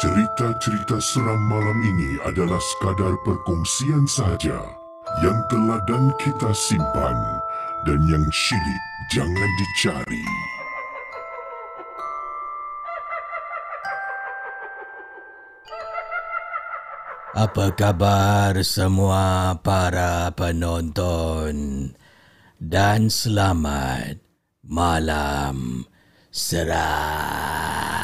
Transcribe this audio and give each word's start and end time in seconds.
Cerita-cerita 0.00 0.96
seram 0.96 1.36
malam 1.44 1.76
ini 1.84 2.16
adalah 2.24 2.56
sekadar 2.56 3.20
perkongsian 3.20 4.08
sahaja 4.08 4.64
yang 5.20 5.36
teladan 5.52 6.08
kita 6.16 6.56
simpan 6.56 7.12
dan 7.84 8.00
yang 8.08 8.24
syilid 8.32 8.82
jangan 9.12 9.50
dicari. 9.60 10.24
Apa 17.36 17.68
kabar 17.76 18.56
semua 18.64 19.52
para 19.60 20.32
penonton 20.32 21.92
dan 22.56 23.12
selamat 23.12 24.16
malam 24.64 25.84
seram. 26.32 28.00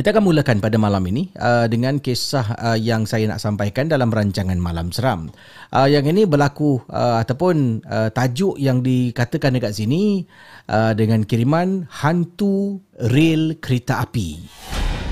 Kita 0.00 0.16
akan 0.16 0.32
mulakan 0.32 0.64
pada 0.64 0.80
malam 0.80 1.04
ini 1.12 1.28
uh, 1.36 1.68
dengan 1.68 2.00
kisah 2.00 2.56
uh, 2.56 2.78
yang 2.80 3.04
saya 3.04 3.28
nak 3.28 3.36
sampaikan 3.36 3.84
dalam 3.84 4.08
rancangan 4.08 4.56
Malam 4.56 4.88
Seram. 4.88 5.28
Uh, 5.68 5.92
yang 5.92 6.08
ini 6.08 6.24
berlaku 6.24 6.80
uh, 6.88 7.20
ataupun 7.20 7.84
uh, 7.84 8.08
tajuk 8.08 8.56
yang 8.56 8.80
dikatakan 8.80 9.60
dekat 9.60 9.76
sini 9.76 10.24
uh, 10.72 10.96
dengan 10.96 11.20
kiriman 11.28 11.84
hantu 11.92 12.80
rel 13.12 13.60
kereta 13.60 14.00
api. 14.08 14.40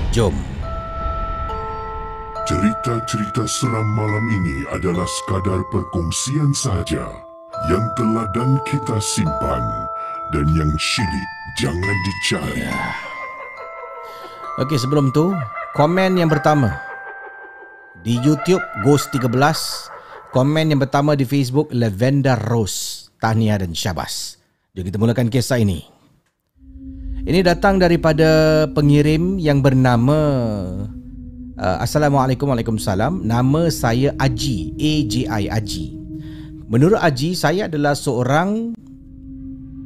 Jom. 0.09 0.33
Cerita-cerita 2.49 3.45
seram 3.45 3.85
malam 3.93 4.25
ini 4.41 4.57
adalah 4.73 5.05
sekadar 5.05 5.69
perkongsian 5.69 6.49
sahaja 6.57 7.13
yang 7.69 7.85
teladan 7.93 8.57
kita 8.65 8.97
simpan 8.97 9.61
dan 10.33 10.49
yang 10.57 10.73
syilid 10.81 11.29
jangan 11.61 11.97
dicari. 12.09 12.65
Ya. 12.65 13.08
Okey, 14.57 14.81
sebelum 14.81 15.13
tu, 15.13 15.29
komen 15.77 16.17
yang 16.17 16.31
pertama 16.31 16.73
di 18.01 18.17
YouTube 18.25 18.63
Ghost 18.81 19.13
13, 19.13 19.29
komen 20.33 20.73
yang 20.73 20.81
pertama 20.81 21.13
di 21.13 21.21
Facebook 21.21 21.69
Lavender 21.69 22.33
Rose, 22.49 23.13
tahniah 23.21 23.61
dan 23.61 23.77
syabas. 23.77 24.41
Jom 24.73 24.89
kita 24.89 24.97
mulakan 24.97 25.29
kisah 25.29 25.61
ini. 25.61 25.85
Ini 27.29 27.45
datang 27.45 27.77
daripada 27.77 28.65
pengirim 28.73 29.37
yang 29.37 29.61
bernama 29.61 30.17
uh, 31.59 31.77
Assalamualaikum 31.85 32.49
Waalaikumsalam. 32.49 33.21
Nama 33.21 33.69
saya 33.69 34.17
Aji, 34.17 34.73
A-J-I, 34.81 35.45
Aji. 35.45 35.93
Menurut 36.65 36.97
Aji, 36.97 37.37
saya 37.37 37.69
adalah 37.69 37.93
seorang 37.93 38.73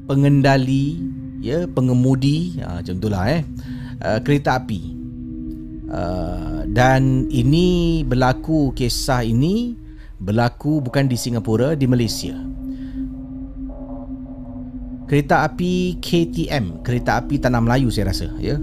pengendali, 0.07 1.03
ya, 1.43 1.67
pengemudi, 1.67 2.55
uh, 2.63 2.79
macam 2.79 2.95
itulah 2.95 3.23
eh, 3.27 3.43
uh, 4.03 4.19
kereta 4.21 4.59
api. 4.59 4.81
Uh, 5.93 6.65
dan 6.73 7.29
ini 7.29 8.01
berlaku 8.03 8.73
kisah 8.75 9.21
ini 9.23 9.77
berlaku 10.19 10.83
bukan 10.83 11.07
di 11.07 11.15
Singapura, 11.15 11.73
di 11.73 11.87
Malaysia. 11.87 12.35
Kereta 15.07 15.45
api 15.45 15.99
KTM, 15.99 16.81
kereta 16.81 17.21
api 17.21 17.37
Tanah 17.37 17.61
Melayu 17.61 17.91
saya 17.93 18.09
rasa, 18.09 18.31
ya. 18.39 18.57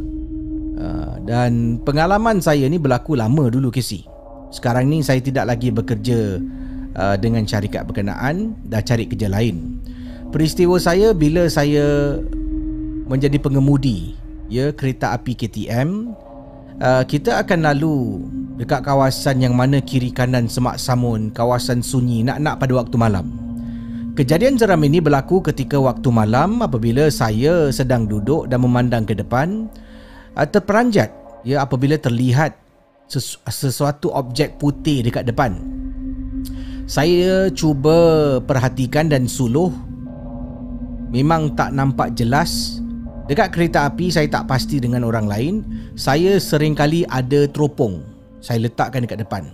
Uh, 0.80 1.14
dan 1.28 1.78
pengalaman 1.84 2.40
saya 2.40 2.64
ni 2.66 2.80
berlaku 2.80 3.14
lama 3.14 3.52
dulu 3.52 3.68
Casey. 3.70 4.08
Sekarang 4.50 4.90
ni 4.90 5.04
saya 5.04 5.22
tidak 5.22 5.46
lagi 5.46 5.70
bekerja 5.70 6.42
uh, 6.98 7.16
dengan 7.20 7.46
syarikat 7.46 7.86
berkenaan, 7.86 8.58
dah 8.66 8.82
cari 8.82 9.06
kerja 9.06 9.30
lain. 9.30 9.78
Peristiwa 10.34 10.80
saya 10.80 11.14
bila 11.14 11.46
saya 11.46 12.18
menjadi 13.06 13.38
pengemudi 13.38 14.14
ya 14.50 14.74
kereta 14.74 15.14
api 15.14 15.38
KTM, 15.38 16.12
uh, 16.82 17.02
kita 17.06 17.40
akan 17.40 17.70
lalu 17.70 18.26
dekat 18.58 18.82
kawasan 18.82 19.40
yang 19.40 19.54
mana 19.54 19.78
kiri 19.80 20.10
kanan 20.10 20.50
semak 20.50 20.76
samun, 20.76 21.30
kawasan 21.30 21.80
sunyi 21.80 22.26
nak-nak 22.26 22.58
pada 22.58 22.76
waktu 22.76 22.96
malam. 22.98 23.26
Kejadian 24.18 24.58
seram 24.58 24.82
ini 24.84 24.98
berlaku 24.98 25.40
ketika 25.40 25.78
waktu 25.78 26.10
malam 26.10 26.60
apabila 26.60 27.08
saya 27.08 27.70
sedang 27.70 28.04
duduk 28.04 28.50
dan 28.50 28.60
memandang 28.60 29.06
ke 29.06 29.14
depan 29.14 29.70
uh, 30.34 30.44
terperanjat 30.44 31.14
ya 31.46 31.64
apabila 31.64 31.96
terlihat 31.96 32.52
sesu- 33.06 33.40
sesuatu 33.46 34.10
objek 34.12 34.58
putih 34.58 35.06
dekat 35.06 35.30
depan. 35.30 35.56
Saya 36.90 37.46
cuba 37.54 37.94
perhatikan 38.42 39.06
dan 39.06 39.30
suluh 39.30 39.70
memang 41.14 41.54
tak 41.54 41.70
nampak 41.70 42.18
jelas. 42.18 42.79
Dekat 43.30 43.54
kereta 43.54 43.86
api 43.86 44.10
saya 44.10 44.26
tak 44.26 44.50
pasti 44.50 44.82
dengan 44.82 45.06
orang 45.06 45.30
lain. 45.30 45.54
Saya 45.94 46.42
seringkali 46.42 47.06
ada 47.06 47.46
teropong. 47.46 48.02
Saya 48.42 48.66
letakkan 48.66 49.06
dekat 49.06 49.22
depan. 49.22 49.46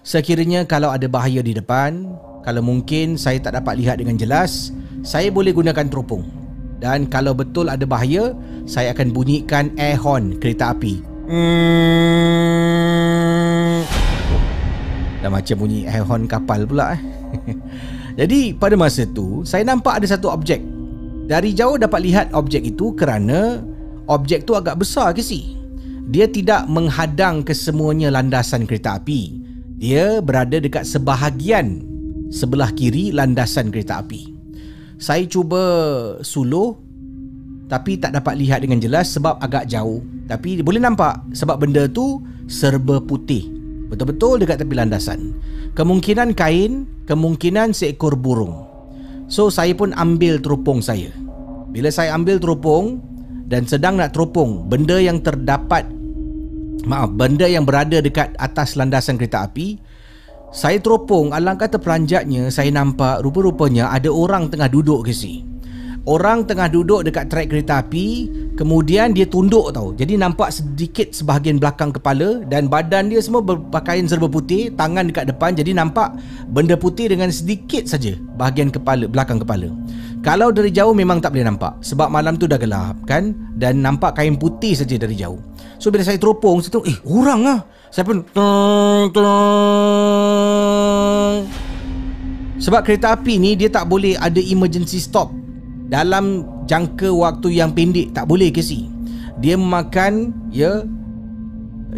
Sekiranya 0.00 0.64
kalau 0.64 0.88
ada 0.88 1.04
bahaya 1.12 1.44
di 1.44 1.52
depan, 1.52 2.08
kalau 2.40 2.64
mungkin 2.64 3.20
saya 3.20 3.36
tak 3.36 3.60
dapat 3.60 3.76
lihat 3.84 4.00
dengan 4.00 4.16
jelas, 4.16 4.72
saya 5.04 5.28
boleh 5.28 5.52
gunakan 5.52 5.92
teropong. 5.92 6.24
Dan 6.80 7.04
kalau 7.04 7.36
betul 7.36 7.68
ada 7.68 7.84
bahaya, 7.84 8.32
saya 8.64 8.96
akan 8.96 9.12
bunyikan 9.12 9.76
air 9.76 10.00
horn 10.00 10.40
kereta 10.40 10.72
api. 10.72 11.04
Dah 15.20 15.28
macam 15.28 15.68
bunyi 15.68 15.84
air 15.84 16.00
horn 16.00 16.24
kapal 16.24 16.64
pula 16.64 16.96
eh. 16.96 17.02
Jadi 18.24 18.56
pada 18.56 18.72
masa 18.72 19.04
tu, 19.04 19.44
saya 19.44 19.68
nampak 19.68 20.00
ada 20.00 20.08
satu 20.08 20.32
objek. 20.32 20.77
Dari 21.28 21.52
jauh 21.52 21.76
dapat 21.76 22.00
lihat 22.08 22.26
objek 22.32 22.64
itu 22.64 22.96
kerana 22.96 23.60
objek 24.08 24.48
tu 24.48 24.56
agak 24.56 24.80
besar 24.80 25.12
ke 25.12 25.20
si? 25.20 25.60
Dia 26.08 26.24
tidak 26.24 26.64
menghadang 26.72 27.44
kesemuanya 27.44 28.08
landasan 28.08 28.64
kereta 28.64 28.96
api. 28.96 29.36
Dia 29.76 30.24
berada 30.24 30.56
dekat 30.56 30.88
sebahagian 30.88 31.84
sebelah 32.32 32.72
kiri 32.72 33.12
landasan 33.12 33.68
kereta 33.68 34.00
api. 34.00 34.32
Saya 34.96 35.28
cuba 35.28 35.60
suluh 36.24 36.80
tapi 37.68 38.00
tak 38.00 38.16
dapat 38.16 38.40
lihat 38.40 38.64
dengan 38.64 38.80
jelas 38.80 39.12
sebab 39.12 39.36
agak 39.44 39.68
jauh. 39.68 40.00
Tapi 40.32 40.64
boleh 40.64 40.80
nampak 40.80 41.20
sebab 41.36 41.60
benda 41.60 41.84
tu 41.92 42.24
serba 42.48 43.04
putih. 43.04 43.44
Betul-betul 43.92 44.40
dekat 44.40 44.64
tepi 44.64 44.72
landasan. 44.72 45.36
Kemungkinan 45.76 46.32
kain, 46.32 46.88
kemungkinan 47.04 47.76
seekor 47.76 48.16
burung. 48.16 48.67
So 49.28 49.52
saya 49.52 49.76
pun 49.76 49.92
ambil 49.92 50.40
teropong 50.40 50.80
saya. 50.80 51.12
Bila 51.68 51.92
saya 51.92 52.16
ambil 52.16 52.40
teropong, 52.40 52.96
dan 53.48 53.64
sedang 53.64 53.96
nak 53.96 54.12
teropong 54.12 54.68
benda 54.68 55.00
yang 55.00 55.24
terdapat 55.24 55.88
maaf 56.84 57.08
benda 57.16 57.48
yang 57.48 57.64
berada 57.64 58.04
dekat 58.04 58.36
atas 58.36 58.76
landasan 58.76 59.16
kereta 59.16 59.48
api 59.48 59.80
saya 60.52 60.76
teropong 60.78 61.32
alangkah 61.32 61.68
terperanjatnya 61.68 62.52
saya 62.52 62.68
nampak 62.68 63.24
rupa-rupanya 63.24 63.88
ada 63.88 64.12
orang 64.12 64.52
tengah 64.52 64.68
duduk 64.68 65.08
ke 65.08 65.16
sini 65.16 65.57
orang 66.04 66.46
tengah 66.46 66.70
duduk 66.70 67.02
dekat 67.02 67.32
trek 67.32 67.50
kereta 67.50 67.82
api 67.82 68.30
kemudian 68.54 69.10
dia 69.16 69.26
tunduk 69.26 69.72
tau. 69.74 69.96
Jadi 69.96 70.14
nampak 70.14 70.54
sedikit 70.54 71.10
sebahagian 71.10 71.58
belakang 71.58 71.90
kepala 71.90 72.42
dan 72.46 72.70
badan 72.70 73.10
dia 73.10 73.18
semua 73.18 73.42
berpakaian 73.42 74.06
serba 74.06 74.30
putih 74.30 74.70
tangan 74.74 75.10
dekat 75.10 75.30
depan. 75.30 75.56
Jadi 75.56 75.74
nampak 75.74 76.14
benda 76.50 76.78
putih 76.78 77.10
dengan 77.10 77.30
sedikit 77.32 77.86
saja 77.86 78.14
bahagian 78.38 78.70
kepala 78.70 79.06
belakang 79.08 79.42
kepala. 79.42 79.70
Kalau 80.22 80.50
dari 80.50 80.74
jauh 80.74 80.92
memang 80.92 81.22
tak 81.22 81.34
boleh 81.34 81.46
nampak 81.46 81.78
sebab 81.80 82.10
malam 82.10 82.34
tu 82.34 82.50
dah 82.50 82.58
gelap 82.58 82.98
kan? 83.06 83.34
Dan 83.54 83.80
nampak 83.80 84.18
kain 84.18 84.34
putih 84.34 84.74
saja 84.74 84.98
dari 84.98 85.14
jauh. 85.14 85.38
So 85.78 85.94
bila 85.94 86.02
saya 86.02 86.18
teropong 86.18 86.58
saya 86.58 86.74
tengok 86.74 86.90
eh 86.90 86.98
orang 87.06 87.40
lah 87.46 87.58
saya 87.88 88.04
pun 88.04 88.20
sebab 92.58 92.80
kereta 92.84 93.14
api 93.16 93.38
ni 93.38 93.54
dia 93.54 93.70
tak 93.70 93.86
boleh 93.86 94.18
ada 94.18 94.42
emergency 94.42 94.98
stop 94.98 95.30
dalam 95.88 96.44
jangka 96.68 97.08
waktu 97.10 97.58
yang 97.58 97.72
pendek 97.72 98.12
tak 98.12 98.28
boleh 98.28 98.52
ke 98.52 98.60
si? 98.60 98.86
Dia 99.40 99.56
memakan 99.56 100.30
ya 100.52 100.84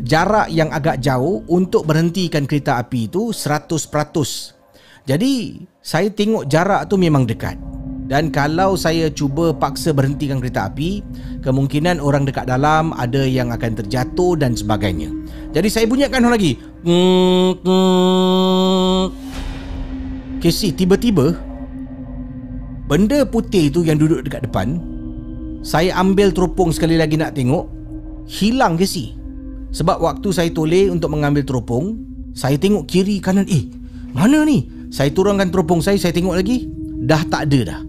jarak 0.06 0.48
yang 0.54 0.70
agak 0.70 1.02
jauh 1.02 1.42
untuk 1.50 1.84
berhentikan 1.84 2.46
kereta 2.46 2.78
api 2.78 3.10
itu 3.10 3.34
100% 3.34 4.60
jadi 5.08 5.58
saya 5.80 6.06
tengok 6.12 6.46
jarak 6.46 6.86
tu 6.86 6.94
memang 7.00 7.24
dekat. 7.24 7.56
Dan 8.10 8.34
kalau 8.34 8.74
saya 8.74 9.06
cuba 9.06 9.54
paksa 9.54 9.94
berhentikan 9.94 10.42
kereta 10.42 10.66
api 10.66 10.98
kemungkinan 11.46 12.02
orang 12.02 12.26
dekat 12.26 12.46
dalam 12.46 12.90
ada 12.98 13.22
yang 13.22 13.54
akan 13.54 13.78
terjatuh 13.78 14.34
dan 14.34 14.58
sebagainya. 14.58 15.14
Jadi 15.54 15.68
saya 15.70 15.86
bunyikan 15.86 16.26
lagi. 16.26 16.58
Casey 20.42 20.74
tiba-tiba 20.74 21.38
Benda 22.90 23.22
putih 23.22 23.70
tu 23.70 23.86
yang 23.86 24.02
duduk 24.02 24.26
dekat 24.26 24.50
depan 24.50 24.82
Saya 25.62 25.94
ambil 25.94 26.34
teropong 26.34 26.74
sekali 26.74 26.98
lagi 26.98 27.14
nak 27.14 27.38
tengok 27.38 27.70
Hilang 28.26 28.74
ke 28.74 28.82
si? 28.82 29.14
Sebab 29.70 30.02
waktu 30.02 30.34
saya 30.34 30.50
toleh 30.50 30.90
untuk 30.90 31.14
mengambil 31.14 31.46
teropong 31.46 31.94
Saya 32.34 32.58
tengok 32.58 32.90
kiri 32.90 33.22
kanan 33.22 33.46
Eh 33.46 33.70
mana 34.10 34.42
ni? 34.42 34.66
Saya 34.90 35.14
turunkan 35.14 35.54
teropong 35.54 35.78
saya 35.78 36.02
Saya 36.02 36.10
tengok 36.10 36.34
lagi 36.34 36.66
Dah 37.06 37.22
tak 37.30 37.46
ada 37.46 37.60
dah. 37.62 37.80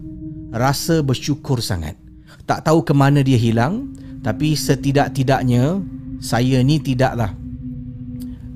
Rasa 0.53 1.01
bersyukur 1.01 1.57
sangat. 1.65 1.98
Tak 2.45 2.69
tahu 2.69 2.86
ke 2.86 2.94
mana 2.94 3.25
dia 3.25 3.42
hilang 3.42 3.98
Tapi 4.21 4.53
setidak-tidaknya 4.53 5.81
Saya 6.21 6.62
ni 6.62 6.77
tidaklah 6.77 7.33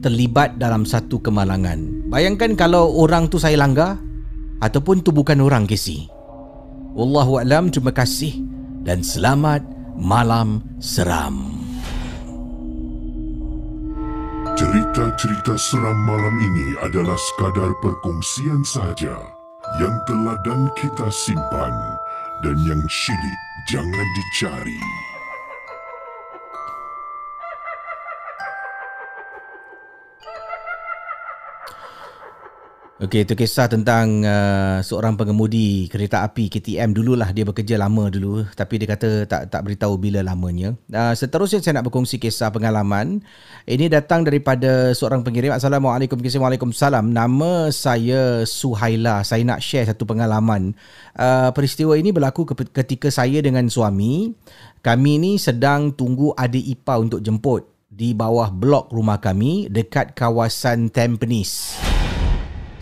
Terlibat 0.06 0.62
dalam 0.62 0.86
satu 0.86 1.18
kemalangan. 1.18 2.06
Bayangkan 2.14 2.54
kalau 2.54 2.94
orang 3.02 3.34
tu 3.34 3.42
saya 3.42 3.58
langgar 3.58 3.98
Ataupun 4.62 5.02
tu 5.02 5.10
bukan 5.10 5.42
orang 5.42 5.66
Casey 5.66 6.06
Wallahu 6.96 7.44
a'lam. 7.44 7.68
Terima 7.76 7.92
kasih 7.92 8.40
dan 8.88 9.04
selamat 9.04 9.68
malam 10.00 10.64
seram. 10.80 11.52
Cerita-cerita 14.56 15.60
seram 15.60 16.00
malam 16.08 16.36
ini 16.40 16.80
adalah 16.80 17.20
sekadar 17.20 17.76
perkongsian 17.84 18.64
sahaja 18.64 19.20
yang 19.84 19.96
telah 20.08 20.40
dan 20.48 20.72
kita 20.80 21.12
simpan 21.12 21.76
dan 22.40 22.56
yang 22.64 22.80
syilid 22.88 23.40
jangan 23.68 24.08
dicari. 24.16 25.05
Okey, 32.96 33.28
itu 33.28 33.36
kisah 33.36 33.68
tentang 33.68 34.24
uh, 34.24 34.80
seorang 34.80 35.20
pengemudi 35.20 35.92
kereta 35.92 36.24
api 36.24 36.48
KTM 36.48 36.96
dululah 36.96 37.28
dia 37.36 37.44
bekerja 37.44 37.76
lama 37.76 38.08
dulu 38.08 38.48
tapi 38.56 38.80
dia 38.80 38.88
kata 38.88 39.28
tak 39.28 39.52
tak 39.52 39.68
beritahu 39.68 40.00
bila 40.00 40.24
lamanya. 40.24 40.80
Uh, 40.88 41.12
seterusnya 41.12 41.60
saya 41.60 41.76
nak 41.76 41.92
berkongsi 41.92 42.24
kisah 42.24 42.56
pengalaman. 42.56 43.20
Ini 43.68 43.92
datang 43.92 44.24
daripada 44.24 44.96
seorang 44.96 45.28
pengirim. 45.28 45.52
Assalamualaikum 45.52 46.24
wabarakatuh. 46.24 47.04
Nama 47.04 47.68
saya 47.76 48.48
Suhaila. 48.48 49.28
Saya 49.28 49.44
nak 49.44 49.60
share 49.60 49.92
satu 49.92 50.08
pengalaman. 50.08 50.72
Uh, 51.20 51.52
peristiwa 51.52 52.00
ini 52.00 52.16
berlaku 52.16 52.48
ketika 52.56 53.12
saya 53.12 53.44
dengan 53.44 53.68
suami 53.68 54.32
kami 54.80 55.20
ni 55.20 55.32
sedang 55.36 55.92
tunggu 55.92 56.32
adik 56.32 56.64
ipar 56.64 57.04
untuk 57.04 57.20
jemput 57.20 57.68
di 57.92 58.16
bawah 58.16 58.48
blok 58.56 58.88
rumah 58.96 59.20
kami 59.20 59.68
dekat 59.68 60.16
kawasan 60.16 60.88
Tampines. 60.88 61.76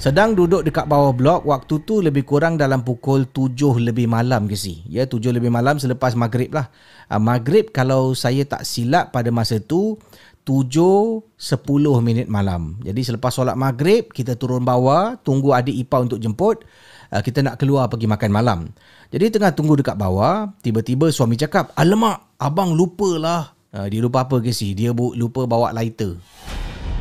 Sedang 0.03 0.35
duduk 0.35 0.67
dekat 0.67 0.83
bawah 0.91 1.15
blok 1.15 1.47
waktu 1.47 1.79
tu 1.88 2.03
lebih 2.03 2.27
kurang 2.27 2.59
dalam 2.59 2.83
pukul 2.83 3.23
7 3.23 3.79
lebih 3.79 4.11
malam 4.11 4.51
ke 4.51 4.55
si. 4.59 4.83
Ya 4.91 5.07
7 5.07 5.31
lebih 5.31 5.47
malam 5.47 5.79
selepas 5.79 6.11
maghrib 6.19 6.51
lah. 6.51 6.67
Uh, 7.07 7.23
maghrib 7.23 7.71
kalau 7.71 8.11
saya 8.11 8.44
tak 8.44 8.67
silap 8.67 9.15
pada 9.15 9.31
masa 9.31 9.63
tu 9.63 9.95
7 10.44 11.23
10 11.39 12.03
minit 12.03 12.27
malam. 12.27 12.75
Jadi 12.83 13.00
selepas 13.00 13.31
solat 13.31 13.55
maghrib 13.55 14.11
kita 14.11 14.35
turun 14.35 14.67
bawah 14.67 15.15
tunggu 15.23 15.55
adik 15.55 15.88
ipar 15.88 16.03
untuk 16.03 16.19
jemput. 16.19 16.67
Uh, 17.07 17.23
kita 17.23 17.39
nak 17.39 17.55
keluar 17.55 17.88
pergi 17.88 18.11
makan 18.11 18.31
malam. 18.35 18.59
Jadi 19.07 19.39
tengah 19.39 19.55
tunggu 19.55 19.79
dekat 19.79 19.95
bawah, 19.95 20.51
tiba-tiba 20.59 21.15
suami 21.15 21.39
cakap, 21.39 21.71
"Alamak, 21.79 22.35
abang 22.44 22.75
lupalah." 22.75 23.55
Uh, 23.71 23.88
dia 23.88 24.03
lupa 24.03 24.27
apa 24.27 24.44
ke 24.44 24.51
si? 24.51 24.75
Dia 24.75 24.91
lupa 24.91 25.47
bawa 25.47 25.71
lighter. 25.71 26.19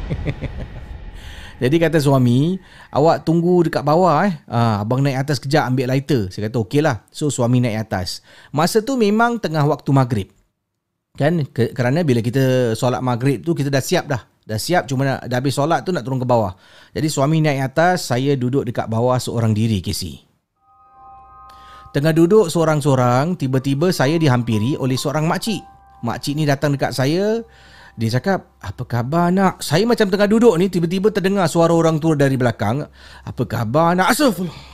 Jadi 1.63 1.79
kata 1.79 2.03
suami, 2.03 2.59
awak 2.91 3.23
tunggu 3.23 3.63
dekat 3.71 3.87
bawah 3.87 4.27
eh. 4.27 4.35
Ah, 4.51 4.83
abang 4.83 4.99
naik 4.99 5.23
atas 5.23 5.39
kejap 5.39 5.71
ambil 5.71 5.95
lighter. 5.95 6.27
Saya 6.35 6.51
kata 6.51 6.59
okey 6.67 6.83
lah. 6.83 7.07
So 7.15 7.31
suami 7.31 7.63
naik 7.63 7.87
atas. 7.87 8.19
Masa 8.51 8.83
tu 8.83 8.99
memang 8.99 9.39
tengah 9.39 9.63
waktu 9.63 9.91
maghrib. 9.95 10.29
Kan? 11.15 11.47
Ke, 11.55 11.71
kerana 11.71 12.03
bila 12.03 12.19
kita 12.19 12.75
solat 12.75 12.99
maghrib 12.99 13.47
tu 13.47 13.55
kita 13.55 13.71
dah 13.71 13.79
siap 13.79 14.11
dah. 14.11 14.27
Dah 14.43 14.59
siap 14.59 14.91
cuma 14.91 15.07
nak, 15.07 15.31
dah 15.31 15.39
habis 15.39 15.55
solat 15.55 15.87
tu 15.87 15.95
nak 15.95 16.03
turun 16.03 16.19
ke 16.19 16.27
bawah. 16.27 16.51
Jadi 16.91 17.07
suami 17.07 17.39
naik 17.39 17.71
atas, 17.71 18.11
saya 18.11 18.35
duduk 18.35 18.67
dekat 18.67 18.91
bawah 18.91 19.15
seorang 19.23 19.55
diri 19.55 19.79
Casey. 19.79 20.19
Tengah 21.95 22.11
duduk 22.11 22.51
seorang-seorang, 22.51 23.39
tiba-tiba 23.39 23.95
saya 23.95 24.19
dihampiri 24.19 24.75
oleh 24.83 24.99
seorang 24.99 25.31
makcik. 25.31 25.63
Makcik 26.03 26.35
ni 26.35 26.43
datang 26.43 26.75
dekat 26.75 26.91
saya, 26.91 27.47
dia 27.93 28.09
cakap, 28.09 28.57
apa 28.57 28.83
khabar 28.89 29.29
nak? 29.29 29.61
Saya 29.61 29.85
macam 29.85 30.09
tengah 30.09 30.25
duduk 30.25 30.57
ni, 30.57 30.73
tiba-tiba 30.73 31.13
terdengar 31.13 31.45
suara 31.45 31.77
orang 31.77 32.01
tua 32.01 32.17
dari 32.17 32.41
belakang. 32.41 32.81
Apa 33.29 33.43
khabar 33.45 33.93
nak? 33.93 34.17
Astagfirullah. 34.17 34.73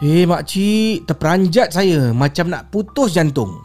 Eh 0.00 0.24
makcik, 0.24 1.04
terperanjat 1.04 1.76
saya 1.76 2.10
macam 2.16 2.48
nak 2.48 2.72
putus 2.72 3.12
jantung. 3.12 3.60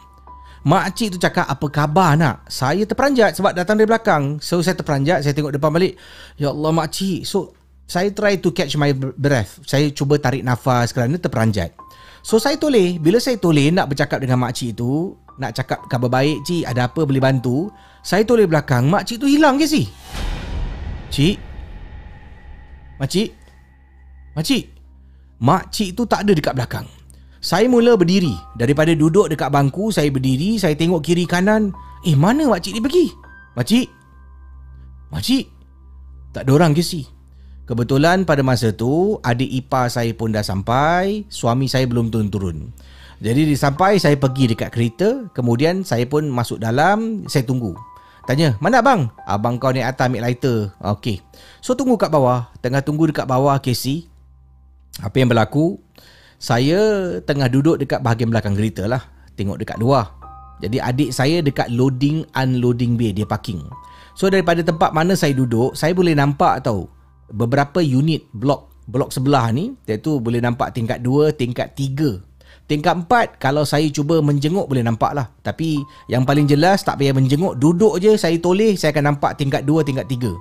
Makcik 0.68 1.16
tu 1.16 1.18
cakap, 1.18 1.48
apa 1.48 1.66
khabar 1.72 2.12
nak? 2.14 2.44
Saya 2.46 2.84
terperanjat 2.84 3.38
sebab 3.38 3.56
datang 3.56 3.80
dari 3.80 3.88
belakang. 3.88 4.36
So 4.38 4.60
saya 4.60 4.76
terperanjat, 4.76 5.24
saya 5.24 5.32
tengok 5.32 5.56
depan 5.56 5.72
balik. 5.72 5.96
Ya 6.36 6.52
Allah 6.52 6.70
makcik. 6.76 7.24
So 7.24 7.56
saya 7.86 8.10
try 8.12 8.36
to 8.42 8.50
catch 8.50 8.74
my 8.76 8.92
breath. 8.94 9.62
Saya 9.62 9.88
cuba 9.94 10.18
tarik 10.18 10.42
nafas 10.42 10.90
kerana 10.90 11.16
terperanjat. 11.16 11.70
So 12.26 12.42
saya 12.42 12.58
toleh. 12.58 12.98
Bila 12.98 13.22
saya 13.22 13.38
toleh 13.38 13.70
nak 13.70 13.86
bercakap 13.86 14.18
dengan 14.18 14.42
makcik 14.42 14.74
tu, 14.74 15.14
nak 15.38 15.54
cakap 15.54 15.86
khabar 15.86 16.10
baik 16.10 16.42
cik 16.42 16.66
ada 16.66 16.90
apa 16.90 17.04
boleh 17.04 17.20
bantu 17.20 17.68
saya 18.00 18.24
toleh 18.24 18.48
belakang 18.48 18.88
mak 18.88 19.04
cik 19.04 19.20
tu 19.22 19.28
hilang 19.30 19.60
ke 19.60 19.68
si 19.68 19.86
cik. 21.14 21.38
Mak 22.98 23.06
cik. 23.06 23.30
Mak 24.34 24.42
cik. 24.42 24.64
Mak 25.38 25.62
cik 25.70 25.88
tu 25.94 26.02
tak 26.08 26.26
ada 26.26 26.32
dekat 26.34 26.58
belakang. 26.58 26.88
Saya 27.38 27.70
mula 27.70 27.94
berdiri. 27.94 28.34
Daripada 28.58 28.90
duduk 28.90 29.30
dekat 29.30 29.54
bangku 29.54 29.94
saya 29.94 30.10
berdiri 30.10 30.58
saya 30.58 30.74
tengok 30.74 31.06
kiri 31.06 31.30
kanan. 31.30 31.70
Eh 32.02 32.18
mana 32.18 32.50
mak 32.50 32.58
cik 32.58 32.74
ni 32.74 32.82
pergi? 32.82 33.06
Mak 33.54 33.66
cik. 33.70 33.86
Mak 35.14 35.22
cik. 35.22 35.44
Tak 36.34 36.42
ada 36.42 36.50
orang 36.58 36.74
ke 36.74 36.82
si 36.82 37.06
Kebetulan 37.66 38.22
pada 38.22 38.46
masa 38.46 38.70
tu 38.70 39.18
adik 39.26 39.50
ipar 39.50 39.90
saya 39.90 40.14
pun 40.14 40.30
dah 40.30 40.46
sampai, 40.46 41.26
suami 41.26 41.66
saya 41.66 41.82
belum 41.90 42.14
turun-turun. 42.14 42.70
Jadi 43.18 43.42
di 43.42 43.58
sampai 43.58 43.98
saya 43.98 44.14
pergi 44.14 44.54
dekat 44.54 44.70
kereta, 44.70 45.26
kemudian 45.34 45.82
saya 45.82 46.06
pun 46.06 46.30
masuk 46.30 46.62
dalam, 46.62 47.26
saya 47.26 47.42
tunggu. 47.42 47.74
Tanya, 48.22 48.54
mana 48.62 48.78
abang? 48.78 49.10
Abang 49.26 49.58
kau 49.58 49.74
naik 49.74 49.82
atas 49.82 50.06
ambil 50.06 50.22
lighter. 50.30 50.70
Okey. 50.78 51.18
So 51.58 51.74
tunggu 51.74 51.98
kat 51.98 52.10
bawah. 52.14 52.46
Tengah 52.62 52.86
tunggu 52.86 53.10
dekat 53.10 53.26
bawah 53.26 53.58
Casey. 53.58 54.06
Apa 55.02 55.18
yang 55.18 55.30
berlaku? 55.30 55.82
Saya 56.38 56.78
tengah 57.26 57.50
duduk 57.50 57.82
dekat 57.82 57.98
bahagian 57.98 58.30
belakang 58.30 58.54
kereta 58.54 58.86
lah. 58.86 59.02
Tengok 59.34 59.58
dekat 59.58 59.78
luar. 59.82 60.14
Jadi 60.62 60.78
adik 60.78 61.10
saya 61.10 61.42
dekat 61.42 61.66
loading 61.74 62.26
unloading 62.34 62.94
bay 62.94 63.10
dia 63.10 63.26
parking. 63.26 63.62
So 64.14 64.30
daripada 64.30 64.62
tempat 64.62 64.94
mana 64.94 65.18
saya 65.18 65.34
duduk, 65.34 65.74
saya 65.78 65.94
boleh 65.94 66.14
nampak 66.14 66.62
tau 66.62 66.95
beberapa 67.30 67.82
unit 67.82 68.26
blok 68.30 68.86
blok 68.86 69.10
sebelah 69.10 69.50
ni 69.50 69.74
iaitu 69.86 70.22
boleh 70.22 70.38
nampak 70.38 70.70
tingkat 70.74 71.02
2, 71.02 71.34
tingkat 71.34 71.74
3 71.74 72.36
Tingkat 72.66 73.06
empat, 73.06 73.38
kalau 73.38 73.62
saya 73.62 73.86
cuba 73.94 74.18
menjenguk 74.18 74.66
boleh 74.66 74.82
nampak 74.82 75.14
lah. 75.14 75.30
Tapi 75.46 75.78
yang 76.10 76.26
paling 76.26 76.50
jelas 76.50 76.82
tak 76.82 76.98
payah 76.98 77.14
menjenguk. 77.14 77.54
Duduk 77.62 78.02
je 78.02 78.18
saya 78.18 78.34
toleh, 78.42 78.74
saya 78.74 78.90
akan 78.90 79.14
nampak 79.14 79.38
tingkat 79.38 79.62
dua, 79.62 79.86
tingkat 79.86 80.10
tiga. 80.10 80.34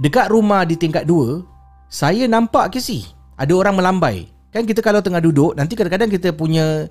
Dekat 0.00 0.32
rumah 0.32 0.64
di 0.64 0.80
tingkat 0.80 1.04
dua, 1.04 1.44
saya 1.92 2.24
nampak 2.24 2.72
ke 2.72 2.80
si 2.80 3.04
ada 3.36 3.52
orang 3.52 3.76
melambai. 3.76 4.32
Kan 4.48 4.64
kita 4.64 4.80
kalau 4.80 5.04
tengah 5.04 5.20
duduk, 5.20 5.60
nanti 5.60 5.76
kadang-kadang 5.76 6.08
kita 6.08 6.32
punya 6.32 6.88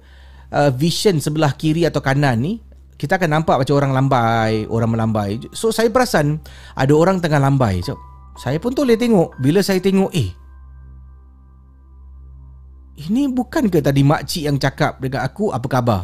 uh, 0.54 0.70
vision 0.70 1.18
sebelah 1.18 1.58
kiri 1.58 1.90
atau 1.90 1.98
kanan 1.98 2.38
ni, 2.38 2.62
kita 3.02 3.18
akan 3.18 3.34
nampak 3.34 3.58
macam 3.58 3.82
orang 3.82 3.98
lambai, 3.98 4.70
orang 4.70 4.94
melambai. 4.94 5.42
So 5.58 5.74
saya 5.74 5.90
perasan 5.90 6.38
ada 6.78 6.94
orang 6.94 7.18
tengah 7.18 7.42
lambai. 7.42 7.82
So, 7.82 7.98
saya 8.38 8.62
pun 8.62 8.72
toleh 8.72 8.96
tengok. 8.96 9.34
Bila 9.42 9.66
saya 9.66 9.82
tengok, 9.82 10.14
eh 10.14 10.30
ini 12.98 13.30
bukan 13.30 13.70
ke 13.70 13.78
tadi 13.78 14.02
makcik 14.02 14.50
yang 14.50 14.58
cakap 14.58 14.98
dengan 14.98 15.22
aku 15.26 15.54
apa 15.54 15.68
khabar? 15.70 16.02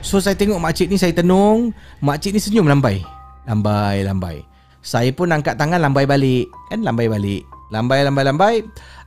So 0.00 0.16
saya 0.16 0.32
tengok 0.38 0.60
makcik 0.60 0.88
ni 0.88 0.96
saya 0.96 1.12
tenung, 1.12 1.76
makcik 2.00 2.32
ni 2.32 2.40
senyum 2.40 2.64
lambai. 2.64 3.04
Lambai, 3.44 4.04
lambai. 4.04 4.36
Saya 4.80 5.12
pun 5.12 5.28
angkat 5.28 5.60
tangan 5.60 5.80
lambai 5.80 6.08
balik. 6.08 6.48
Kan 6.72 6.84
lambai 6.84 7.10
balik. 7.10 7.44
Lambai, 7.68 8.00
lambai, 8.00 8.24
lambai. 8.24 8.54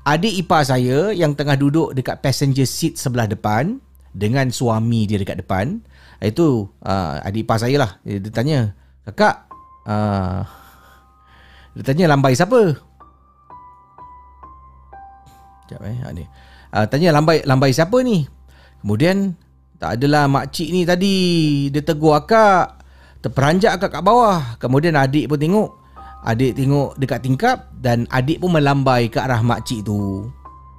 Adik 0.05 0.33
ipar 0.45 0.65
saya 0.65 1.13
yang 1.13 1.33
tengah 1.33 1.57
duduk 1.57 1.93
dekat 1.93 2.21
passenger 2.21 2.65
seat 2.65 2.97
sebelah 2.97 3.29
depan 3.29 3.81
dengan 4.13 4.49
suami 4.53 5.09
dia 5.09 5.17
dekat 5.17 5.41
depan. 5.41 5.81
Itu 6.21 6.69
uh, 6.85 7.21
adik 7.25 7.49
ipar 7.49 7.57
saya 7.57 7.77
lah. 7.81 7.91
Dia, 8.05 8.21
tanya, 8.29 8.77
kakak, 9.09 9.49
uh, 9.89 10.45
dia 11.71 11.83
tanya 11.87 12.11
lambai 12.11 12.35
siapa? 12.35 12.75
Sekejap 15.71 15.81
eh, 15.87 16.11
ni. 16.11 16.25
Uh, 16.71 16.85
tanya 16.87 17.15
lambai 17.15 17.39
lambai 17.47 17.71
siapa 17.71 17.95
ni? 18.03 18.27
Kemudian 18.83 19.39
tak 19.79 19.95
adalah 19.95 20.27
makcik 20.27 20.67
ni 20.67 20.83
tadi. 20.83 21.17
Dia 21.71 21.79
tegur 21.79 22.19
akak 22.19 22.83
terperanjat 23.23 23.79
akak 23.79 23.99
kat 23.99 24.03
bawah. 24.03 24.59
Kemudian 24.59 24.99
adik 24.99 25.31
pun 25.31 25.39
tengok. 25.39 25.69
Adik 26.21 26.59
tengok 26.59 26.99
dekat 26.99 27.23
tingkap 27.23 27.71
dan 27.79 28.05
adik 28.11 28.43
pun 28.43 28.53
melambai 28.53 29.07
ke 29.07 29.17
arah 29.17 29.39
makcik 29.41 29.87
tu. 29.87 30.27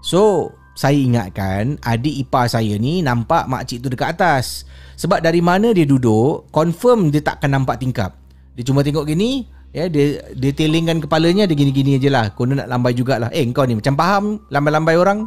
So 0.05 0.53
saya 0.77 0.97
ingatkan 0.97 1.81
adik 1.85 2.29
ipar 2.29 2.49
saya 2.49 2.77
ni 2.77 3.01
nampak 3.01 3.49
makcik 3.49 3.81
tu 3.81 3.89
dekat 3.89 4.13
atas. 4.13 4.69
Sebab 5.01 5.25
dari 5.25 5.41
mana 5.41 5.73
dia 5.73 5.89
duduk 5.89 6.53
confirm 6.53 7.09
dia 7.09 7.25
takkan 7.25 7.49
nampak 7.57 7.81
tingkap. 7.81 8.13
Dia 8.53 8.63
cuma 8.69 8.85
tengok 8.85 9.09
gini 9.09 9.49
ya 9.73 9.88
dia 9.88 10.21
dia 10.37 10.52
telingkan 10.52 11.00
kepalanya 11.00 11.49
dia 11.49 11.57
gini-gini 11.57 11.97
aje 11.97 12.12
lah 12.12 12.31
kau 12.37 12.45
nak 12.45 12.69
lambai 12.69 12.93
jugalah. 12.93 13.33
Eh 13.33 13.45
kau 13.50 13.64
ni 13.64 13.76
macam 13.76 13.97
faham 13.97 14.25
lambai-lambai 14.52 14.95
orang? 15.00 15.26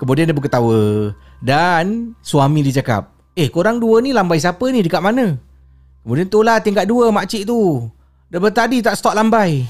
Kemudian 0.00 0.26
dia 0.26 0.34
berketawa. 0.34 1.12
Dan 1.38 2.16
suami 2.24 2.64
dia 2.66 2.82
cakap 2.82 3.12
Eh 3.32 3.48
korang 3.48 3.80
dua 3.80 4.04
ni 4.04 4.12
lambai 4.12 4.36
siapa 4.36 4.60
ni? 4.68 4.84
Dekat 4.84 5.00
mana? 5.00 5.40
Kemudian 6.04 6.28
tu 6.28 6.44
lah 6.44 6.60
tingkat 6.60 6.84
dua 6.84 7.08
makcik 7.08 7.48
tu. 7.48 7.88
Dia 8.28 8.40
tadi 8.52 8.84
tak 8.84 8.96
stop 8.96 9.16
lambai. 9.16 9.64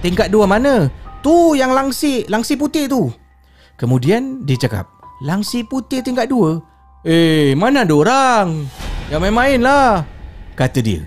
Tingkat 0.00 0.32
dua 0.32 0.48
mana? 0.48 0.88
Tu 1.20 1.58
yang 1.58 1.76
langsi, 1.76 2.24
langsi 2.28 2.56
putih 2.56 2.88
tu. 2.88 3.12
Kemudian 3.76 4.46
dia 4.48 4.56
cakap 4.56 4.88
Langsi 5.24 5.64
putih 5.64 6.04
tingkat 6.04 6.28
dua? 6.28 6.60
Eh 7.00 7.56
mana 7.56 7.88
ada 7.88 7.94
orang? 7.96 8.68
Yang 9.08 9.20
main-main 9.24 9.60
lah 9.64 10.04
Kata 10.52 10.80
dia. 10.84 11.04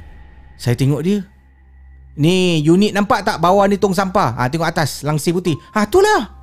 Saya 0.57 0.73
tengok 0.73 1.01
dia 1.05 1.25
Ni 2.17 2.63
unit 2.65 2.95
nampak 2.95 3.21
tak 3.21 3.37
bawah 3.37 3.69
ni 3.69 3.77
tong 3.77 3.93
sampah 3.93 4.33
ha, 4.33 4.49
Tengok 4.49 4.65
atas 4.65 5.05
langsi 5.05 5.29
putih 5.29 5.55
Ha 5.77 5.85
tu 5.85 6.01
lah 6.01 6.39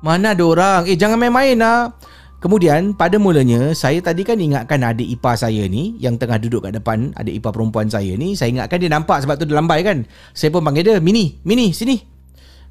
mana 0.00 0.32
ada 0.32 0.44
orang? 0.44 0.80
Eh 0.88 0.96
jangan 0.96 1.20
main-main 1.20 1.60
lah. 1.60 1.92
Kemudian 2.40 2.96
pada 2.96 3.20
mulanya 3.20 3.76
saya 3.76 4.00
tadi 4.00 4.24
kan 4.24 4.40
ingatkan 4.40 4.80
adik 4.80 5.04
ipar 5.04 5.36
saya 5.36 5.68
ni 5.68 6.00
yang 6.00 6.16
tengah 6.16 6.40
duduk 6.40 6.64
kat 6.64 6.72
depan 6.72 7.12
adik 7.20 7.36
ipar 7.36 7.52
perempuan 7.52 7.92
saya 7.92 8.16
ni 8.16 8.32
saya 8.32 8.48
ingatkan 8.48 8.80
dia 8.80 8.88
nampak 8.88 9.20
sebab 9.20 9.36
tu 9.36 9.44
dia 9.44 9.60
lambai 9.60 9.84
kan. 9.84 10.08
Saya 10.32 10.48
pun 10.48 10.64
panggil 10.64 10.88
dia, 10.88 10.96
"Mini, 11.04 11.36
Mini, 11.44 11.76
sini." 11.76 12.00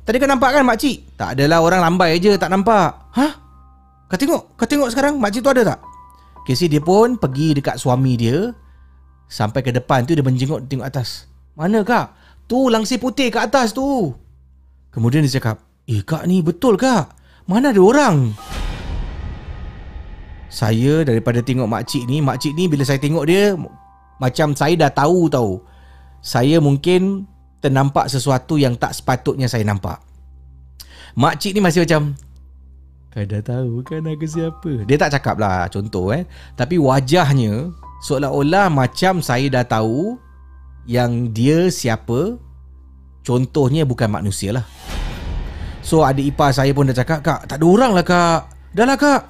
Tadi 0.02 0.18
kau 0.18 0.26
nampak 0.26 0.58
kan 0.58 0.66
makcik? 0.66 1.14
Tak 1.14 1.38
adalah 1.38 1.62
orang 1.62 1.86
lambai 1.86 2.18
aja 2.18 2.34
tak 2.34 2.50
nampak. 2.50 3.14
Hah? 3.14 3.32
Kau 4.10 4.18
tengok, 4.18 4.58
kau 4.58 4.66
tengok 4.66 4.90
sekarang 4.90 5.22
makcik 5.22 5.46
tu 5.46 5.54
ada 5.54 5.78
tak? 5.78 5.80
Kesi 6.50 6.66
dia 6.66 6.82
pun 6.82 7.14
pergi 7.22 7.54
dekat 7.54 7.78
suami 7.78 8.18
dia 8.18 8.50
sampai 9.30 9.62
ke 9.62 9.70
depan 9.70 10.02
tu 10.02 10.18
dia 10.18 10.26
menjenguk 10.26 10.66
tengok 10.66 10.90
atas. 10.90 11.30
Mana 11.54 11.86
kak? 11.86 12.10
Tu 12.50 12.60
langsir 12.74 12.98
putih 12.98 13.30
kat 13.30 13.54
atas 13.54 13.78
tu. 13.78 14.10
Kemudian 14.90 15.22
dia 15.22 15.38
cakap, 15.38 15.62
"Eh 15.86 16.02
kak 16.02 16.26
ni 16.26 16.42
betul 16.42 16.74
kak?" 16.82 17.14
Mana 17.46 17.70
ada 17.70 17.82
orang? 17.82 18.34
Saya 20.50 21.06
daripada 21.06 21.46
tengok 21.46 21.70
makcik 21.70 22.10
ni, 22.10 22.26
makcik 22.26 22.58
ni 22.58 22.66
bila 22.66 22.82
saya 22.82 22.98
tengok 22.98 23.26
dia 23.30 23.54
macam 24.18 24.58
saya 24.58 24.74
dah 24.74 24.90
tahu 24.90 25.30
tahu. 25.30 25.62
Saya 26.26 26.58
mungkin 26.58 27.30
ternampak 27.62 28.10
sesuatu 28.10 28.58
yang 28.58 28.74
tak 28.74 28.98
sepatutnya 28.98 29.46
saya 29.46 29.62
nampak. 29.62 30.02
Makcik 31.14 31.54
ni 31.54 31.62
masih 31.62 31.86
macam 31.86 32.18
Kau 33.10 33.26
dah 33.26 33.42
tahu 33.42 33.82
kan 33.82 34.06
aku 34.06 34.26
siapa? 34.30 34.86
Dia 34.86 34.98
tak 35.02 35.18
cakap 35.18 35.42
lah 35.42 35.66
contoh 35.74 36.14
eh. 36.14 36.30
Tapi 36.54 36.78
wajahnya 36.78 37.74
seolah-olah 38.06 38.70
macam 38.70 39.26
saya 39.26 39.50
dah 39.50 39.66
tahu 39.66 40.22
yang 40.90 41.30
dia 41.30 41.70
siapa. 41.70 42.42
Contohnya 43.22 43.86
bukan 43.86 44.10
manusia 44.10 44.50
lah. 44.50 44.66
So 45.86 46.02
adik 46.02 46.34
ipar 46.34 46.50
saya 46.50 46.74
pun 46.74 46.90
dah 46.90 46.98
cakap 46.98 47.22
Kak 47.22 47.46
tak 47.46 47.62
ada 47.62 47.66
orang 47.70 47.94
lah 47.94 48.02
kak. 48.02 48.50
Dah 48.74 48.90
lah 48.90 48.98
kak. 48.98 49.22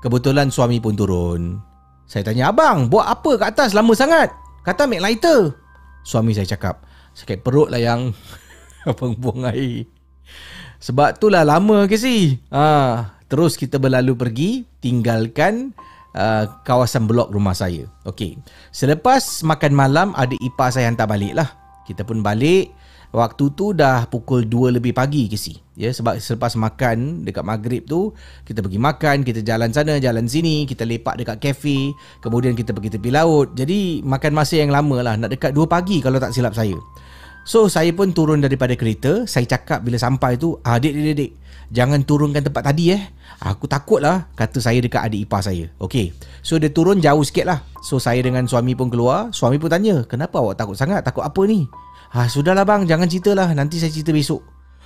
Kebetulan 0.00 0.48
suami 0.48 0.80
pun 0.80 0.96
turun. 0.96 1.60
Saya 2.08 2.24
tanya 2.24 2.50
abang 2.50 2.88
Buat 2.88 3.06
apa 3.06 3.36
kat 3.36 3.48
atas? 3.54 3.76
Lama 3.76 3.92
sangat. 3.92 4.32
Kata 4.64 4.88
make 4.88 5.04
lighter. 5.04 5.52
Suami 6.00 6.32
saya 6.32 6.48
cakap 6.48 6.80
Sakit 7.12 7.44
perut 7.44 7.68
lah 7.68 7.78
yang 7.78 8.16
Abang 8.88 9.12
buang 9.20 9.44
air. 9.52 9.84
Sebab 10.80 11.20
tu 11.20 11.28
lah 11.28 11.44
lama 11.44 11.84
ke 11.84 12.00
si 12.00 12.40
ha, 12.48 13.20
Terus 13.28 13.60
kita 13.60 13.76
berlalu 13.76 14.16
pergi 14.16 14.50
Tinggalkan 14.80 15.76
uh, 16.14 16.44
Kawasan 16.62 17.10
blok 17.10 17.30
rumah 17.34 17.54
saya 17.54 17.86
Okey 18.06 18.38
Selepas 18.70 19.42
makan 19.42 19.72
malam 19.74 20.08
Adik 20.14 20.40
ipar 20.40 20.70
saya 20.70 20.90
hantar 20.90 21.10
balik 21.10 21.34
lah 21.34 21.48
Kita 21.86 22.06
pun 22.06 22.22
balik 22.24 22.70
Waktu 23.10 23.44
tu 23.58 23.74
dah 23.74 24.06
pukul 24.06 24.46
2 24.46 24.78
lebih 24.78 24.94
pagi 24.94 25.26
ke 25.26 25.34
si. 25.34 25.58
Ya 25.74 25.90
sebab 25.90 26.22
selepas 26.22 26.54
makan 26.54 27.26
dekat 27.26 27.42
maghrib 27.42 27.82
tu 27.82 28.14
kita 28.46 28.62
pergi 28.62 28.78
makan, 28.78 29.26
kita 29.26 29.42
jalan 29.42 29.74
sana, 29.74 29.98
jalan 29.98 30.30
sini, 30.30 30.62
kita 30.62 30.86
lepak 30.86 31.18
dekat 31.18 31.42
kafe, 31.42 31.90
kemudian 32.22 32.54
kita 32.54 32.70
pergi 32.70 32.94
tepi 32.94 33.10
laut. 33.10 33.50
Jadi 33.58 34.06
makan 34.06 34.30
masa 34.30 34.62
yang 34.62 34.70
lama 34.70 35.02
lah, 35.02 35.18
nak 35.18 35.34
dekat 35.34 35.50
2 35.50 35.66
pagi 35.66 35.98
kalau 35.98 36.22
tak 36.22 36.30
silap 36.30 36.54
saya. 36.54 36.78
So 37.42 37.66
saya 37.66 37.90
pun 37.90 38.14
turun 38.14 38.38
daripada 38.38 38.78
kereta, 38.78 39.26
saya 39.26 39.42
cakap 39.42 39.82
bila 39.82 39.98
sampai 39.98 40.38
tu, 40.38 40.54
ah 40.62 40.78
dek 40.78 40.94
dek, 40.94 41.32
jangan 41.70 42.02
turunkan 42.04 42.42
tempat 42.44 42.70
tadi 42.70 42.94
eh. 42.94 43.02
Aku 43.40 43.64
takut 43.64 44.04
lah 44.04 44.28
kata 44.36 44.60
saya 44.60 44.82
dekat 44.84 45.00
adik 45.00 45.24
ipar 45.24 45.40
saya. 45.40 45.70
Okay. 45.80 46.12
So 46.44 46.60
dia 46.60 46.68
turun 46.68 47.00
jauh 47.00 47.24
sikit 47.24 47.48
lah. 47.48 47.64
So 47.80 47.96
saya 47.96 48.20
dengan 48.20 48.44
suami 48.44 48.76
pun 48.76 48.92
keluar, 48.92 49.32
suami 49.32 49.56
pun 49.56 49.72
tanya, 49.72 50.04
kenapa 50.04 50.42
awak 50.42 50.60
takut 50.60 50.76
sangat? 50.76 51.00
Takut 51.00 51.24
apa 51.24 51.40
ni? 51.48 51.64
Ha, 52.10 52.26
sudahlah 52.26 52.66
bang, 52.66 52.84
jangan 52.84 53.06
ceritalah. 53.06 53.48
Nanti 53.54 53.78
saya 53.78 53.88
cerita 53.94 54.10
besok. 54.10 54.42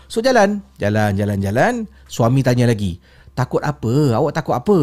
So 0.07 0.21
jalan, 0.21 0.61
jalan, 0.77 1.17
jalan, 1.17 1.39
jalan. 1.41 1.75
Suami 2.07 2.45
tanya 2.45 2.69
lagi. 2.69 3.01
Takut 3.33 3.65
apa? 3.65 4.15
Awak 4.15 4.33
takut 4.37 4.55
apa? 4.55 4.79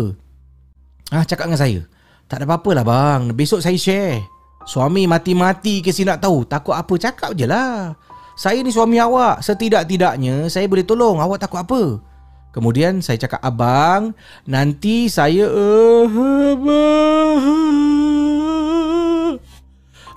Ah, 1.14 1.22
ha, 1.22 1.26
cakap 1.28 1.48
dengan 1.48 1.62
saya. 1.62 1.80
Tak 2.28 2.42
ada 2.42 2.46
apa-apa 2.48 2.70
lah 2.76 2.86
bang. 2.88 3.22
Besok 3.38 3.62
saya 3.62 3.78
share. 3.78 4.20
Suami 4.66 5.06
mati-mati 5.06 5.84
ke 5.84 5.92
si 5.94 6.04
nak 6.04 6.24
tahu. 6.24 6.44
Takut 6.48 6.74
apa? 6.76 6.94
Cakap 6.98 7.38
je 7.38 7.46
lah. 7.46 7.96
Saya 8.42 8.66
ni 8.66 8.74
suami 8.74 8.98
awak. 8.98 9.46
Setidak-tidaknya 9.46 10.50
saya 10.50 10.66
boleh 10.66 10.82
tolong. 10.82 11.22
Awak 11.22 11.46
takut 11.46 11.62
apa? 11.62 12.02
Kemudian 12.50 12.98
saya 12.98 13.22
cakap, 13.22 13.38
abang, 13.46 14.18
nanti 14.50 15.06
saya... 15.14 15.46
Uh, 15.46 16.10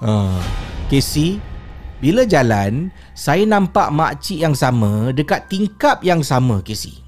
uh, 0.00 0.40
Casey 0.88 1.36
bila 2.00 2.24
jalan, 2.24 2.88
saya 3.12 3.44
nampak 3.44 3.92
makcik 3.92 4.40
yang 4.40 4.56
sama 4.56 5.12
dekat 5.12 5.44
tingkap 5.52 6.00
yang 6.00 6.24
sama, 6.24 6.64
Casey. 6.64 7.04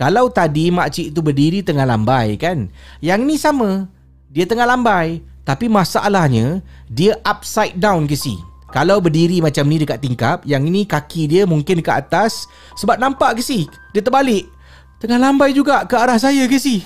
Kalau 0.00 0.32
tadi 0.32 0.72
makcik 0.72 1.12
tu 1.12 1.20
berdiri 1.20 1.60
tengah 1.60 1.84
lambai 1.84 2.40
kan? 2.40 2.72
Yang 3.04 3.20
ni 3.28 3.36
sama. 3.36 3.92
Dia 4.32 4.48
tengah 4.48 4.64
lambai. 4.64 5.20
Tapi 5.44 5.68
masalahnya, 5.68 6.64
dia 6.88 7.20
upside 7.28 7.76
down, 7.76 8.08
Casey. 8.08 8.55
Kalau 8.76 9.00
berdiri 9.00 9.40
macam 9.40 9.64
ni 9.72 9.80
dekat 9.80 10.04
tingkap, 10.04 10.44
yang 10.44 10.60
ini 10.68 10.84
kaki 10.84 11.24
dia 11.24 11.48
mungkin 11.48 11.80
dekat 11.80 12.04
atas. 12.04 12.44
Sebab 12.76 13.00
nampak, 13.00 13.40
Casey. 13.40 13.64
Dia 13.96 14.04
terbalik. 14.04 14.52
Tengah 15.00 15.16
lambai 15.16 15.56
juga 15.56 15.88
ke 15.88 15.96
arah 15.96 16.20
saya, 16.20 16.44
Casey. 16.44 16.84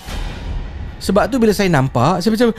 Sebab 1.02 1.26
tu 1.26 1.42
bila 1.42 1.50
saya 1.50 1.66
nampak, 1.66 2.22
saya 2.22 2.30
macam... 2.30 2.54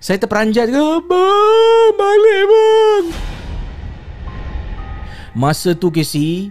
Saya 0.00 0.16
terperanjat. 0.16 0.72
Abang, 0.72 1.92
balik 1.92 2.42
bang. 2.48 3.04
Masa 5.36 5.76
tu 5.76 5.92
Casey 5.92 6.48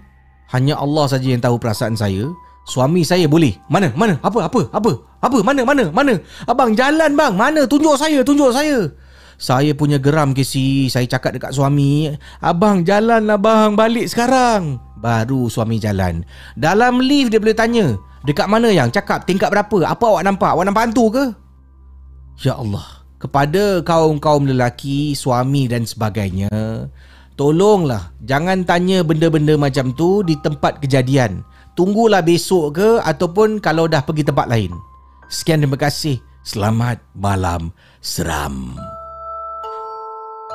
Hanya 0.53 0.77
Allah 0.77 1.09
saja 1.09 1.27
yang 1.27 1.43
tahu 1.43 1.59
perasaan 1.59 1.99
saya 1.99 2.31
Suami 2.63 3.03
saya 3.03 3.27
boleh 3.27 3.57
Mana? 3.67 3.91
Mana? 3.97 4.21
Apa? 4.21 4.47
Apa? 4.47 4.69
Apa? 4.71 4.91
Apa? 5.19 5.37
Mana? 5.41 5.65
Mana? 5.65 5.89
Mana? 5.91 6.13
Abang 6.45 6.77
jalan 6.77 7.11
bang. 7.17 7.33
Mana? 7.35 7.65
Tunjuk 7.65 7.97
saya, 7.99 8.23
tunjuk 8.23 8.53
saya. 8.55 8.87
Saya 9.39 9.71
punya 9.71 9.95
geram 9.95 10.35
Casey. 10.35 10.91
Saya 10.91 11.07
cakap 11.07 11.39
dekat 11.39 11.55
suami, 11.55 12.11
"Abang 12.43 12.83
jalan 12.83 13.23
lah 13.23 13.39
bang, 13.39 13.71
balik 13.73 14.11
sekarang." 14.11 14.83
Baru 14.99 15.47
suami 15.47 15.79
jalan. 15.79 16.27
Dalam 16.59 16.99
lift 16.99 17.31
dia 17.31 17.39
boleh 17.39 17.55
tanya, 17.55 17.95
"Dekat 18.27 18.51
mana 18.51 18.67
yang? 18.67 18.91
Cakap 18.91 19.23
tingkat 19.23 19.47
berapa? 19.47 19.87
Apa 19.87 20.11
awak 20.11 20.27
nampak? 20.27 20.51
Awak 20.51 20.65
nampak 20.67 20.83
hantu 20.91 21.05
ke?" 21.15 21.25
Ya 22.43 22.59
Allah. 22.59 22.83
Kepada 23.19 23.79
kaum-kaum 23.83 24.47
lelaki, 24.47 25.11
suami 25.11 25.67
dan 25.67 25.83
sebagainya, 25.83 26.51
tolonglah 27.35 28.15
jangan 28.23 28.63
tanya 28.63 29.03
benda-benda 29.03 29.59
macam 29.59 29.91
tu 29.95 30.23
di 30.23 30.39
tempat 30.39 30.83
kejadian. 30.83 31.43
Tunggulah 31.79 32.19
besok 32.19 32.79
ke 32.79 32.89
ataupun 33.03 33.63
kalau 33.63 33.87
dah 33.87 34.03
pergi 34.03 34.27
tempat 34.27 34.51
lain. 34.51 34.75
Sekian 35.31 35.63
terima 35.63 35.79
kasih. 35.79 36.19
Selamat 36.43 37.03
malam 37.15 37.75
seram. 37.99 38.75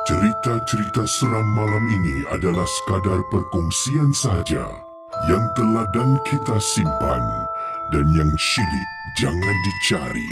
Cerita-cerita 0.04 1.08
seram 1.08 1.49
malam 1.56 1.80
ini 1.88 2.28
adalah 2.28 2.68
sekadar 2.68 3.25
perkongsian 3.32 4.12
sahaja 4.12 4.68
yang 5.32 5.40
teladan 5.56 6.20
kita 6.28 6.61
simpan 6.61 7.25
dan 7.88 8.04
yang 8.12 8.28
syilid 8.37 8.88
jangan 9.16 9.56
dicari. 9.64 10.28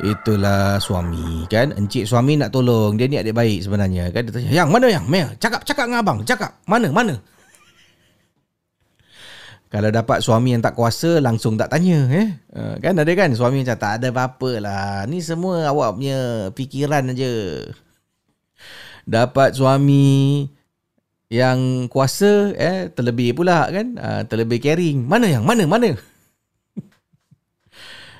Itulah 0.00 0.80
suami 0.80 1.44
kan? 1.52 1.76
Encik 1.76 2.08
suami 2.08 2.40
nak 2.40 2.56
tolong. 2.56 2.96
Dia 2.96 3.04
ni 3.04 3.20
adik 3.20 3.36
baik 3.36 3.68
sebenarnya 3.68 4.16
kan? 4.16 4.24
Dia 4.24 4.32
tanya 4.32 4.48
Yang 4.64 4.68
mana 4.72 4.86
yang? 4.88 5.04
Mel 5.12 5.28
Cakap 5.36 5.60
cakap 5.60 5.84
dengan 5.84 6.00
abang 6.00 6.18
Cakap. 6.24 6.56
Mana 6.64 6.88
mana 6.88 7.20
Kalau 9.66 9.90
dapat 9.90 10.22
suami 10.22 10.54
yang 10.54 10.62
tak 10.62 10.78
kuasa 10.78 11.18
Langsung 11.18 11.58
tak 11.58 11.74
tanya 11.74 12.06
eh? 12.10 12.28
Uh, 12.54 12.78
kan 12.78 12.94
ada 12.94 13.10
kan 13.18 13.34
Suami 13.34 13.66
macam 13.66 13.76
tak 13.76 13.92
ada 13.98 14.14
apa-apa 14.14 14.50
lah 14.62 15.04
Ni 15.10 15.18
semua 15.18 15.66
awak 15.66 15.98
punya 15.98 16.50
Fikiran 16.54 17.10
aja 17.10 17.30
Dapat 19.02 19.58
suami 19.58 20.46
Yang 21.26 21.90
kuasa 21.90 22.54
eh 22.54 22.88
Terlebih 22.94 23.34
pula 23.34 23.66
kan 23.68 23.98
uh, 23.98 24.22
Terlebih 24.24 24.62
caring. 24.62 25.02
Mana 25.02 25.26
yang? 25.26 25.42
Mana? 25.42 25.66
Mana 25.66 25.98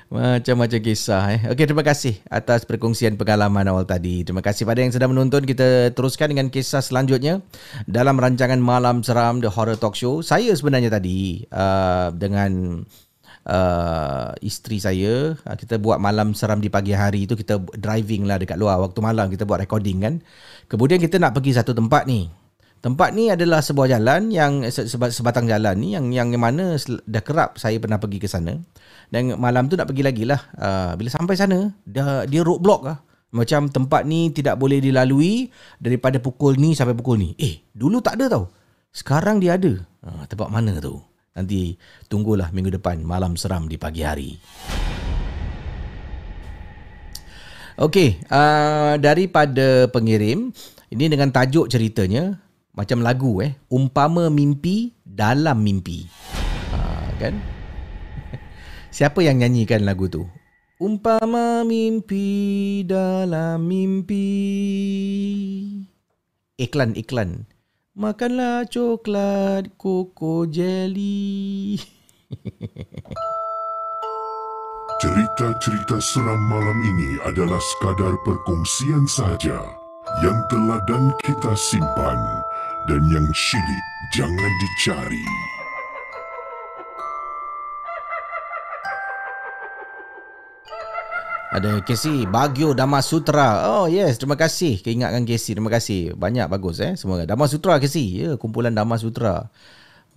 macam-macam 0.07 0.79
kisah 0.79 1.23
eh. 1.35 1.41
Okey, 1.51 1.67
terima 1.67 1.83
kasih 1.83 2.15
atas 2.31 2.63
perkongsian 2.63 3.19
pengalaman 3.19 3.67
awal 3.67 3.83
tadi. 3.83 4.23
Terima 4.23 4.39
kasih 4.39 4.63
pada 4.63 4.79
yang 4.79 4.95
sedang 4.95 5.11
menonton. 5.11 5.43
Kita 5.43 5.91
teruskan 5.91 6.31
dengan 6.31 6.47
kisah 6.47 6.79
selanjutnya 6.79 7.43
dalam 7.83 8.15
rancangan 8.15 8.55
Malam 8.55 9.03
Seram 9.03 9.43
The 9.43 9.51
Horror 9.51 9.75
Talk 9.75 9.99
Show. 9.99 10.23
Saya 10.23 10.55
sebenarnya 10.55 10.87
tadi 10.87 11.43
uh, 11.51 12.15
dengan 12.15 12.81
uh, 13.51 14.31
isteri 14.39 14.79
saya, 14.79 15.35
uh, 15.35 15.55
kita 15.59 15.75
buat 15.75 15.99
Malam 15.99 16.31
Seram 16.31 16.63
di 16.63 16.71
pagi 16.71 16.95
hari 16.95 17.27
itu 17.27 17.35
kita 17.35 17.59
driving 17.75 18.31
lah 18.31 18.39
dekat 18.39 18.55
luar 18.55 18.79
waktu 18.79 19.03
malam 19.03 19.27
kita 19.27 19.43
buat 19.43 19.59
recording 19.59 20.07
kan. 20.07 20.13
Kemudian 20.71 21.03
kita 21.03 21.19
nak 21.19 21.35
pergi 21.35 21.51
satu 21.51 21.75
tempat 21.75 22.07
ni. 22.07 22.31
Tempat 22.77 23.09
ni 23.17 23.33
adalah 23.33 23.65
sebuah 23.65 23.89
jalan 23.89 24.29
yang 24.29 24.61
sebatang 24.69 25.49
jalan 25.49 25.75
ni 25.81 25.97
yang 25.97 26.13
yang 26.13 26.29
mana 26.37 26.77
dah 27.09 27.23
kerap 27.25 27.57
saya 27.57 27.81
pernah 27.81 27.97
pergi 27.97 28.21
ke 28.21 28.29
sana. 28.29 28.53
Dan 29.09 29.33
malam 29.41 29.65
tu 29.65 29.73
nak 29.73 29.89
pergi 29.89 30.03
lagi 30.05 30.23
lah. 30.29 30.37
Uh, 30.53 30.93
bila 30.93 31.09
sampai 31.09 31.33
sana, 31.33 31.73
dah, 31.89 32.29
dia 32.29 32.45
roadblock 32.45 32.81
lah. 32.85 33.01
Macam 33.33 33.67
tempat 33.67 34.05
ni 34.05 34.29
tidak 34.29 34.61
boleh 34.61 34.77
dilalui 34.77 35.49
daripada 35.81 36.21
pukul 36.21 36.55
ni 36.55 36.77
sampai 36.77 36.93
pukul 36.93 37.17
ni. 37.17 37.29
Eh, 37.41 37.65
dulu 37.73 37.97
tak 37.97 38.21
ada 38.21 38.39
tau. 38.39 38.45
Sekarang 38.93 39.41
dia 39.41 39.57
ada. 39.57 39.73
Uh, 40.05 40.23
tempat 40.29 40.47
mana 40.53 40.77
tu? 40.77 41.01
Nanti 41.33 41.77
tunggulah 42.09 42.53
minggu 42.53 42.77
depan 42.77 43.01
malam 43.01 43.33
seram 43.37 43.65
di 43.65 43.77
pagi 43.81 44.05
hari. 44.05 44.37
Okey, 47.77 48.25
uh, 48.33 48.97
daripada 48.97 49.85
pengirim, 49.93 50.49
ini 50.89 51.05
dengan 51.09 51.29
tajuk 51.29 51.69
ceritanya 51.69 52.46
macam 52.77 53.01
lagu 53.01 53.41
eh, 53.41 53.57
umpama 53.73 54.29
mimpi 54.29 54.93
dalam 55.01 55.65
mimpi. 55.65 56.05
Uh, 56.69 57.09
kan? 57.17 57.33
Siapa 58.93 59.25
yang 59.25 59.41
nyanyikan 59.41 59.81
lagu 59.81 60.05
tu? 60.05 60.29
Umpama 60.77 61.65
mimpi 61.65 62.85
dalam 62.85 63.65
mimpi. 63.65 64.29
Iklan, 66.61 66.93
iklan. 66.93 67.49
Makanlah 67.97 68.69
coklat 68.69 69.73
koko 69.81 70.45
jelly. 70.45 71.81
Cerita-cerita 75.01 75.97
seram 75.97 76.41
malam 76.45 76.77
ini 76.85 77.17
adalah 77.25 77.57
sekadar 77.57 78.13
perkongsian 78.21 79.09
saja 79.09 79.65
yang 80.21 80.37
telah 80.49 80.81
dan 80.89 81.13
kita 81.21 81.53
simpan 81.57 82.17
dan 82.87 83.03
yang 83.11 83.27
syilid 83.35 83.85
jangan 84.15 84.51
dicari. 84.63 85.27
Ada 91.51 91.83
Casey 91.83 92.23
Bagio 92.23 92.71
Dama 92.71 93.03
Sutra. 93.03 93.67
Oh 93.67 93.91
yes, 93.91 94.19
terima 94.19 94.39
kasih. 94.39 94.79
Keingatkan 94.79 95.27
Casey, 95.27 95.51
terima 95.51 95.67
kasih. 95.67 96.15
Banyak 96.15 96.47
bagus 96.47 96.79
eh 96.79 96.95
semua. 96.95 97.27
Dama 97.27 97.51
Sutra 97.51 97.75
Casey. 97.75 98.23
Ya, 98.23 98.39
kumpulan 98.39 98.71
Dama 98.71 98.95
Sutra. 98.95 99.51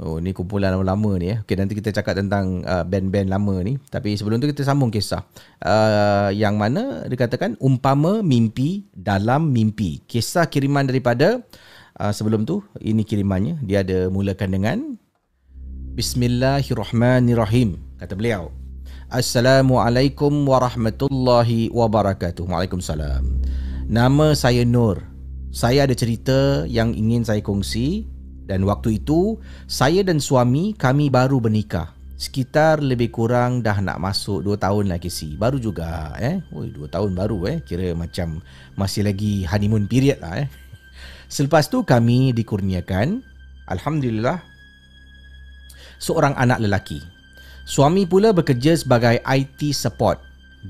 Oh, 0.00 0.16
ni 0.16 0.32
kumpulan 0.32 0.72
lama-lama 0.72 1.20
ni 1.20 1.36
eh. 1.36 1.38
Okey, 1.44 1.60
nanti 1.60 1.76
kita 1.76 1.92
cakap 1.92 2.16
tentang 2.16 2.64
uh, 2.64 2.86
band-band 2.86 3.28
lama 3.28 3.60
ni. 3.66 3.76
Tapi 3.90 4.14
sebelum 4.16 4.40
tu 4.40 4.48
kita 4.48 4.64
sambung 4.64 4.88
kisah. 4.88 5.26
Uh, 5.60 6.32
yang 6.32 6.54
mana 6.54 7.04
dikatakan 7.04 7.58
umpama 7.60 8.22
mimpi 8.22 8.86
dalam 8.94 9.50
mimpi. 9.50 10.00
Kisah 10.06 10.48
kiriman 10.48 10.88
daripada 10.88 11.42
uh, 12.00 12.12
sebelum 12.16 12.48
tu, 12.48 12.64
ini 12.80 13.04
kirimannya. 13.04 13.60
Dia 13.60 13.84
ada 13.84 14.08
mulakan 14.08 14.48
dengan 14.56 14.78
Bismillahirrahmanirrahim. 15.92 17.76
Kata 18.00 18.16
beliau. 18.16 18.48
Assalamualaikum 19.12 20.32
warahmatullahi 20.48 21.68
wabarakatuh. 21.68 22.48
Waalaikumsalam. 22.48 23.26
Nama 23.90 24.32
saya 24.32 24.64
Nur. 24.64 25.04
Saya 25.50 25.84
ada 25.84 25.92
cerita 25.98 26.62
yang 26.70 26.94
ingin 26.94 27.26
saya 27.26 27.42
kongsi 27.42 28.06
dan 28.46 28.62
waktu 28.62 29.02
itu 29.02 29.42
saya 29.66 30.06
dan 30.06 30.22
suami 30.22 30.78
kami 30.78 31.10
baru 31.10 31.42
bernikah. 31.42 31.90
Sekitar 32.14 32.84
lebih 32.84 33.10
kurang 33.10 33.64
dah 33.64 33.82
nak 33.82 33.98
masuk 33.98 34.46
2 34.46 34.62
tahun 34.62 34.94
lagi 34.94 35.10
si. 35.10 35.34
Baru 35.34 35.58
juga 35.58 36.14
eh. 36.22 36.38
Oi 36.54 36.70
2 36.70 36.86
tahun 36.86 37.18
baru 37.18 37.50
eh. 37.50 37.58
Kira 37.66 37.90
macam 37.98 38.38
masih 38.78 39.10
lagi 39.10 39.42
honeymoon 39.42 39.90
period 39.90 40.22
lah 40.22 40.46
eh. 40.46 40.48
Selepas 41.30 41.70
tu 41.70 41.86
kami 41.86 42.34
dikurniakan 42.34 43.22
alhamdulillah 43.70 44.42
seorang 46.02 46.34
anak 46.34 46.58
lelaki. 46.58 46.98
Suami 47.70 48.02
pula 48.02 48.34
bekerja 48.34 48.74
sebagai 48.74 49.22
IT 49.22 49.70
support 49.70 50.18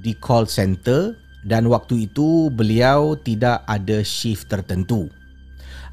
di 0.04 0.12
call 0.12 0.44
center 0.44 1.16
dan 1.48 1.64
waktu 1.64 2.04
itu 2.04 2.52
beliau 2.52 3.16
tidak 3.16 3.64
ada 3.64 4.04
shift 4.04 4.52
tertentu. 4.52 5.08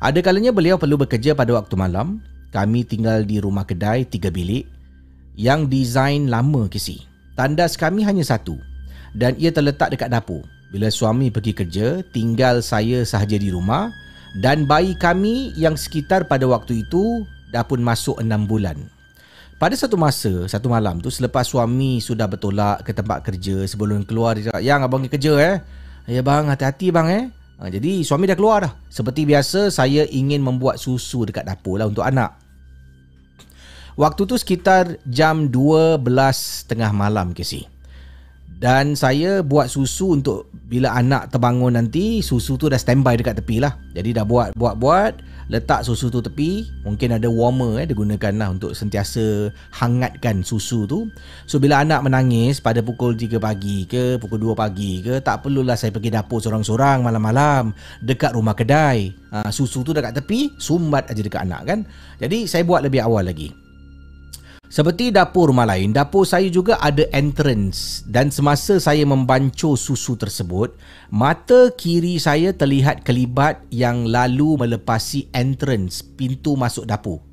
Ada 0.03 0.19
kalanya 0.19 0.51
beliau 0.51 0.75
perlu 0.75 0.99
bekerja 0.99 1.31
pada 1.31 1.55
waktu 1.55 1.79
malam. 1.79 2.19
Kami 2.51 2.83
tinggal 2.83 3.23
di 3.23 3.39
rumah 3.39 3.63
kedai 3.63 4.03
tiga 4.03 4.27
bilik 4.27 4.67
yang 5.39 5.71
desain 5.71 6.27
lama 6.27 6.67
kisi. 6.67 7.07
Tandas 7.39 7.79
kami 7.79 8.03
hanya 8.03 8.27
satu 8.27 8.59
dan 9.15 9.31
ia 9.39 9.55
terletak 9.55 9.95
dekat 9.95 10.11
dapur. 10.11 10.43
Bila 10.75 10.91
suami 10.91 11.31
pergi 11.31 11.55
kerja, 11.55 12.03
tinggal 12.11 12.59
saya 12.59 13.07
sahaja 13.07 13.39
di 13.39 13.47
rumah 13.47 13.87
dan 14.37 14.69
bayi 14.69 14.93
kami 14.93 15.49
yang 15.57 15.73
sekitar 15.73 16.29
pada 16.29 16.45
waktu 16.45 16.85
itu 16.85 17.25
dah 17.49 17.65
pun 17.65 17.81
masuk 17.81 18.21
enam 18.21 18.45
bulan. 18.45 18.77
Pada 19.57 19.73
satu 19.73 19.97
masa, 19.97 20.45
satu 20.45 20.69
malam 20.69 21.01
tu 21.01 21.09
selepas 21.09 21.41
suami 21.41 21.97
sudah 21.97 22.29
bertolak 22.29 22.85
ke 22.85 22.93
tempat 22.93 23.25
kerja 23.25 23.65
sebelum 23.65 24.05
keluar 24.05 24.37
dia 24.37 24.53
cakap, 24.53 24.61
"Yang 24.61 24.79
abang 24.85 25.01
pergi 25.01 25.13
kerja 25.17 25.33
eh." 25.41 25.55
"Ya 26.05 26.21
bang, 26.21 26.45
hati-hati 26.53 26.93
bang 26.93 27.07
eh." 27.09 27.23
Ha, 27.57 27.73
jadi 27.73 28.05
suami 28.05 28.29
dah 28.29 28.37
keluar 28.37 28.69
dah. 28.69 28.73
Seperti 28.85 29.25
biasa 29.25 29.73
saya 29.73 30.05
ingin 30.05 30.45
membuat 30.45 30.77
susu 30.77 31.25
dekat 31.25 31.41
dapur 31.41 31.81
lah 31.81 31.89
untuk 31.89 32.05
anak. 32.05 32.37
Waktu 33.97 34.29
tu 34.29 34.37
sekitar 34.37 35.01
jam 35.09 35.49
12 35.49 36.69
tengah 36.69 36.93
malam 36.93 37.33
si. 37.41 37.65
Dan 38.57 38.97
saya 38.97 39.45
buat 39.45 39.69
susu 39.69 40.17
untuk 40.17 40.49
bila 40.65 40.89
anak 40.97 41.29
terbangun 41.29 41.77
nanti 41.77 42.25
susu 42.25 42.57
tu 42.57 42.65
dah 42.73 42.81
standby 42.81 43.13
dekat 43.13 43.37
tepi 43.37 43.61
lah. 43.61 43.77
Jadi 43.93 44.17
dah 44.17 44.25
buat 44.25 44.57
buat 44.57 44.81
buat 44.81 45.13
letak 45.53 45.85
susu 45.85 46.09
tu 46.09 46.25
tepi. 46.25 46.65
Mungkin 46.81 47.21
ada 47.21 47.29
warmer 47.29 47.85
eh 47.85 47.87
digunakan 47.87 48.33
lah 48.33 48.49
untuk 48.49 48.73
sentiasa 48.73 49.53
hangatkan 49.77 50.41
susu 50.41 50.89
tu. 50.89 51.05
So 51.45 51.61
bila 51.61 51.85
anak 51.85 52.01
menangis 52.01 52.57
pada 52.57 52.81
pukul 52.81 53.13
3 53.13 53.37
pagi 53.37 53.85
ke 53.85 54.17
pukul 54.17 54.41
2 54.41 54.57
pagi 54.57 55.05
ke 55.05 55.21
tak 55.21 55.45
perlulah 55.45 55.77
saya 55.77 55.93
pergi 55.93 56.09
dapur 56.09 56.41
seorang-seorang 56.41 57.05
malam-malam 57.05 57.77
dekat 58.01 58.33
rumah 58.33 58.57
kedai. 58.57 59.13
Ha, 59.37 59.53
susu 59.53 59.85
tu 59.85 59.93
dekat 59.93 60.17
tepi 60.17 60.57
sumbat 60.57 61.13
aja 61.13 61.21
dekat 61.21 61.45
anak 61.45 61.61
kan. 61.61 61.79
Jadi 62.17 62.49
saya 62.49 62.65
buat 62.65 62.81
lebih 62.81 63.05
awal 63.05 63.29
lagi. 63.29 63.66
Seperti 64.77 65.09
dapur 65.09 65.49
rumah 65.49 65.65
lain, 65.65 65.89
dapur 65.89 66.21
saya 66.21 66.45
juga 66.53 66.77
ada 66.77 67.01
entrance 67.09 68.05
dan 68.05 68.29
semasa 68.29 68.77
saya 68.77 69.01
membancuh 69.09 69.73
susu 69.73 70.13
tersebut, 70.13 70.77
mata 71.09 71.73
kiri 71.73 72.21
saya 72.21 72.53
terlihat 72.53 73.01
kelibat 73.01 73.57
yang 73.73 74.05
lalu 74.05 74.53
melepasi 74.53 75.33
entrance 75.33 76.05
pintu 76.05 76.53
masuk 76.53 76.85
dapur. 76.85 77.25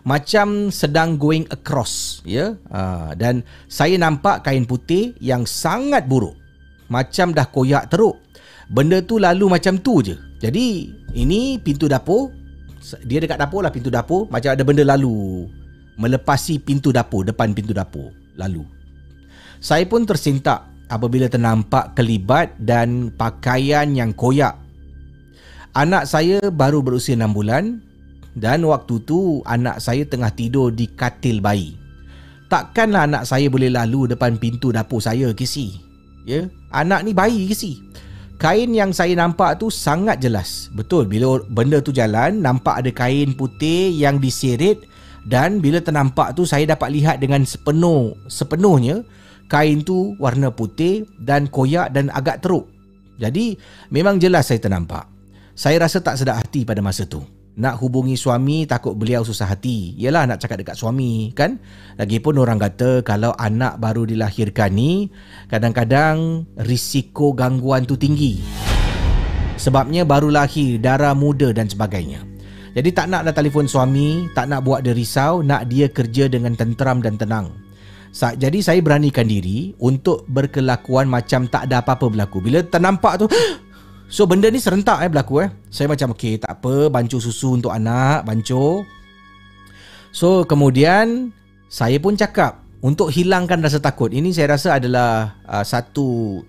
Macam 0.00 0.72
sedang 0.72 1.20
going 1.20 1.44
across, 1.52 2.24
ya. 2.24 2.56
Ha, 2.72 3.12
dan 3.12 3.44
saya 3.68 4.00
nampak 4.00 4.48
kain 4.48 4.64
putih 4.64 5.12
yang 5.20 5.44
sangat 5.44 6.08
buruk. 6.08 6.40
Macam 6.88 7.36
dah 7.36 7.52
koyak 7.52 7.92
teruk. 7.92 8.16
Benda 8.72 9.04
tu 9.04 9.20
lalu 9.20 9.52
macam 9.52 9.76
tu 9.76 10.00
je. 10.00 10.16
Jadi, 10.40 10.88
ini 11.20 11.60
pintu 11.60 11.84
dapur. 11.84 12.32
Dia 13.04 13.20
dekat 13.20 13.44
dapur 13.44 13.60
lah 13.60 13.68
pintu 13.68 13.92
dapur. 13.92 14.24
Macam 14.32 14.56
ada 14.56 14.64
benda 14.64 14.88
lalu 14.88 15.44
melepasi 15.96 16.60
pintu 16.60 16.92
dapur, 16.92 17.24
depan 17.24 17.52
pintu 17.56 17.72
dapur. 17.72 18.12
Lalu, 18.36 18.64
saya 19.58 19.84
pun 19.88 20.04
tersentak 20.04 20.68
apabila 20.92 21.26
ternampak 21.26 21.96
kelibat 21.96 22.54
dan 22.60 23.10
pakaian 23.16 23.90
yang 23.96 24.12
koyak. 24.12 24.54
Anak 25.76 26.08
saya 26.08 26.40
baru 26.48 26.80
berusia 26.80 27.16
6 27.16 27.36
bulan 27.36 27.84
dan 28.36 28.64
waktu 28.64 29.00
tu 29.04 29.44
anak 29.44 29.80
saya 29.80 30.04
tengah 30.08 30.32
tidur 30.32 30.72
di 30.72 30.88
katil 30.88 31.40
bayi. 31.40 31.76
Takkanlah 32.46 33.10
anak 33.10 33.22
saya 33.26 33.50
boleh 33.50 33.72
lalu 33.74 34.06
depan 34.14 34.38
pintu 34.38 34.70
dapur 34.70 35.02
saya, 35.02 35.34
Kisi. 35.34 35.82
Ya, 36.22 36.46
anak 36.70 37.02
ni 37.02 37.10
bayi, 37.10 37.50
Kisi. 37.50 37.82
Kain 38.36 38.76
yang 38.76 38.92
saya 38.92 39.16
nampak 39.16 39.56
tu 39.56 39.72
sangat 39.72 40.20
jelas. 40.20 40.68
Betul, 40.76 41.08
bila 41.08 41.40
benda 41.48 41.80
tu 41.80 41.90
jalan, 41.90 42.44
nampak 42.44 42.84
ada 42.84 42.92
kain 42.92 43.32
putih 43.32 43.88
yang 43.96 44.20
disirit 44.20 44.84
dan 45.26 45.58
bila 45.58 45.82
ternampak 45.82 46.38
tu 46.38 46.46
saya 46.46 46.70
dapat 46.70 46.94
lihat 46.94 47.18
dengan 47.18 47.42
sepenuh 47.42 48.14
sepenuhnya 48.30 49.02
kain 49.50 49.82
tu 49.82 50.14
warna 50.22 50.54
putih 50.54 51.06
dan 51.18 51.50
koyak 51.50 51.90
dan 51.90 52.10
agak 52.14 52.42
teruk. 52.42 52.70
Jadi 53.18 53.58
memang 53.90 54.22
jelas 54.22 54.46
saya 54.46 54.62
ternampak. 54.62 55.08
Saya 55.56 55.82
rasa 55.82 56.04
tak 56.04 56.20
sedap 56.20 56.36
hati 56.36 56.62
pada 56.68 56.84
masa 56.84 57.08
tu. 57.08 57.24
Nak 57.56 57.80
hubungi 57.80 58.20
suami 58.20 58.68
takut 58.68 58.92
beliau 58.92 59.24
susah 59.24 59.48
hati. 59.48 59.96
Yalah 59.96 60.28
nak 60.28 60.44
cakap 60.44 60.60
dekat 60.60 60.76
suami 60.76 61.32
kan. 61.32 61.56
Lagipun 61.96 62.36
orang 62.36 62.60
kata 62.60 63.00
kalau 63.00 63.32
anak 63.40 63.80
baru 63.80 64.04
dilahirkan 64.04 64.76
ni 64.76 65.08
kadang-kadang 65.48 66.44
risiko 66.60 67.32
gangguan 67.32 67.88
tu 67.88 67.96
tinggi. 67.96 68.44
Sebabnya 69.56 70.04
baru 70.04 70.28
lahir, 70.28 70.76
darah 70.76 71.16
muda 71.16 71.48
dan 71.56 71.64
sebagainya. 71.64 72.35
Jadi 72.76 72.92
tak 72.92 73.08
nak 73.08 73.24
dah 73.24 73.32
telefon 73.32 73.64
suami, 73.64 74.28
tak 74.36 74.52
nak 74.52 74.60
buat 74.60 74.84
dia 74.84 74.92
risau, 74.92 75.40
nak 75.40 75.64
dia 75.72 75.88
kerja 75.88 76.28
dengan 76.28 76.52
tenteram 76.52 77.00
dan 77.00 77.16
tenang. 77.16 77.48
Jadi 78.12 78.60
saya 78.60 78.84
beranikan 78.84 79.24
diri 79.24 79.72
untuk 79.80 80.28
berkelakuan 80.28 81.08
macam 81.08 81.48
tak 81.48 81.68
ada 81.68 81.80
apa-apa 81.80 82.12
berlaku. 82.12 82.44
Bila 82.44 82.60
ternampak 82.60 83.24
tu, 83.24 83.26
so 84.12 84.28
benda 84.28 84.52
ni 84.52 84.60
serentak 84.60 85.00
eh 85.00 85.08
berlaku 85.08 85.48
eh. 85.48 85.50
Saya 85.72 85.88
macam 85.88 86.12
okey, 86.12 86.36
tak 86.36 86.60
apa, 86.60 86.92
bancuh 86.92 87.20
susu 87.20 87.56
untuk 87.56 87.72
anak, 87.72 88.28
bancuh. 88.28 88.84
So 90.12 90.44
kemudian 90.44 91.32
saya 91.72 91.96
pun 91.96 92.12
cakap 92.12 92.60
untuk 92.84 93.08
hilangkan 93.08 93.64
rasa 93.64 93.80
takut. 93.80 94.12
Ini 94.12 94.36
saya 94.36 94.52
rasa 94.52 94.76
adalah 94.76 95.40
uh, 95.48 95.64
satu 95.64 96.40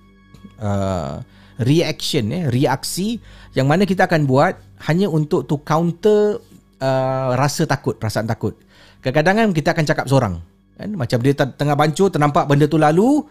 uh, 0.60 1.24
reaction 1.64 2.30
eh, 2.30 2.44
reaksi 2.54 3.18
yang 3.58 3.66
mana 3.66 3.90
kita 3.90 4.06
akan 4.06 4.30
buat 4.30 4.54
hanya 4.86 5.10
untuk 5.10 5.50
to 5.50 5.58
counter 5.66 6.38
uh, 6.78 7.34
rasa 7.34 7.66
takut, 7.66 7.98
perasaan 7.98 8.30
takut. 8.30 8.54
Kadang-kadang 9.02 9.34
kan 9.34 9.48
kita 9.50 9.74
akan 9.74 9.86
cakap 9.90 10.06
seorang. 10.06 10.38
Kan? 10.78 10.94
Macam 10.94 11.18
dia 11.26 11.34
tengah 11.34 11.74
bancu, 11.74 12.06
ternampak 12.14 12.46
benda 12.46 12.70
tu 12.70 12.78
lalu, 12.78 13.26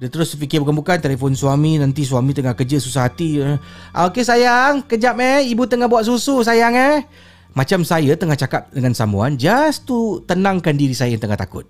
dia 0.00 0.08
terus 0.08 0.32
fikir 0.32 0.64
bukan-bukan 0.64 0.96
telefon 0.96 1.36
suami, 1.36 1.76
nanti 1.76 2.08
suami 2.08 2.32
tengah 2.32 2.56
kerja 2.56 2.80
susah 2.80 3.04
hati. 3.04 3.44
Eh. 3.44 3.60
Ah, 3.92 4.08
okey 4.08 4.24
sayang, 4.24 4.88
kejap 4.88 5.20
eh, 5.20 5.44
ibu 5.52 5.68
tengah 5.68 5.92
buat 5.92 6.08
susu 6.08 6.40
sayang 6.40 6.72
eh. 6.72 7.04
Macam 7.52 7.84
saya 7.84 8.16
tengah 8.16 8.40
cakap 8.40 8.72
dengan 8.72 8.96
someone, 8.96 9.36
just 9.36 9.84
to 9.84 10.24
tenangkan 10.24 10.72
diri 10.74 10.96
saya 10.96 11.14
yang 11.14 11.22
tengah 11.22 11.36
takut. 11.38 11.68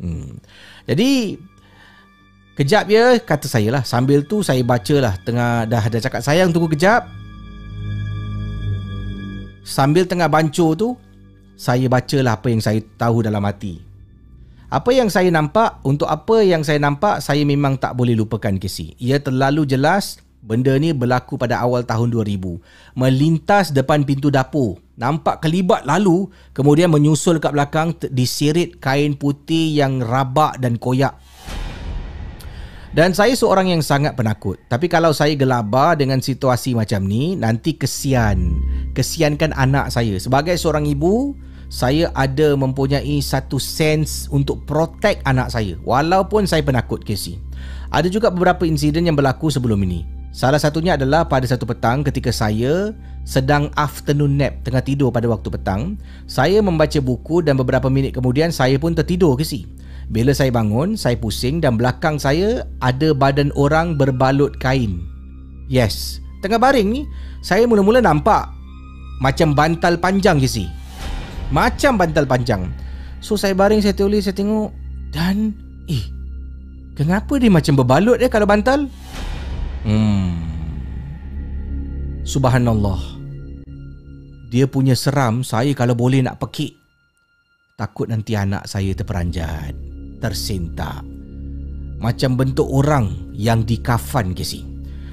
Hmm. 0.00 0.40
Jadi, 0.88 1.36
Kejap 2.52 2.84
ya 2.92 3.16
kata 3.16 3.48
saya 3.48 3.72
lah. 3.72 3.82
Sambil 3.84 4.28
tu 4.28 4.44
saya 4.44 4.60
baca 4.60 4.96
lah 5.00 5.16
Tengah 5.24 5.64
dah 5.64 5.80
ada 5.80 5.96
cakap 5.96 6.20
sayang 6.20 6.52
tunggu 6.52 6.68
kejap. 6.68 7.08
Sambil 9.64 10.04
tengah 10.04 10.28
bancuh 10.28 10.76
tu 10.76 10.88
Saya 11.56 11.88
baca 11.88 12.18
lah 12.20 12.36
apa 12.36 12.52
yang 12.52 12.60
saya 12.60 12.82
tahu 12.98 13.24
dalam 13.24 13.40
hati. 13.46 13.80
Apa 14.68 14.90
yang 14.92 15.08
saya 15.08 15.32
nampak 15.32 15.80
Untuk 15.80 16.10
apa 16.10 16.44
yang 16.44 16.60
saya 16.60 16.76
nampak 16.76 17.24
Saya 17.24 17.40
memang 17.46 17.80
tak 17.80 17.96
boleh 17.96 18.12
lupakan 18.12 18.52
Casey 18.60 18.92
Ia 19.00 19.16
terlalu 19.22 19.64
jelas 19.64 20.20
Benda 20.42 20.74
ni 20.74 20.90
berlaku 20.90 21.38
pada 21.38 21.62
awal 21.62 21.86
tahun 21.86 22.10
2000 22.10 22.98
Melintas 22.98 23.70
depan 23.70 24.02
pintu 24.02 24.26
dapur. 24.26 24.82
Nampak 24.98 25.46
kelibat 25.46 25.86
lalu 25.86 26.26
Kemudian 26.50 26.90
menyusul 26.90 27.38
kat 27.38 27.54
belakang 27.54 27.94
Disirit 28.10 28.82
kain 28.82 29.14
putih 29.14 29.70
yang 29.70 30.02
rabak 30.02 30.58
dan 30.58 30.82
koyak 30.82 31.14
dan 32.92 33.16
saya 33.16 33.32
seorang 33.32 33.72
yang 33.72 33.80
sangat 33.80 34.12
penakut. 34.20 34.60
Tapi 34.68 34.84
kalau 34.84 35.16
saya 35.16 35.32
gelabar 35.32 35.96
dengan 35.96 36.20
situasi 36.20 36.76
macam 36.76 37.08
ni, 37.08 37.32
nanti 37.32 37.72
kesian. 37.72 38.60
Kesiankan 38.92 39.56
anak 39.56 39.88
saya. 39.88 40.20
Sebagai 40.20 40.52
seorang 40.60 40.84
ibu, 40.84 41.32
saya 41.72 42.12
ada 42.12 42.52
mempunyai 42.52 43.24
satu 43.24 43.56
sense 43.56 44.28
untuk 44.28 44.68
protect 44.68 45.24
anak 45.24 45.48
saya. 45.48 45.80
Walaupun 45.88 46.44
saya 46.44 46.60
penakut, 46.60 47.00
Casey. 47.00 47.40
Ada 47.88 48.12
juga 48.12 48.28
beberapa 48.28 48.68
insiden 48.68 49.08
yang 49.08 49.16
berlaku 49.16 49.48
sebelum 49.48 49.80
ini. 49.88 50.04
Salah 50.32 50.60
satunya 50.60 50.96
adalah 50.96 51.28
pada 51.28 51.48
satu 51.48 51.64
petang 51.64 52.04
ketika 52.04 52.28
saya 52.32 52.92
sedang 53.24 53.68
afternoon 53.76 54.40
nap 54.40 54.64
tengah 54.64 54.84
tidur 54.84 55.08
pada 55.08 55.28
waktu 55.32 55.48
petang. 55.48 55.96
Saya 56.28 56.60
membaca 56.60 57.00
buku 57.00 57.40
dan 57.40 57.56
beberapa 57.56 57.88
minit 57.88 58.16
kemudian 58.16 58.52
saya 58.52 58.76
pun 58.76 58.92
tertidur, 58.92 59.40
Casey. 59.40 59.64
Bila 60.12 60.36
saya 60.36 60.52
bangun, 60.52 60.92
saya 60.92 61.16
pusing 61.16 61.64
dan 61.64 61.80
belakang 61.80 62.20
saya 62.20 62.68
ada 62.84 63.16
badan 63.16 63.48
orang 63.56 63.96
berbalut 63.96 64.52
kain. 64.60 65.00
Yes, 65.72 66.20
tengah 66.44 66.60
baring 66.60 66.92
ni, 66.92 67.08
saya 67.40 67.64
mula-mula 67.64 68.04
nampak 68.04 68.44
macam 69.24 69.56
bantal 69.56 69.96
panjang 69.96 70.36
ke 70.36 70.44
si. 70.44 70.68
Macam 71.48 71.96
bantal 71.96 72.28
panjang. 72.28 72.68
So 73.24 73.40
saya 73.40 73.56
baring, 73.56 73.80
saya 73.80 73.96
tulis, 73.96 74.28
saya 74.28 74.36
tengok 74.36 74.68
dan 75.16 75.56
eh, 75.88 76.04
kenapa 76.92 77.40
dia 77.40 77.48
macam 77.48 77.80
berbalut 77.80 78.20
dia 78.20 78.28
kalau 78.28 78.44
bantal? 78.44 78.92
Hmm. 79.88 80.36
Subhanallah. 82.28 83.00
Dia 84.52 84.68
punya 84.68 84.92
seram 84.92 85.40
saya 85.40 85.72
kalau 85.72 85.96
boleh 85.96 86.20
nak 86.20 86.36
pekik. 86.36 86.76
Takut 87.80 88.12
nanti 88.12 88.36
anak 88.36 88.68
saya 88.68 88.92
terperanjat 88.92 89.91
tersentak 90.22 91.02
macam 91.98 92.38
bentuk 92.38 92.66
orang 92.70 93.10
yang 93.34 93.66
dikafan 93.66 94.34
ke 94.34 94.46
si. 94.46 94.62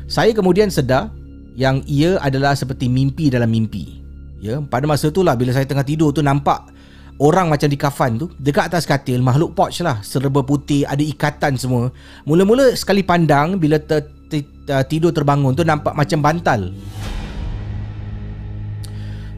Saya 0.05 0.33
kemudian 0.33 0.69
sedar 0.69 1.09
yang 1.57 1.81
ia 1.89 2.17
adalah 2.21 2.53
seperti 2.53 2.89
mimpi 2.89 3.29
dalam 3.29 3.49
mimpi. 3.49 4.01
Ya, 4.39 4.57
pada 4.63 4.87
masa 4.87 5.11
itulah 5.11 5.35
bila 5.35 5.51
saya 5.51 5.67
tengah 5.67 5.83
tidur 5.83 6.15
tu 6.15 6.23
nampak 6.23 6.71
orang 7.19 7.51
macam 7.51 7.67
dikafan 7.67 8.15
tu 8.15 8.31
dekat 8.39 8.71
atas 8.71 8.87
katil 8.87 9.19
makhluk 9.19 9.51
pouch 9.51 9.83
lah 9.83 9.99
serba 10.01 10.41
putih 10.41 10.87
ada 10.87 11.03
ikatan 11.03 11.59
semua. 11.59 11.91
Mula-mula 12.23 12.73
sekali 12.73 13.03
pandang 13.03 13.59
bila 13.59 13.77
ter, 13.77 14.07
ter, 14.31 14.41
tidur 14.87 15.11
terbangun 15.11 15.53
tu 15.53 15.67
nampak 15.67 15.93
macam 15.93 16.23
bantal. 16.23 16.71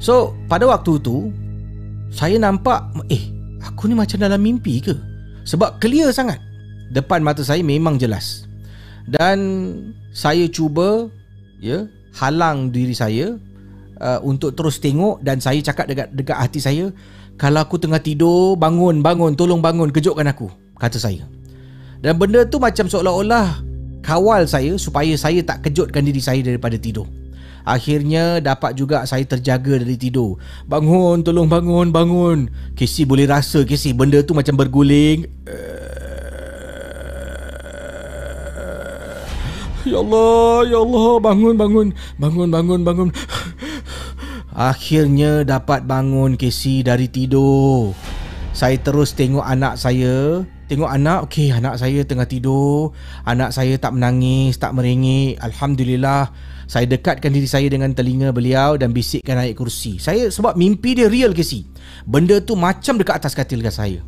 So, 0.01 0.33
pada 0.45 0.65
waktu 0.65 0.97
tu 1.01 1.33
saya 2.13 2.37
nampak 2.37 2.93
eh 3.09 3.33
aku 3.65 3.89
ni 3.89 3.97
macam 3.97 4.17
dalam 4.21 4.39
mimpi 4.39 4.81
ke? 4.81 5.10
Sebab 5.45 5.81
clear 5.81 6.13
sangat. 6.13 6.39
Depan 6.91 7.23
mata 7.23 7.41
saya 7.41 7.63
memang 7.63 7.95
jelas. 7.95 8.45
Dan 9.07 9.39
Saya 10.11 10.45
cuba 10.51 11.09
Ya 11.57 11.89
Halang 12.13 12.69
diri 12.69 12.93
saya 12.93 13.39
uh, 13.97 14.19
Untuk 14.21 14.53
terus 14.53 14.77
tengok 14.77 15.23
Dan 15.25 15.41
saya 15.41 15.57
cakap 15.57 15.89
dekat, 15.89 16.13
dekat 16.13 16.37
hati 16.37 16.61
saya 16.61 16.93
Kalau 17.39 17.65
aku 17.65 17.81
tengah 17.81 17.97
tidur 17.97 18.53
Bangun, 18.59 19.01
bangun, 19.01 19.33
tolong 19.33 19.57
bangun 19.57 19.89
Kejutkan 19.89 20.29
aku 20.29 20.53
Kata 20.77 20.97
saya. 20.97 21.25
Dan 22.01 22.17
benda 22.17 22.41
tu 22.41 22.57
macam 22.57 22.89
seolah-olah 22.89 23.61
kawal 24.01 24.49
saya 24.49 24.73
supaya 24.81 25.13
saya 25.13 25.45
tak 25.45 25.69
kejutkan 25.69 26.01
diri 26.01 26.17
saya 26.17 26.41
daripada 26.41 26.73
tidur. 26.73 27.05
Akhirnya 27.61 28.41
dapat 28.41 28.73
juga 28.73 29.05
saya 29.05 29.25
terjaga 29.25 29.77
dari 29.77 29.97
tidur. 29.97 30.41
Bangun, 30.65 31.21
tolong 31.21 31.45
bangun, 31.45 31.93
bangun. 31.93 32.49
Casey 32.73 33.05
boleh 33.05 33.29
rasa 33.29 33.61
Casey 33.65 33.93
benda 33.93 34.21
tu 34.25 34.33
macam 34.33 34.57
berguling. 34.57 35.29
Ya 39.81 39.97
Allah, 39.97 40.69
ya 40.69 40.77
Allah, 40.77 41.09
bangun, 41.17 41.55
bangun, 41.57 41.87
bangun, 42.21 42.49
bangun, 42.53 42.81
bangun. 42.85 43.09
Akhirnya 44.53 45.41
dapat 45.41 45.89
bangun 45.89 46.37
Casey 46.37 46.85
dari 46.85 47.09
tidur. 47.09 47.97
Saya 48.51 48.77
terus 48.77 49.15
tengok 49.15 49.41
anak 49.41 49.79
saya 49.79 50.45
Tengok 50.71 50.87
anak, 50.87 51.27
okey 51.27 51.51
anak 51.51 51.83
saya 51.83 51.99
tengah 52.07 52.23
tidur 52.23 52.95
Anak 53.27 53.51
saya 53.51 53.75
tak 53.75 53.91
menangis, 53.91 54.55
tak 54.55 54.71
merengek 54.71 55.35
Alhamdulillah 55.43 56.31
Saya 56.63 56.87
dekatkan 56.87 57.35
diri 57.35 57.43
saya 57.43 57.67
dengan 57.67 57.91
telinga 57.91 58.31
beliau 58.31 58.79
Dan 58.79 58.95
bisikkan 58.95 59.35
ayat 59.35 59.59
kursi. 59.59 59.99
Saya 59.99 60.31
sebab 60.31 60.55
mimpi 60.55 60.95
dia 60.95 61.11
real 61.11 61.35
ke 61.35 61.43
si 61.43 61.67
Benda 62.07 62.39
tu 62.39 62.55
macam 62.55 62.95
dekat 62.95 63.19
atas 63.19 63.35
katil 63.35 63.59
dengan 63.59 63.75
saya. 63.75 63.99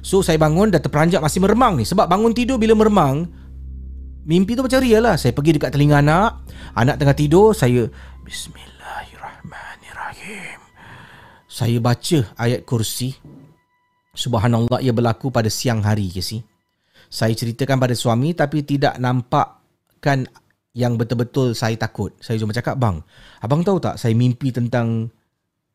So 0.00 0.24
saya 0.24 0.40
bangun 0.40 0.72
dan 0.72 0.80
terperanjat 0.80 1.20
masih 1.20 1.44
meremang 1.44 1.76
ni. 1.76 1.84
Sebab 1.84 2.08
bangun 2.08 2.32
tidur 2.32 2.56
bila 2.56 2.72
meremang 2.72 3.28
Mimpi 4.24 4.56
tu 4.56 4.64
macam 4.64 4.80
real 4.80 5.04
lah. 5.04 5.20
Saya 5.20 5.36
pergi 5.36 5.60
dekat 5.60 5.76
telinga 5.76 6.00
anak 6.00 6.48
Anak 6.80 6.96
tengah 6.96 7.12
tidur 7.12 7.52
Saya 7.52 7.92
Bismillahirrahmanirrahim. 8.24 10.64
Saya 11.44 11.76
baca 11.76 12.24
ayat 12.40 12.64
kursi 12.64 13.35
Subhanallah 14.16 14.80
ia 14.80 14.96
berlaku 14.96 15.28
pada 15.28 15.52
siang 15.52 15.84
hari 15.84 16.08
ke 16.08 16.24
si. 16.24 16.40
Saya 17.06 17.36
ceritakan 17.36 17.76
pada 17.76 17.92
suami 17.92 18.32
tapi 18.32 18.64
tidak 18.64 18.96
nampakkan 18.96 20.26
yang 20.76 20.96
betul-betul 20.96 21.52
saya 21.52 21.76
takut. 21.76 22.16
Saya 22.18 22.40
cuma 22.40 22.56
cakap, 22.56 22.80
bang, 22.80 23.00
abang 23.44 23.60
tahu 23.62 23.78
tak 23.78 24.00
saya 24.00 24.16
mimpi 24.16 24.50
tentang... 24.50 25.12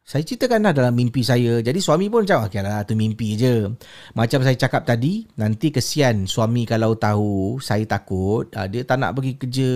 Saya 0.01 0.25
ceritakan 0.25 0.65
lah 0.65 0.73
dalam 0.73 0.97
mimpi 0.97 1.21
saya. 1.21 1.61
Jadi 1.61 1.77
suami 1.77 2.09
pun 2.09 2.25
cakap, 2.25 2.49
okay 2.49 2.65
lah, 2.65 2.81
tu 2.83 2.97
mimpi 2.97 3.37
je. 3.37 3.69
Macam 4.17 4.41
saya 4.41 4.57
cakap 4.57 4.83
tadi, 4.83 5.29
nanti 5.37 5.69
kesian 5.69 6.25
suami 6.25 6.65
kalau 6.65 6.97
tahu 6.97 7.61
saya 7.61 7.85
takut, 7.85 8.49
ah, 8.57 8.65
dia 8.65 8.81
tak 8.81 8.97
nak 8.97 9.13
pergi 9.13 9.33
kerja, 9.37 9.71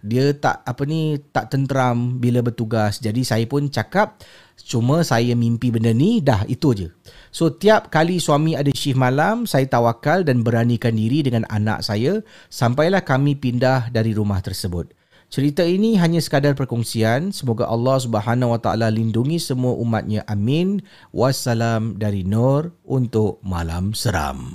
dia 0.00 0.32
tak 0.32 0.64
apa 0.64 0.82
ni 0.88 1.20
tak 1.28 1.52
tenteram 1.52 2.16
bila 2.16 2.40
bertugas. 2.40 3.04
Jadi 3.04 3.20
saya 3.20 3.44
pun 3.44 3.68
cakap, 3.68 4.24
cuma 4.64 5.04
saya 5.04 5.36
mimpi 5.36 5.68
benda 5.68 5.92
ni, 5.92 6.24
dah 6.24 6.48
itu 6.48 6.72
je. 6.72 6.88
So 7.28 7.52
tiap 7.52 7.92
kali 7.92 8.16
suami 8.16 8.56
ada 8.56 8.72
shift 8.72 8.96
malam, 8.96 9.44
saya 9.44 9.68
tawakal 9.68 10.24
dan 10.24 10.40
beranikan 10.40 10.96
diri 10.96 11.20
dengan 11.20 11.44
anak 11.52 11.84
saya 11.84 12.24
sampailah 12.48 13.04
kami 13.04 13.36
pindah 13.36 13.92
dari 13.92 14.16
rumah 14.16 14.40
tersebut. 14.40 15.05
Cerita 15.26 15.66
ini 15.66 15.98
hanya 15.98 16.22
sekadar 16.22 16.54
perkongsian. 16.54 17.34
Semoga 17.34 17.66
Allah 17.66 17.98
Subhanahu 17.98 18.54
Wa 18.54 18.60
Taala 18.62 18.88
lindungi 18.94 19.42
semua 19.42 19.74
umatnya. 19.74 20.22
Amin. 20.30 20.86
Wassalam 21.10 21.98
dari 21.98 22.22
Nur 22.22 22.70
untuk 22.86 23.42
Malam 23.42 23.90
Seram. 23.90 24.54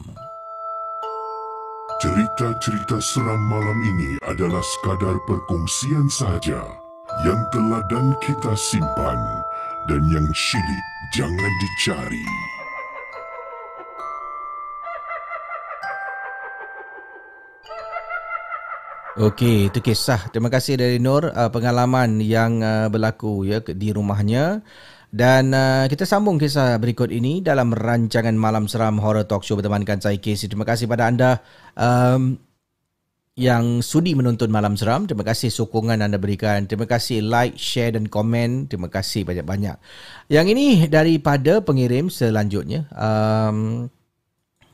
Cerita-cerita 2.01 2.97
seram 2.97 3.37
malam 3.45 3.77
ini 3.85 4.17
adalah 4.25 4.63
sekadar 4.65 5.21
perkongsian 5.29 6.09
sahaja 6.09 6.65
yang 7.21 7.37
telah 7.53 7.85
dan 7.93 8.17
kita 8.25 8.57
simpan 8.57 9.19
dan 9.85 10.01
yang 10.09 10.25
syilid 10.33 10.85
jangan 11.13 11.51
dicari. 11.61 12.25
Okey, 19.19 19.67
itu 19.67 19.83
kisah. 19.83 20.31
Terima 20.31 20.47
kasih 20.47 20.79
dari 20.79 20.95
Nur 20.95 21.27
uh, 21.27 21.51
pengalaman 21.51 22.23
yang 22.23 22.63
uh, 22.63 22.87
berlaku 22.87 23.43
ya 23.43 23.59
di 23.59 23.91
rumahnya. 23.91 24.63
Dan 25.11 25.51
uh, 25.51 25.83
kita 25.91 26.07
sambung 26.07 26.39
kisah 26.39 26.79
berikut 26.79 27.11
ini 27.11 27.43
dalam 27.43 27.75
rancangan 27.75 28.31
Malam 28.31 28.71
Seram 28.71 28.95
Horror 29.03 29.27
Talk 29.27 29.43
Show 29.43 29.59
bertemankan 29.59 29.99
saya 29.99 30.15
Casey. 30.15 30.47
Terima 30.47 30.63
kasih 30.63 30.87
pada 30.87 31.11
anda 31.11 31.43
um, 31.75 32.39
yang 33.35 33.83
sudi 33.83 34.15
menonton 34.15 34.47
Malam 34.47 34.79
Seram. 34.79 35.03
Terima 35.03 35.27
kasih 35.27 35.51
sokongan 35.51 35.99
anda 35.99 36.15
berikan. 36.15 36.63
Terima 36.63 36.87
kasih 36.87 37.19
like, 37.19 37.59
share 37.59 37.91
dan 37.91 38.07
komen. 38.07 38.71
Terima 38.71 38.87
kasih 38.87 39.27
banyak-banyak. 39.27 39.75
Yang 40.31 40.47
ini 40.55 40.87
daripada 40.87 41.59
pengirim 41.59 42.07
selanjutnya. 42.07 42.87
Um, 42.95 43.91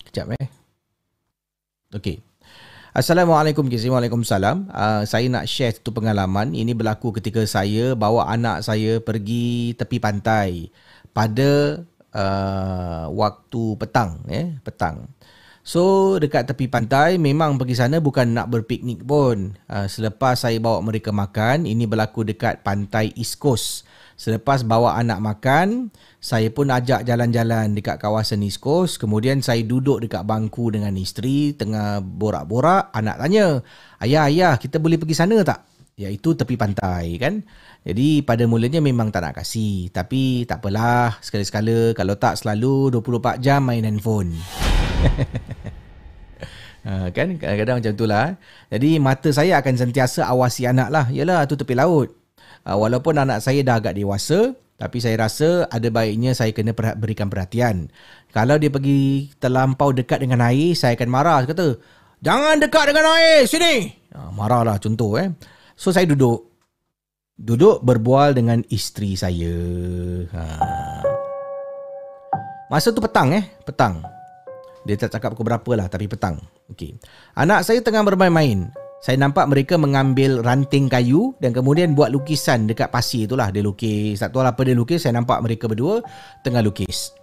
kejap 0.06 0.38
eh. 0.38 0.46
Okey. 1.98 2.27
Assalamualaikum 2.98 3.70
Kizi. 3.70 3.94
Waalaikumsalam. 3.94 4.74
Uh, 4.74 5.06
saya 5.06 5.30
nak 5.30 5.46
share 5.46 5.70
satu 5.70 5.94
pengalaman. 5.94 6.50
Ini 6.50 6.74
berlaku 6.74 7.14
ketika 7.14 7.46
saya 7.46 7.94
bawa 7.94 8.26
anak 8.26 8.66
saya 8.66 8.98
pergi 8.98 9.78
tepi 9.78 10.02
pantai 10.02 10.74
pada 11.14 11.78
uh, 12.18 13.06
waktu 13.14 13.78
petang. 13.78 14.26
Eh, 14.26 14.58
petang. 14.66 15.06
So 15.62 16.18
dekat 16.18 16.50
tepi 16.50 16.66
pantai 16.66 17.22
memang 17.22 17.62
pergi 17.62 17.78
sana 17.78 18.02
bukan 18.02 18.34
nak 18.34 18.50
berpiknik 18.50 19.06
pun. 19.06 19.54
Uh, 19.70 19.86
selepas 19.86 20.42
saya 20.42 20.58
bawa 20.58 20.82
mereka 20.82 21.14
makan, 21.14 21.70
ini 21.70 21.86
berlaku 21.86 22.26
dekat 22.26 22.66
pantai 22.66 23.14
East 23.14 23.38
Coast. 23.38 23.86
Selepas 24.18 24.66
bawa 24.66 24.98
anak 24.98 25.22
makan, 25.22 25.94
saya 26.18 26.50
pun 26.50 26.74
ajak 26.74 27.06
jalan-jalan 27.06 27.78
dekat 27.78 28.02
kawasan 28.02 28.42
East 28.42 28.58
Coast. 28.58 28.98
Kemudian 28.98 29.46
saya 29.46 29.62
duduk 29.62 30.02
dekat 30.02 30.26
bangku 30.26 30.74
dengan 30.74 30.90
isteri, 30.98 31.54
tengah 31.54 32.02
borak-borak. 32.02 32.90
Anak 32.98 33.22
tanya, 33.22 33.62
ayah, 34.02 34.26
ayah, 34.26 34.54
kita 34.58 34.82
boleh 34.82 34.98
pergi 34.98 35.14
sana 35.14 35.38
tak? 35.46 35.70
Iaitu 36.02 36.34
tepi 36.34 36.58
pantai 36.58 37.22
kan. 37.22 37.46
Jadi 37.86 38.26
pada 38.26 38.42
mulanya 38.50 38.82
memang 38.82 39.14
tak 39.14 39.22
nak 39.22 39.38
kasih. 39.38 39.94
Tapi 39.94 40.50
tak 40.50 40.66
apalah, 40.66 41.22
sekali-sekala 41.22 41.94
kalau 41.94 42.18
tak 42.18 42.42
selalu 42.42 42.90
24 42.98 43.38
jam 43.38 43.62
main 43.70 43.86
handphone. 43.86 44.34
Ha, 46.88 47.12
kan 47.12 47.36
kadang-kadang 47.36 47.84
macam 47.84 47.94
itulah 48.00 48.28
jadi 48.72 48.96
mata 49.04 49.28
saya 49.36 49.60
akan 49.60 49.76
sentiasa 49.76 50.24
awasi 50.24 50.64
anak 50.72 50.88
lah 50.88 51.12
yalah 51.12 51.44
tu 51.44 51.60
tepi 51.60 51.76
laut 51.76 52.16
uh, 52.68 52.78
walaupun 52.78 53.16
anak 53.16 53.40
saya 53.40 53.64
dah 53.64 53.80
agak 53.80 53.96
dewasa 53.96 54.52
tapi 54.78 55.02
saya 55.02 55.18
rasa 55.26 55.66
ada 55.74 55.90
baiknya 55.90 56.38
saya 56.38 56.54
kena 56.54 56.70
berikan 56.78 57.34
perhatian. 57.34 57.90
Kalau 58.30 58.62
dia 58.62 58.70
pergi 58.70 59.34
terlampau 59.42 59.90
dekat 59.90 60.22
dengan 60.22 60.46
air 60.46 60.78
saya 60.78 60.94
akan 60.94 61.10
marah. 61.10 61.42
Saya 61.42 61.50
kata 61.50 61.68
jangan 62.22 62.62
dekat 62.62 62.94
dengan 62.94 63.06
air 63.18 63.50
sini. 63.50 63.90
Uh, 64.14 64.30
marahlah 64.38 64.78
contoh 64.78 65.18
eh. 65.18 65.34
So 65.74 65.90
saya 65.90 66.06
duduk. 66.06 66.46
Duduk 67.38 67.86
berbual 67.86 68.34
dengan 68.34 68.66
isteri 68.70 69.14
saya. 69.14 69.54
Ha. 70.34 70.42
masa 72.70 72.94
tu 72.94 73.02
petang 73.02 73.34
eh. 73.34 73.46
Petang. 73.66 74.02
Dia 74.86 74.94
tak 74.98 75.18
cakap 75.18 75.34
pukul 75.34 75.50
berapa 75.50 75.72
lah 75.74 75.90
tapi 75.90 76.06
petang. 76.06 76.38
Okey. 76.70 77.02
Anak 77.34 77.66
saya 77.66 77.82
tengah 77.82 78.06
bermain-main 78.06 78.70
saya 78.98 79.14
nampak 79.22 79.46
mereka 79.46 79.78
mengambil 79.78 80.42
ranting 80.42 80.90
kayu 80.90 81.38
dan 81.38 81.54
kemudian 81.54 81.94
buat 81.94 82.10
lukisan 82.10 82.66
dekat 82.66 82.90
pasir 82.90 83.30
itulah. 83.30 83.54
Dia 83.54 83.62
lukis. 83.62 84.18
Tak 84.18 84.34
tahu 84.34 84.42
apa 84.42 84.62
dia 84.66 84.74
lukis. 84.74 85.06
Saya 85.06 85.14
nampak 85.16 85.38
mereka 85.46 85.70
berdua 85.70 86.02
tengah 86.42 86.66
lukis. 86.66 87.14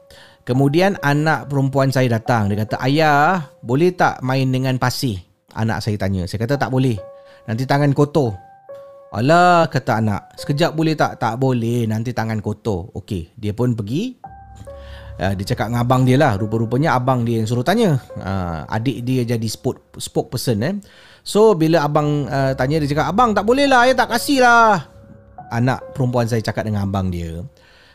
Kemudian 0.47 0.95
anak 1.03 1.51
perempuan 1.51 1.91
saya 1.91 2.07
datang. 2.07 2.47
Dia 2.53 2.63
kata 2.63 2.79
ayah 2.87 3.51
boleh 3.59 3.91
tak 3.91 4.23
main 4.23 4.47
dengan 4.47 4.79
pasir? 4.79 5.19
Anak 5.57 5.83
saya 5.83 5.99
tanya. 5.99 6.31
Saya 6.31 6.47
kata 6.47 6.55
tak 6.55 6.71
boleh. 6.71 6.95
Nanti 7.51 7.67
tangan 7.67 7.91
kotor. 7.91 8.39
Alah 9.11 9.67
kata 9.67 9.99
anak. 9.99 10.39
Sekejap 10.39 10.79
boleh 10.79 10.95
tak? 10.95 11.19
Tak 11.19 11.43
boleh. 11.43 11.91
Nanti 11.91 12.15
tangan 12.15 12.39
kotor. 12.39 12.95
Okey. 12.95 13.35
Dia 13.35 13.51
pun 13.51 13.75
pergi. 13.75 14.15
Uh, 15.15 15.31
dia 15.39 15.47
cakap 15.55 15.71
dengan 15.71 15.87
abang 15.87 16.03
dia 16.03 16.19
lah. 16.19 16.35
Rupa-rupanya 16.39 16.99
abang 16.99 17.23
dia 17.23 17.39
yang 17.43 17.47
suruh 17.47 17.67
tanya. 17.67 17.99
Uh, 18.19 18.67
Adik 18.67 19.07
dia 19.07 19.23
jadi 19.23 19.47
spoke, 19.47 19.95
spokesperson 19.99 20.59
eh. 20.63 20.75
So 21.25 21.57
bila 21.57 21.89
abang 21.89 22.29
uh, 22.29 22.53
tanya 22.53 22.77
dia 22.85 22.93
cakap 22.93 23.09
Abang 23.09 23.33
tak 23.33 23.49
boleh 23.49 23.65
lah, 23.65 23.89
saya 23.89 23.97
tak 23.97 24.13
kasih 24.13 24.45
lah 24.45 24.77
Anak 25.49 25.97
perempuan 25.97 26.29
saya 26.29 26.45
cakap 26.45 26.69
dengan 26.69 26.85
abang 26.85 27.09
dia 27.09 27.41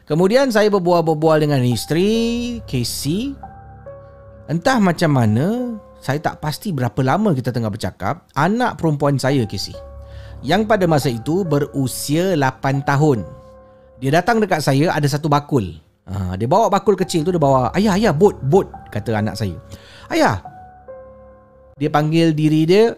Kemudian 0.09 0.49
saya 0.49 0.73
berbual-berbual 0.73 1.45
dengan 1.45 1.61
isteri 1.61 2.57
Casey 2.65 3.37
Entah 4.49 4.81
macam 4.81 5.13
mana 5.13 5.77
Saya 6.01 6.17
tak 6.17 6.41
pasti 6.41 6.73
berapa 6.73 6.97
lama 7.05 7.37
kita 7.37 7.53
tengah 7.53 7.69
bercakap 7.69 8.25
Anak 8.33 8.81
perempuan 8.81 9.21
saya 9.21 9.45
Casey 9.45 9.77
Yang 10.41 10.65
pada 10.65 10.89
masa 10.89 11.13
itu 11.13 11.45
berusia 11.45 12.33
8 12.33 12.81
tahun 12.81 13.21
Dia 14.01 14.09
datang 14.17 14.41
dekat 14.41 14.65
saya 14.65 14.89
ada 14.89 15.05
satu 15.05 15.29
bakul 15.29 15.77
Ha, 16.09 16.33
dia 16.33 16.49
bawa 16.49 16.73
bakul 16.73 16.97
kecil 16.97 17.21
tu 17.21 17.29
dia 17.29 17.37
bawa 17.37 17.69
ayah 17.77 17.93
ayah 17.93 18.09
bot 18.09 18.33
bot 18.49 18.65
kata 18.89 19.13
anak 19.21 19.37
saya. 19.37 19.53
Ayah. 20.09 20.41
Dia 21.77 21.93
panggil 21.93 22.33
diri 22.33 22.65
dia 22.65 22.97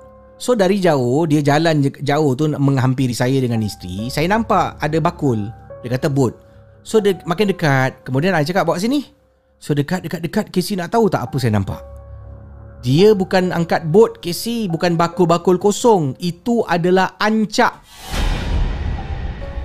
So 0.41 0.57
dari 0.57 0.81
jauh, 0.81 1.29
dia 1.29 1.45
jalan 1.45 1.85
jauh 2.01 2.33
tu 2.33 2.49
menghampiri 2.49 3.13
saya 3.13 3.37
dengan 3.37 3.61
isteri. 3.61 4.09
Saya 4.09 4.25
nampak 4.25 4.81
ada 4.81 4.97
bakul. 4.97 5.53
Dia 5.85 5.93
kata 5.93 6.09
bot. 6.09 6.33
So 6.81 6.97
dia 6.97 7.21
makin 7.29 7.53
dekat. 7.53 8.01
Kemudian 8.01 8.33
I 8.33 8.41
cakap 8.41 8.65
bawa 8.65 8.81
sini. 8.81 9.05
So 9.61 9.77
dekat, 9.77 10.01
dekat, 10.01 10.25
dekat. 10.25 10.45
Casey 10.49 10.73
nak 10.73 10.89
tahu 10.97 11.13
tak 11.13 11.29
apa 11.29 11.37
saya 11.37 11.53
nampak? 11.53 11.77
Dia 12.81 13.13
bukan 13.13 13.53
angkat 13.53 13.85
bot 13.93 14.17
Casey. 14.17 14.65
Bukan 14.65 14.97
bakul-bakul 14.97 15.61
kosong. 15.61 16.17
Itu 16.17 16.65
adalah 16.65 17.21
ancak. 17.21 17.85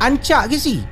Ancak 0.05 0.53
Casey. 0.53 0.85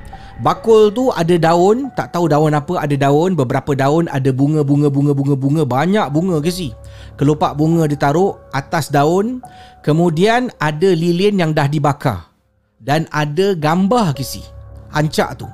Bakul 0.42 0.90
tu 0.90 1.14
ada 1.14 1.30
daun, 1.38 1.94
tak 1.94 2.10
tahu 2.10 2.26
daun 2.26 2.50
apa, 2.50 2.82
ada 2.82 2.96
daun, 2.98 3.38
beberapa 3.38 3.70
daun, 3.78 4.10
ada 4.10 4.34
bunga-bunga 4.34 4.90
bunga-bunga 4.90 5.38
bunga, 5.38 5.62
banyak 5.62 6.10
bunga 6.10 6.42
ke 6.42 6.50
si. 6.50 6.74
Kelopak 7.14 7.54
bunga 7.54 7.86
ditaruh 7.86 8.34
atas 8.50 8.90
daun, 8.90 9.38
kemudian 9.86 10.50
ada 10.58 10.90
lilin 10.90 11.38
yang 11.38 11.54
dah 11.54 11.70
dibakar. 11.70 12.34
Dan 12.82 13.06
ada 13.14 13.54
gambar 13.54 14.18
ke 14.18 14.26
si. 14.26 14.42
Ancak 14.90 15.38
tu. 15.38 15.46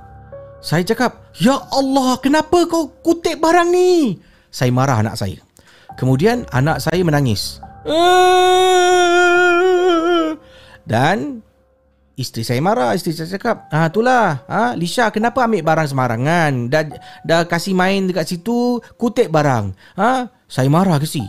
Saya 0.64 0.80
cakap, 0.80 1.28
"Ya 1.36 1.60
Allah, 1.72 2.16
kenapa 2.16 2.64
kau 2.64 2.88
kutip 3.04 3.36
barang 3.36 3.68
ni?" 3.68 4.16
Saya 4.48 4.72
marah 4.72 5.04
anak 5.04 5.20
saya. 5.20 5.44
Kemudian 6.00 6.48
anak 6.56 6.80
saya 6.80 7.04
menangis. 7.04 7.60
Dan 10.90 11.44
Isteri 12.20 12.44
saya 12.44 12.60
marah 12.60 12.92
Isteri 12.92 13.16
saya 13.16 13.40
cakap 13.40 13.72
Ah 13.72 13.88
itulah. 13.88 14.44
Ha, 14.44 14.76
Lisha 14.76 15.08
kenapa 15.08 15.48
ambil 15.48 15.64
barang 15.64 15.88
sembarangan 15.88 16.52
Dah, 16.68 16.84
dah 17.24 17.48
kasih 17.48 17.72
main 17.72 18.04
dekat 18.04 18.28
situ 18.28 18.76
Kutip 19.00 19.32
barang. 19.32 19.72
Ha, 19.96 20.28
Saya 20.44 20.68
marah 20.68 21.00
ke 21.00 21.08
si? 21.08 21.24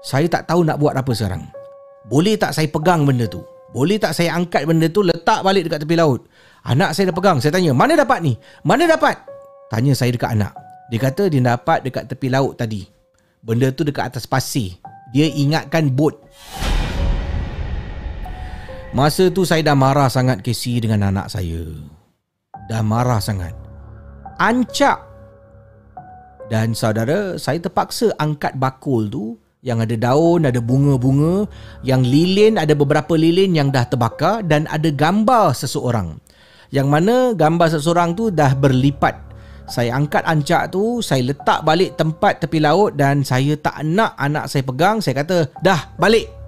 Saya 0.00 0.24
tak 0.32 0.48
tahu 0.48 0.64
nak 0.64 0.80
buat 0.80 0.96
apa 0.96 1.12
sekarang. 1.12 1.44
Boleh 2.08 2.40
tak 2.40 2.56
saya 2.56 2.72
pegang 2.72 3.04
benda 3.04 3.28
tu? 3.28 3.44
Boleh 3.76 4.00
tak 4.00 4.16
saya 4.16 4.32
angkat 4.32 4.64
benda 4.64 4.88
tu 4.88 5.04
Letak 5.04 5.44
balik 5.44 5.68
dekat 5.68 5.84
tepi 5.84 6.00
laut? 6.00 6.24
Anak 6.64 6.96
saya 6.96 7.12
dah 7.12 7.16
pegang. 7.20 7.36
Saya 7.44 7.52
tanya 7.52 7.76
Mana 7.76 7.92
dapat 8.00 8.24
ni? 8.24 8.32
Mana 8.64 8.88
dapat? 8.88 9.20
Tanya 9.68 9.92
saya 9.92 10.08
dekat 10.08 10.32
anak. 10.40 10.56
Dia 10.88 10.98
kata 11.04 11.28
dia 11.28 11.44
dapat 11.44 11.84
dekat 11.84 12.08
tepi 12.08 12.32
laut 12.32 12.56
tadi. 12.56 12.88
Benda 13.44 13.68
tu 13.70 13.84
dekat 13.84 14.16
atas 14.16 14.24
pasir. 14.24 14.80
Dia 15.12 15.28
ingatkan 15.28 15.92
bot 15.92 16.16
Masa 18.90 19.30
tu 19.30 19.46
saya 19.46 19.62
dah 19.62 19.78
marah 19.78 20.10
sangat 20.10 20.42
Casey 20.42 20.82
dengan 20.82 21.14
anak 21.14 21.30
saya. 21.30 21.62
Dah 22.66 22.82
marah 22.82 23.22
sangat. 23.22 23.54
Ancak. 24.42 24.98
Dan 26.50 26.74
saudara, 26.74 27.38
saya 27.38 27.62
terpaksa 27.62 28.10
angkat 28.18 28.58
bakul 28.58 29.06
tu 29.06 29.38
yang 29.62 29.78
ada 29.78 29.94
daun, 29.94 30.42
ada 30.42 30.58
bunga-bunga, 30.58 31.46
yang 31.86 32.02
lilin, 32.02 32.58
ada 32.58 32.74
beberapa 32.74 33.14
lilin 33.14 33.54
yang 33.54 33.70
dah 33.70 33.86
terbakar 33.86 34.42
dan 34.42 34.66
ada 34.66 34.90
gambar 34.90 35.54
seseorang. 35.54 36.18
Yang 36.74 36.88
mana 36.90 37.16
gambar 37.38 37.70
seseorang 37.70 38.18
tu 38.18 38.34
dah 38.34 38.58
berlipat. 38.58 39.14
Saya 39.70 39.94
angkat 39.94 40.26
ancak 40.26 40.74
tu, 40.74 40.98
saya 40.98 41.30
letak 41.30 41.62
balik 41.62 41.94
tempat 41.94 42.42
tepi 42.42 42.58
laut 42.58 42.98
dan 42.98 43.22
saya 43.22 43.54
tak 43.54 43.86
nak 43.86 44.18
anak 44.18 44.50
saya 44.50 44.66
pegang. 44.66 44.98
Saya 44.98 45.22
kata, 45.22 45.46
dah 45.62 45.94
balik 45.94 46.39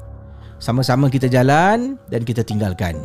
sama-sama 0.63 1.11
kita 1.11 1.27
jalan 1.27 1.99
dan 2.07 2.23
kita 2.23 2.47
tinggalkan. 2.47 3.03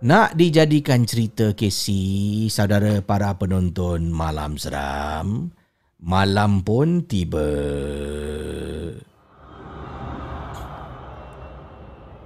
Nak 0.00 0.32
dijadikan 0.32 1.04
cerita 1.04 1.52
Casey, 1.52 2.48
saudara 2.48 3.04
para 3.04 3.36
penonton 3.36 4.08
malam 4.08 4.56
seram, 4.56 5.52
malam 6.00 6.64
pun 6.64 7.04
tiba. 7.04 7.52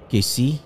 Casey, 0.07 0.63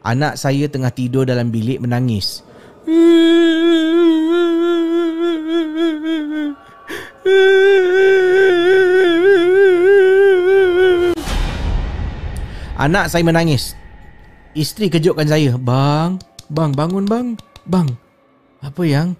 anak 0.00 0.40
saya 0.40 0.64
tengah 0.72 0.88
tidur 0.88 1.28
dalam 1.28 1.52
bilik 1.52 1.84
menangis. 1.84 2.40
Anak 12.84 13.08
saya 13.08 13.24
menangis. 13.24 13.72
Isteri 14.52 14.92
kejutkan 14.92 15.24
saya. 15.24 15.56
Bang, 15.56 16.20
bang 16.52 16.68
bangun 16.76 17.08
bang. 17.08 17.32
Bang, 17.64 17.88
apa 18.60 18.84
yang? 18.84 19.16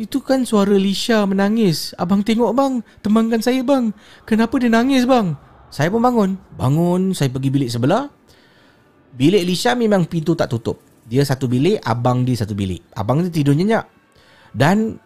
Itu 0.00 0.24
kan 0.24 0.48
suara 0.48 0.72
Lisha 0.72 1.28
menangis. 1.28 1.92
Abang 2.00 2.24
tengok 2.24 2.56
bang, 2.56 2.80
temankan 3.04 3.44
saya 3.44 3.60
bang. 3.60 3.92
Kenapa 4.24 4.56
dia 4.56 4.72
nangis 4.72 5.04
bang? 5.04 5.36
Saya 5.68 5.92
pun 5.92 6.00
bangun. 6.00 6.40
Bangun, 6.56 7.12
saya 7.12 7.28
pergi 7.28 7.52
bilik 7.52 7.68
sebelah. 7.68 8.08
Bilik 9.12 9.44
Lisha 9.44 9.76
memang 9.76 10.08
pintu 10.08 10.32
tak 10.32 10.48
tutup. 10.48 10.80
Dia 11.04 11.20
satu 11.20 11.44
bilik, 11.44 11.76
abang 11.84 12.24
dia 12.24 12.40
satu 12.40 12.56
bilik. 12.56 12.80
Abang 12.96 13.20
dia 13.20 13.28
tidur 13.28 13.52
nyenyak. 13.52 13.84
Dan 14.56 14.96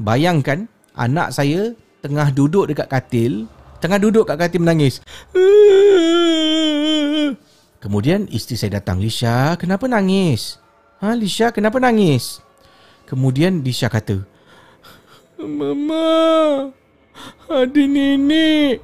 bayangkan 0.00 0.64
anak 0.96 1.36
saya 1.36 1.76
tengah 2.00 2.32
duduk 2.32 2.72
dekat 2.72 2.88
katil, 2.88 3.44
tengah 3.82 3.98
duduk 3.98 4.30
kat 4.30 4.38
katil 4.38 4.62
menangis. 4.62 5.02
Kemudian 7.82 8.30
isteri 8.30 8.54
saya 8.54 8.78
datang, 8.78 9.02
Lisha, 9.02 9.58
kenapa 9.58 9.90
nangis? 9.90 10.62
Ha, 11.02 11.18
Lisha, 11.18 11.50
kenapa 11.50 11.82
nangis? 11.82 12.38
Kemudian 13.10 13.58
Lisha 13.66 13.90
kata, 13.90 14.22
Mama, 15.42 16.70
ada 17.50 17.82
nenek. 17.82 18.78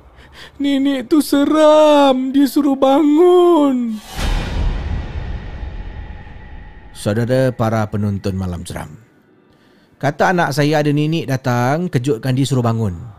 Nenek 0.58 1.06
tu 1.06 1.22
seram, 1.22 2.34
dia 2.34 2.46
suruh 2.50 2.74
bangun. 2.74 3.98
Saudara 6.90 7.54
para 7.54 7.87
penonton 7.87 8.34
malam 8.34 8.66
seram. 8.66 8.98
Kata 9.98 10.34
anak 10.34 10.54
saya 10.54 10.82
ada 10.82 10.90
nenek 10.90 11.30
datang, 11.30 11.87
kejutkan 11.87 12.34
dia 12.34 12.46
suruh 12.46 12.62
bangun. 12.62 13.17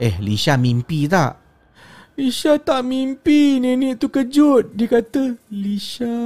Eh, 0.00 0.16
Lisha 0.16 0.56
mimpi 0.56 1.04
tak? 1.04 1.36
Lisha 2.16 2.56
tak 2.56 2.88
mimpi, 2.88 3.60
nenek 3.60 4.00
tu 4.00 4.08
kejut. 4.08 4.72
Dia 4.72 4.88
kata, 4.88 5.36
Lisha 5.52 6.16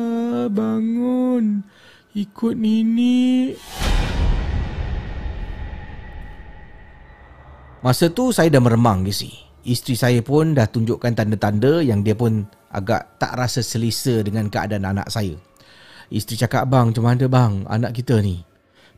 bangun. 0.47 1.67
Ikut 2.15 2.55
nenek. 2.55 3.59
Masa 7.83 8.07
tu 8.15 8.31
saya 8.31 8.47
dah 8.47 8.63
meremang 8.63 9.03
Casey. 9.03 9.35
Isteri 9.67 9.95
saya 9.99 10.21
pun 10.23 10.55
dah 10.55 10.71
tunjukkan 10.71 11.11
tanda-tanda 11.11 11.83
yang 11.83 12.07
dia 12.07 12.15
pun 12.15 12.47
agak 12.71 13.19
tak 13.19 13.35
rasa 13.35 13.59
selesa 13.59 14.23
dengan 14.23 14.47
keadaan 14.47 14.87
anak 14.87 15.11
saya. 15.11 15.35
Isteri 16.15 16.47
cakap, 16.47 16.71
bang 16.71 16.95
macam 16.95 17.05
mana 17.11 17.27
bang 17.27 17.53
anak 17.67 17.91
kita 17.91 18.23
ni? 18.23 18.39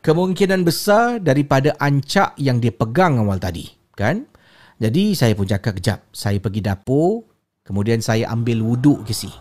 Kemungkinan 0.04 0.68
besar 0.68 1.24
daripada 1.24 1.72
ancak 1.80 2.36
yang 2.36 2.60
dia 2.60 2.76
pegang 2.76 3.24
awal 3.24 3.40
tadi. 3.40 3.64
Kan? 3.96 4.35
Jadi 4.76 5.16
saya 5.16 5.32
pun 5.32 5.48
cakap 5.48 5.80
kejap. 5.80 6.04
Saya 6.12 6.36
pergi 6.36 6.60
dapur. 6.60 7.24
Kemudian 7.66 7.98
saya 8.04 8.30
ambil 8.30 8.62
wuduk 8.62 9.02
Casey. 9.08 9.32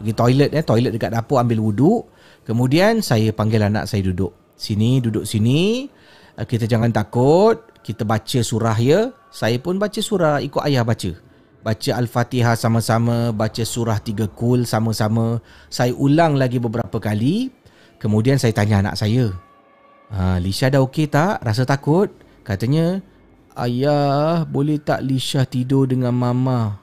Pergi 0.00 0.12
toilet 0.16 0.50
eh. 0.50 0.64
Toilet 0.64 0.90
dekat 0.90 1.12
dapur 1.12 1.38
ambil 1.38 1.60
wuduk. 1.60 2.08
Kemudian 2.42 3.04
saya 3.04 3.30
panggil 3.30 3.62
anak 3.62 3.86
saya 3.86 4.02
duduk. 4.02 4.32
Sini, 4.56 4.98
duduk 4.98 5.28
sini. 5.28 5.86
Eh, 6.38 6.46
Kita 6.48 6.64
jangan 6.64 6.90
takut. 6.90 7.60
Kita 7.84 8.06
baca 8.06 8.40
surah 8.40 8.78
ya. 8.78 9.10
Saya 9.28 9.58
pun 9.60 9.76
baca 9.76 10.00
surah 10.00 10.40
ikut 10.40 10.62
ayah 10.66 10.86
baca. 10.86 11.12
Baca 11.62 11.90
Al-Fatihah 11.94 12.58
sama-sama, 12.58 13.30
baca 13.30 13.62
surah 13.62 14.02
tiga 14.02 14.26
kul 14.26 14.66
sama-sama. 14.66 15.38
Saya 15.70 15.94
ulang 15.94 16.34
lagi 16.34 16.58
beberapa 16.58 16.98
kali. 16.98 17.54
Kemudian 18.02 18.34
saya 18.34 18.50
tanya 18.50 18.82
anak 18.82 18.98
saya. 18.98 19.30
Ha, 20.10 20.42
Lisha 20.42 20.66
dah 20.74 20.82
okey 20.82 21.06
tak? 21.06 21.38
Rasa 21.38 21.62
takut? 21.62 22.10
Katanya, 22.42 22.98
Ayah, 23.52 24.48
boleh 24.48 24.80
tak 24.80 25.04
Lisha 25.04 25.44
tidur 25.44 25.84
dengan 25.84 26.16
Mama? 26.16 26.80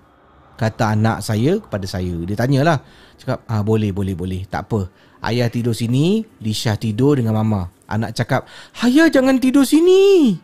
Kata 0.53 0.93
anak 0.93 1.25
saya 1.25 1.57
kepada 1.57 1.87
saya. 1.89 2.13
Dia 2.27 2.35
tanyalah. 2.37 2.83
Cakap, 3.17 3.41
ah 3.49 3.65
boleh, 3.65 3.89
boleh, 3.89 4.13
boleh. 4.13 4.45
Tak 4.45 4.69
apa. 4.69 4.91
Ayah 5.25 5.49
tidur 5.49 5.73
sini, 5.73 6.21
Lisha 6.43 6.77
tidur 6.77 7.17
dengan 7.17 7.41
Mama. 7.41 7.73
Anak 7.89 8.13
cakap, 8.13 8.45
Ayah 8.85 9.09
jangan 9.09 9.41
tidur 9.41 9.65
sini. 9.65 10.37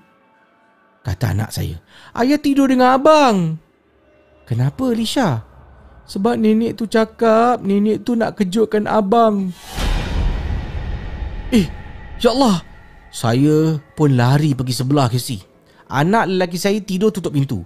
Kata 1.05 1.37
anak 1.37 1.53
saya, 1.53 1.77
Ayah 2.17 2.41
tidur 2.41 2.65
dengan 2.65 2.97
abang. 2.97 3.61
Kenapa 4.49 4.89
Lisha? 4.93 5.45
Sebab 6.05 6.37
nenek 6.37 6.77
tu 6.77 6.85
cakap 6.85 7.65
nenek 7.65 8.05
tu 8.05 8.13
nak 8.13 8.37
kejutkan 8.37 8.85
abang. 8.85 9.49
Eh, 11.49 11.65
ya 12.21 12.33
Allah. 12.33 12.61
Saya 13.15 13.79
pun 13.95 14.13
lari 14.13 14.51
pergi 14.51 14.75
sebelah 14.75 15.07
Casey. 15.07 15.54
Anak 15.85 16.25
lelaki 16.25 16.57
saya 16.57 16.81
tidur 16.81 17.13
tutup 17.13 17.33
pintu. 17.33 17.61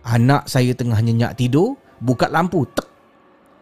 Anak 0.00 0.48
saya 0.48 0.72
tengah 0.74 0.98
nyenyak 0.98 1.36
tidur, 1.36 1.76
buka 2.00 2.26
lampu, 2.26 2.64
tek. 2.66 2.88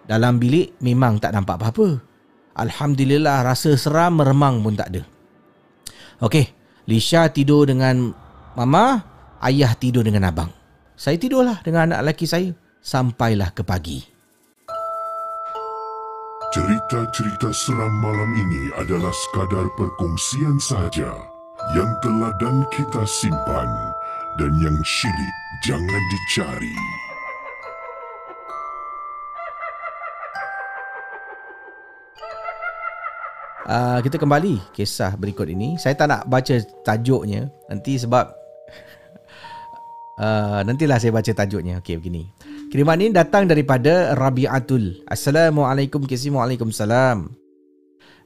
Dalam 0.08 0.40
bilik 0.40 0.78
memang 0.80 1.20
tak 1.20 1.36
nampak 1.36 1.60
apa-apa. 1.60 2.00
Alhamdulillah 2.56 3.44
rasa 3.44 3.76
seram 3.76 4.22
meremang 4.22 4.64
pun 4.64 4.72
tak 4.72 4.88
ada. 4.94 5.02
Okey, 6.24 6.48
Lisha 6.88 7.28
tidur 7.28 7.68
dengan 7.68 8.16
mama, 8.56 9.04
ayah 9.44 9.76
tidur 9.76 10.02
dengan 10.02 10.26
abang. 10.30 10.50
Saya 10.98 11.14
tidurlah 11.20 11.60
dengan 11.62 11.92
anak 11.92 12.00
lelaki 12.02 12.26
saya 12.26 12.50
sampailah 12.80 13.54
ke 13.54 13.62
pagi. 13.62 14.17
Cerita-cerita 16.48 17.52
seram 17.52 17.92
malam 18.00 18.32
ini 18.32 18.72
adalah 18.80 19.12
sekadar 19.12 19.68
perkongsian 19.76 20.56
sahaja 20.56 21.12
yang 21.76 21.92
telah 22.00 22.32
dan 22.40 22.64
kita 22.72 23.04
simpan 23.04 23.68
dan 24.40 24.56
yang 24.56 24.72
syilid 24.80 25.34
jangan 25.68 26.02
dicari. 26.08 26.76
Uh, 33.68 34.00
kita 34.00 34.16
kembali 34.16 34.72
kisah 34.72 35.20
berikut 35.20 35.52
ini. 35.52 35.76
Saya 35.76 36.00
tak 36.00 36.08
nak 36.08 36.32
baca 36.32 36.64
tajuknya 36.80 37.52
nanti 37.68 38.00
sebab 38.00 38.24
uh, 40.16 40.64
nantilah 40.66 40.96
saya 40.96 41.12
baca 41.12 41.28
tajuknya. 41.28 41.84
Okey 41.84 42.00
begini. 42.00 42.47
Kiriman 42.68 43.00
ini 43.00 43.16
datang 43.16 43.48
daripada 43.48 44.12
Rabiatul. 44.12 45.00
Assalamualaikum 45.08 46.04
kisi 46.04 46.28
Waalaikumsalam. 46.28 47.32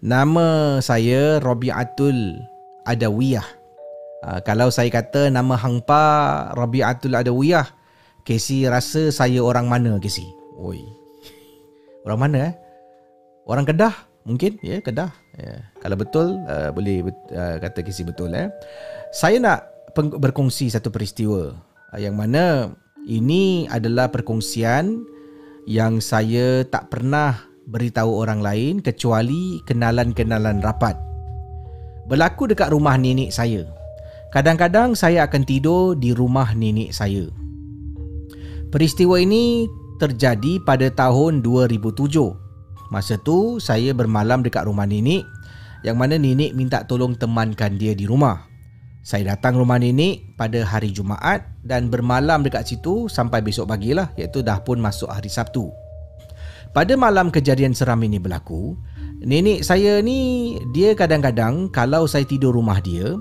Nama 0.03 0.82
saya 0.82 1.38
Rabiatul 1.38 2.43
Adawiyah. 2.82 3.47
Uh, 4.26 4.43
kalau 4.43 4.66
saya 4.74 4.90
kata 4.90 5.30
nama 5.30 5.55
hangpa 5.55 6.03
Rabiatul 6.59 7.14
Adawiyah, 7.14 7.70
Casey 8.26 8.66
rasa 8.66 9.14
saya 9.14 9.38
orang 9.38 9.70
mana 9.70 10.03
Casey? 10.03 10.26
Oi. 10.59 10.82
Orang 12.11 12.26
mana 12.26 12.51
eh? 12.51 12.55
Orang 13.47 13.62
Kedah 13.62 13.95
mungkin 14.26 14.59
ya 14.59 14.82
Kedah. 14.82 15.14
Ya. 15.38 15.70
Kalau 15.78 15.95
betul 15.95 16.34
uh, 16.51 16.74
boleh 16.74 17.07
uh, 17.30 17.62
kata 17.62 17.86
Casey 17.86 18.03
betul 18.03 18.34
eh. 18.34 18.51
Saya 19.14 19.38
nak 19.38 19.70
peng- 19.95 20.18
berkongsi 20.18 20.66
satu 20.66 20.90
peristiwa 20.90 21.55
uh, 21.95 22.01
yang 22.03 22.18
mana 22.18 22.74
ini 23.03 23.66
adalah 23.66 24.14
perkongsian 24.14 25.03
yang 25.66 25.98
saya 25.98 26.62
tak 26.66 26.90
pernah 26.90 27.50
beritahu 27.66 28.22
orang 28.22 28.42
lain 28.42 28.78
kecuali 28.78 29.62
kenalan-kenalan 29.66 30.62
rapat. 30.62 30.94
Berlaku 32.07 32.50
dekat 32.50 32.70
rumah 32.74 32.98
nenek 32.98 33.30
saya. 33.34 33.66
Kadang-kadang 34.30 34.94
saya 34.94 35.26
akan 35.26 35.42
tidur 35.42 35.94
di 35.98 36.14
rumah 36.14 36.55
nenek 36.55 36.94
saya. 36.94 37.26
Peristiwa 38.70 39.20
ini 39.20 39.66
terjadi 39.98 40.62
pada 40.62 40.88
tahun 40.90 41.44
2007. 41.44 42.09
Masa 42.90 43.18
tu 43.20 43.59
saya 43.59 43.92
bermalam 43.92 44.46
dekat 44.46 44.66
rumah 44.66 44.86
nenek 44.86 45.26
yang 45.82 45.98
mana 45.98 46.18
nenek 46.18 46.55
minta 46.55 46.86
tolong 46.86 47.18
temankan 47.18 47.76
dia 47.78 47.94
di 47.94 48.07
rumah. 48.07 48.51
Saya 49.03 49.34
datang 49.34 49.59
rumah 49.59 49.82
nenek 49.82 50.38
pada 50.38 50.62
hari 50.62 50.94
Jumaat 50.94 51.42
dan 51.66 51.90
bermalam 51.90 52.46
dekat 52.46 52.70
situ 52.70 53.11
sampai 53.11 53.42
besok 53.42 53.66
pagi 53.66 53.90
lah 53.90 54.14
iaitu 54.14 54.46
dah 54.46 54.62
pun 54.62 54.78
masuk 54.78 55.11
hari 55.11 55.26
Sabtu. 55.26 55.74
Pada 56.70 56.94
malam 56.94 57.34
kejadian 57.34 57.74
seram 57.74 57.98
ini 58.07 58.22
berlaku, 58.22 58.78
nenek 59.26 59.66
saya 59.66 59.98
ni 59.98 60.55
dia 60.70 60.94
kadang-kadang 60.94 61.66
kalau 61.74 62.07
saya 62.07 62.22
tidur 62.22 62.55
rumah 62.55 62.78
dia, 62.78 63.18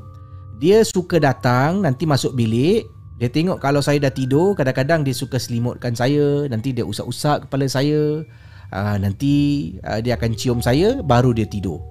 dia 0.61 0.85
suka 0.85 1.17
datang 1.17 1.81
nanti 1.81 2.05
masuk 2.05 2.37
bilik, 2.37 2.85
dia 3.17 3.27
tengok 3.33 3.57
kalau 3.57 3.81
saya 3.81 3.97
dah 4.05 4.13
tidur, 4.13 4.53
kadang-kadang 4.53 5.01
dia 5.01 5.17
suka 5.17 5.41
selimutkan 5.41 5.97
saya, 5.97 6.45
nanti 6.45 6.77
dia 6.77 6.85
usap-usap 6.85 7.49
kepala 7.49 7.65
saya, 7.65 8.21
uh, 8.69 8.95
nanti 9.01 9.75
uh, 9.81 9.97
dia 9.97 10.13
akan 10.13 10.31
cium 10.37 10.61
saya 10.61 11.01
baru 11.01 11.33
dia 11.35 11.49
tidur. 11.49 11.90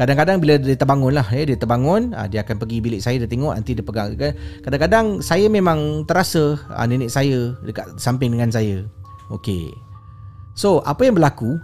Kadang-kadang 0.00 0.40
bila 0.40 0.56
dia 0.56 0.80
terbangun 0.80 1.12
lah 1.12 1.28
eh, 1.28 1.44
Dia 1.44 1.60
terbangun 1.60 2.16
ah, 2.16 2.24
Dia 2.24 2.40
akan 2.40 2.56
pergi 2.56 2.80
bilik 2.80 3.04
saya 3.04 3.20
Dia 3.20 3.28
tengok 3.28 3.52
Nanti 3.52 3.76
dia 3.76 3.84
pegang. 3.84 4.16
Kadang-kadang 4.64 5.20
Saya 5.20 5.52
memang 5.52 6.08
terasa 6.08 6.56
ah, 6.72 6.88
Nenek 6.88 7.12
saya 7.12 7.52
Dekat 7.60 8.00
samping 8.00 8.32
dengan 8.32 8.48
saya. 8.48 8.88
Okey. 9.28 9.68
So 10.56 10.80
apa 10.88 11.04
yang 11.04 11.20
berlaku? 11.20 11.60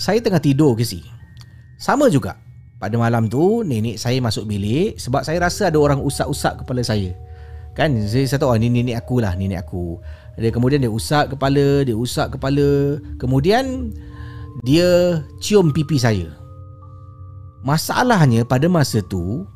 Saya 0.00 0.24
tengah 0.24 0.40
tidur 0.40 0.80
ke 0.80 0.84
si? 0.88 1.04
Sama 1.76 2.08
juga. 2.08 2.40
Pada 2.80 2.96
malam 2.96 3.28
tu 3.28 3.60
Nenek 3.68 4.00
saya 4.00 4.16
masuk 4.24 4.48
bilik 4.48 4.96
Sebab 4.96 5.20
saya 5.20 5.36
rasa 5.36 5.68
ada 5.68 5.76
orang 5.76 6.00
usap-usap 6.00 6.64
kepala 6.64 6.80
saya. 6.80 7.12
Kan? 7.76 8.00
Saya, 8.08 8.24
saya 8.24 8.40
tahu 8.40 8.56
oh, 8.56 8.56
Ni 8.56 8.72
nenek 8.72 8.96
aku 8.96 9.20
lah 9.20 9.36
Nenek 9.36 9.60
aku. 9.60 10.00
Dia 10.40 10.48
Kemudian 10.48 10.80
dia 10.80 10.88
usap 10.88 11.36
kepala 11.36 11.84
Dia 11.84 11.92
usap 11.92 12.40
kepala. 12.40 12.96
Kemudian 13.20 13.92
Dia 14.64 15.20
cium 15.36 15.68
pipi 15.76 16.00
saya 16.00 16.45
Masalahnya 17.64 18.44
pada 18.44 18.68
masa 18.68 19.00
tu 19.00 19.46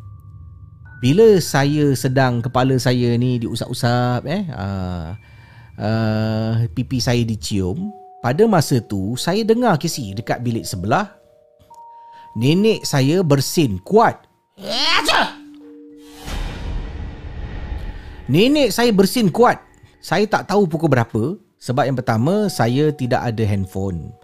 bila 1.01 1.41
saya 1.41 1.97
sedang 1.97 2.45
kepala 2.45 2.77
saya 2.77 3.17
ni 3.17 3.41
diusap-usap 3.41 4.21
eh 4.29 4.45
uh, 4.53 5.17
uh, 5.81 6.53
pipi 6.77 7.01
saya 7.01 7.25
dicium 7.25 7.89
pada 8.21 8.45
masa 8.45 8.85
tu 8.85 9.17
saya 9.17 9.41
dengar 9.41 9.81
kisi 9.81 10.13
dekat 10.13 10.45
bilik 10.45 10.69
sebelah 10.69 11.09
nenek 12.37 12.85
saya 12.85 13.25
bersin 13.25 13.81
kuat. 13.81 14.29
Nenek 18.31 18.71
saya 18.71 18.95
bersin 18.95 19.33
kuat. 19.33 19.59
Saya 20.01 20.25
tak 20.25 20.49
tahu 20.49 20.65
pukul 20.65 20.89
berapa 20.89 21.37
Sebab 21.61 21.85
yang 21.85 21.93
pertama 21.93 22.49
Saya 22.49 22.89
tidak 22.89 23.21
ada 23.21 23.45
handphone. 23.45 24.17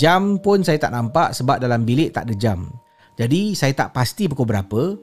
Jam 0.00 0.40
pun 0.40 0.64
saya 0.64 0.80
tak 0.80 0.96
nampak 0.96 1.36
Sebab 1.36 1.60
dalam 1.60 1.84
bilik 1.84 2.16
tak 2.16 2.24
ada 2.24 2.34
jam 2.40 2.72
jadi 3.20 3.52
saya 3.52 3.76
tak 3.76 3.92
pasti 3.92 4.24
pukul 4.32 4.48
berapa. 4.48 4.96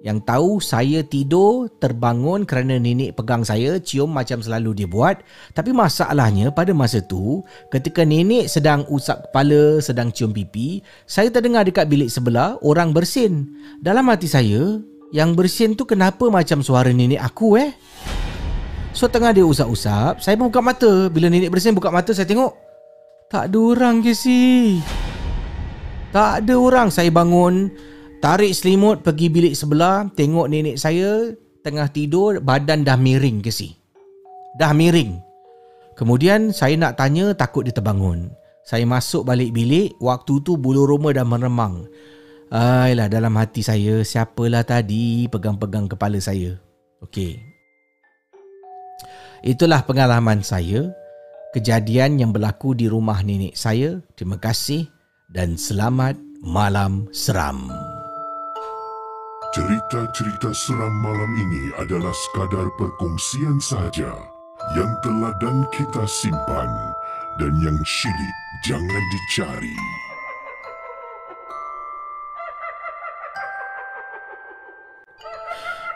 Yang 0.00 0.18
tahu 0.24 0.50
saya 0.64 1.04
tidur 1.04 1.68
terbangun 1.76 2.48
kerana 2.48 2.80
nenek 2.80 3.20
pegang 3.20 3.44
saya 3.44 3.76
Cium 3.76 4.08
macam 4.08 4.40
selalu 4.40 4.72
dia 4.72 4.88
buat. 4.88 5.20
Tapi 5.52 5.76
masalahnya 5.76 6.48
pada 6.48 6.72
masa 6.72 7.04
tu 7.04 7.44
Ketika 7.68 8.00
nenek 8.00 8.48
sedang 8.48 8.88
usap 8.88 9.28
kepala 9.28 9.76
Sedang 9.84 10.08
cium 10.08 10.32
pipi 10.32 10.80
Saya 11.04 11.28
terdengar 11.28 11.68
dekat 11.68 11.84
bilik 11.84 12.08
sebelah 12.08 12.56
Orang 12.64 12.96
bersin. 12.96 13.52
Dalam 13.84 14.08
hati 14.08 14.24
saya 14.24 14.80
Yang 15.12 15.30
bersin 15.36 15.76
tu 15.76 15.84
kenapa 15.84 16.32
macam 16.32 16.64
suara 16.64 16.88
nenek 16.96 17.20
aku 17.20 17.60
eh? 17.60 17.76
So 18.96 19.04
tengah 19.04 19.36
dia 19.36 19.44
usap-usap 19.44 20.24
Saya 20.24 20.32
pun 20.40 20.48
buka 20.48 20.64
mata. 20.64 21.12
Bila 21.12 21.28
nenek 21.28 21.52
bersin 21.52 21.76
buka 21.76 21.92
mata 21.92 22.16
saya 22.16 22.24
tengok 22.24 22.56
Tak 23.28 23.52
ada 23.52 23.58
orang 23.60 24.00
ke 24.00 24.16
si 24.16 24.80
tak 26.10 26.44
ada 26.44 26.54
orang 26.58 26.88
Saya 26.90 27.10
bangun 27.14 27.70
Tarik 28.20 28.52
selimut 28.52 29.00
pergi 29.00 29.32
bilik 29.32 29.56
sebelah, 29.56 30.04
tengok 30.12 30.52
nenek 30.52 30.76
saya 30.76 31.32
tengah 31.64 31.88
tidur, 31.88 32.36
badan 32.44 32.84
dah 32.84 33.00
miring 33.00 33.40
ke 33.40 33.48
si. 33.48 33.72
Dah 34.60 34.76
miring. 34.76 35.16
Kemudian 35.96 36.52
saya 36.52 36.76
nak 36.76 37.00
tanya, 37.00 37.32
takut 37.32 37.64
dia 37.64 37.72
terbangun. 37.72 38.28
Saya 38.60 38.84
masuk 38.84 39.24
balik 39.24 39.56
bilik, 39.56 39.96
waktu 40.04 40.36
tu 40.44 40.60
bulu 40.60 40.84
roma 40.84 41.16
dah 41.16 41.24
meremang. 41.24 41.88
Ailah 42.52 43.08
dalam 43.08 43.32
hati 43.40 43.64
saya, 43.64 44.04
siapalah 44.04 44.68
tadi 44.68 45.24
pegang-pegang 45.32 45.88
kepala 45.88 46.20
saya. 46.20 46.60
Okey. 47.00 47.40
Itulah 49.40 49.80
pengalaman 49.88 50.44
saya, 50.44 50.92
kejadian 51.56 52.20
yang 52.20 52.36
berlaku 52.36 52.76
di 52.76 52.84
rumah 52.84 53.24
nenek 53.24 53.56
saya. 53.56 53.96
Terima 54.12 54.36
kasih 54.36 54.99
dan 55.30 55.54
selamat 55.54 56.18
malam 56.42 57.06
seram. 57.14 57.70
Cerita-cerita 59.50 60.50
seram 60.54 60.94
malam 61.02 61.32
ini 61.38 61.74
adalah 61.78 62.14
sekadar 62.14 62.70
perkongsian 62.78 63.58
sahaja 63.58 64.14
yang 64.78 64.90
teladan 65.02 65.66
kita 65.74 66.06
simpan 66.06 66.70
dan 67.38 67.52
yang 67.62 67.78
syilid 67.86 68.36
jangan 68.66 69.04
dicari. 69.10 69.78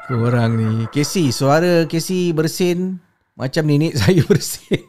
Korang 0.04 0.60
ni 0.60 0.84
Casey 0.92 1.32
Suara 1.32 1.88
Casey 1.88 2.36
bersin 2.36 3.00
Macam 3.40 3.64
nenek 3.64 3.96
saya 4.04 4.20
bersin 4.28 4.84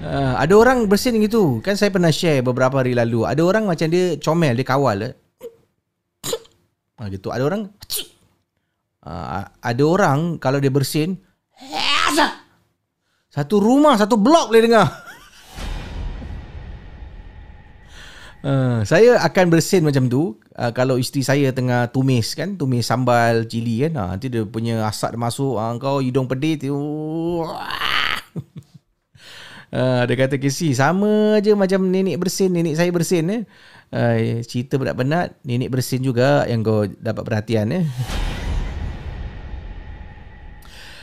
uh, 0.00 0.34
Ada 0.40 0.54
orang 0.56 0.88
bersin 0.88 1.20
gitu. 1.20 1.60
Kan 1.64 1.76
saya 1.76 1.92
pernah 1.92 2.12
share 2.12 2.44
Beberapa 2.44 2.80
hari 2.80 2.96
lalu. 2.96 3.24
Ada 3.28 3.42
orang 3.44 3.64
macam 3.68 3.86
dia 3.88 4.16
Comel 4.20 4.56
Dia 4.56 4.66
kawal 4.66 4.98
eh. 5.04 5.14
uh, 7.00 7.06
gitu. 7.08 7.28
Ada 7.30 7.42
orang? 7.44 7.62
Uh, 9.00 9.44
Ada 9.60 9.82
orang 9.84 10.18
Kalau 10.40 10.58
dia 10.60 10.72
bersin 10.72 11.16
Satu 13.30 13.62
rumah 13.62 13.94
Satu 13.94 14.18
blok 14.18 14.50
boleh 14.50 14.64
dengar. 14.66 14.88
Uh, 18.40 18.80
saya 18.88 19.20
akan 19.20 19.52
bersin 19.52 19.84
macam 19.84 20.08
tu. 20.08 20.40
Uh, 20.56 20.72
kalau 20.72 20.96
isteri 20.96 21.20
saya 21.20 21.52
tengah 21.52 21.92
tumis 21.92 22.32
kan? 22.32 22.56
Tumis 22.56 22.88
sambal 22.88 23.44
cili 23.44 23.84
kan? 23.84 23.92
Uh, 24.00 24.08
nanti 24.16 24.32
dia 24.32 24.48
punya 24.48 24.80
asap 24.88 25.12
dia 25.12 25.20
masuk. 25.20 25.60
Uh, 25.60 25.76
kau 25.76 26.00
hidung 26.00 26.24
pedih 26.24 26.56
tu 26.56 26.72
dia 29.70 30.14
kata 30.18 30.34
Casey 30.42 30.74
sama 30.74 31.38
aja 31.38 31.54
macam 31.54 31.86
nenek 31.86 32.18
bersin 32.18 32.50
nenek 32.50 32.74
saya 32.74 32.90
bersin 32.90 33.30
eh 33.30 33.42
uh, 33.94 34.42
cerita 34.42 34.74
berat-berat 34.78 35.38
nenek 35.46 35.70
bersin 35.70 36.02
juga 36.02 36.42
yang 36.50 36.66
kau 36.66 36.86
dapat 36.86 37.22
perhatian 37.22 37.70
eh 37.70 37.86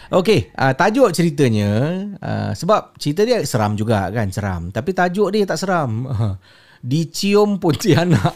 Okey, 0.08 0.56
uh, 0.56 0.72
tajuk 0.72 1.12
ceritanya 1.12 2.00
uh, 2.24 2.52
sebab 2.56 2.96
cerita 2.96 3.28
dia 3.28 3.44
seram 3.44 3.76
juga 3.76 4.08
kan, 4.08 4.32
seram. 4.32 4.72
Tapi 4.72 4.96
tajuk 4.96 5.36
dia 5.36 5.44
tak 5.44 5.60
seram. 5.60 6.08
dicium 6.80 7.60
Pontianak. 7.60 8.32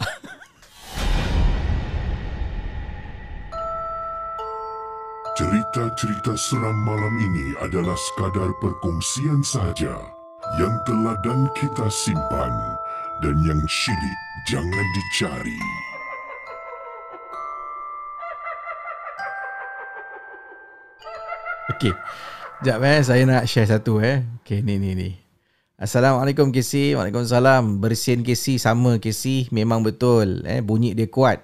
Cerita-cerita 5.39 6.35
seram 6.35 6.75
malam 6.83 7.15
ini 7.23 7.55
adalah 7.63 7.95
sekadar 7.95 8.51
perkongsian 8.59 9.39
sahaja 9.39 10.20
yang 10.59 10.75
teladan 10.83 11.47
kita 11.55 11.87
simpan 11.87 12.51
dan 13.23 13.35
yang 13.47 13.61
syilid 13.71 14.19
jangan 14.51 14.85
dicari. 14.91 15.61
Okey. 21.71 21.95
Sekejap 22.61 22.79
eh, 22.83 22.99
saya 23.01 23.23
nak 23.25 23.43
share 23.47 23.69
satu 23.69 24.03
eh. 24.03 24.27
Okey, 24.43 24.59
ni 24.59 24.75
ni 24.75 24.91
ni. 24.93 25.09
Assalamualaikum 25.81 26.53
KC 26.53 26.93
Waalaikumsalam 26.93 27.81
Bersin 27.81 28.21
KC 28.21 28.61
sama 28.61 29.01
KC 29.01 29.49
Memang 29.49 29.81
betul 29.81 30.45
eh, 30.45 30.61
Bunyi 30.61 30.93
dia 30.93 31.09
kuat 31.09 31.41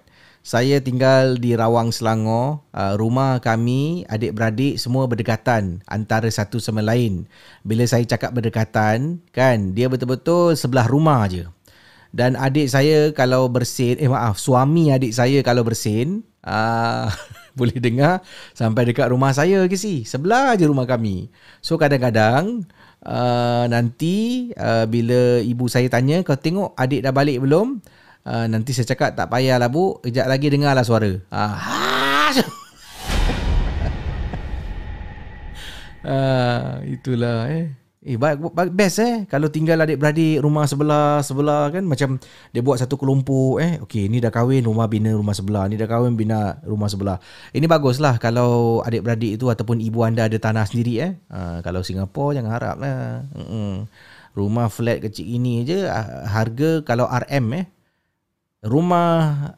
Saya 0.48 0.80
tinggal 0.80 1.36
di 1.36 1.60
Rawang 1.60 1.91
Selangor. 1.91 2.64
Uh, 2.72 2.95
Rumah 2.95 3.43
kami 3.43 4.08
Adik-beradik 4.08 4.80
Semua 4.80 5.04
berdekatan 5.04 5.84
Antara 5.84 6.32
satu 6.32 6.56
sama 6.64 6.80
lain. 6.80 7.28
Bila 7.68 7.84
saya 7.84 8.08
cakap 8.08 8.32
berdekatan 8.32 9.20
Kan 9.36 9.76
Dia 9.76 9.91
betul-betul 9.91 10.56
Sebelah 10.56 10.88
rumah 10.88 11.28
je. 11.28 11.43
Dan 12.16 12.39
adik 12.39 12.72
saya 12.72 13.12
Kalau 13.12 13.52
bersin 13.52 14.00
Eh 14.00 14.08
maaf 14.08 14.39
Suami 14.39 14.88
adik 14.88 15.12
saya 15.12 15.43
Kalau 15.43 15.68
bersin 15.68 16.24
uh, 16.48 17.12
Boleh 17.60 17.84
dengar 17.84 18.24
Sampai 18.56 18.88
dekat 18.88 19.12
rumah 19.12 19.36
saya 19.36 19.68
KC 19.68 20.08
Sebelah 20.08 20.56
je 20.56 20.64
rumah 20.64 20.88
kami. 20.88 21.28
So 21.60 21.76
kadang-kadang 21.76 22.64
uh, 23.04 23.68
nanti 23.68 24.48
uh, 24.56 24.88
bila 24.88 25.43
ibu 25.43 25.68
saya 25.68 25.91
tanya 25.91 26.24
kau 26.24 26.39
tengok 26.39 26.72
adik 26.80 27.04
dah 27.04 27.12
balik 27.12 27.43
belum 27.43 27.84
uh, 28.28 28.46
nanti 28.52 28.76
saya 28.76 28.92
cakap 28.92 29.16
tak 29.16 29.32
payahlah 29.32 29.72
bu. 29.72 30.04
Kejap 30.04 30.28
lagi 30.28 30.52
dengarlah 30.52 30.84
suara. 30.84 31.08
Uh, 31.32 31.56
uh, 36.04 36.72
itulah 36.96 37.48
eh. 37.48 37.72
Eh 38.08 38.16
best 38.72 39.04
eh. 39.04 39.28
Kalau 39.28 39.52
tinggal 39.52 39.84
adik-beradik 39.84 40.40
rumah 40.40 40.64
sebelah 40.64 41.20
sebelah 41.20 41.68
kan? 41.72 41.84
Macam 41.84 42.16
dia 42.56 42.64
buat 42.64 42.80
satu 42.80 42.96
kelompok 42.96 43.60
eh. 43.60 43.84
Okey 43.84 44.08
ni 44.08 44.24
dah 44.24 44.32
kahwin 44.32 44.64
rumah 44.64 44.88
bina 44.88 45.12
rumah 45.12 45.36
sebelah. 45.36 45.68
Ni 45.68 45.76
dah 45.76 45.92
kahwin 45.92 46.16
bina 46.16 46.64
rumah 46.64 46.88
sebelah. 46.88 47.20
Ini 47.52 47.68
baguslah 47.68 48.16
kalau 48.24 48.80
adik-beradik 48.88 49.36
itu 49.36 49.52
ataupun 49.52 49.84
ibu 49.84 50.08
anda 50.08 50.24
ada 50.24 50.40
tanah 50.40 50.64
sendiri 50.64 50.94
eh. 51.04 51.12
Ha, 51.28 51.60
kalau 51.60 51.84
Singapura 51.84 52.40
jangan 52.40 52.52
harap. 52.56 52.76
Mm-mm. 53.36 53.92
Rumah 54.38 54.70
flat 54.70 55.02
kecil 55.02 55.28
ini 55.28 55.66
aja 55.66 56.06
harga 56.30 56.86
kalau 56.86 57.10
RM 57.10 57.46
eh 57.58 57.77
rumah 58.68 59.55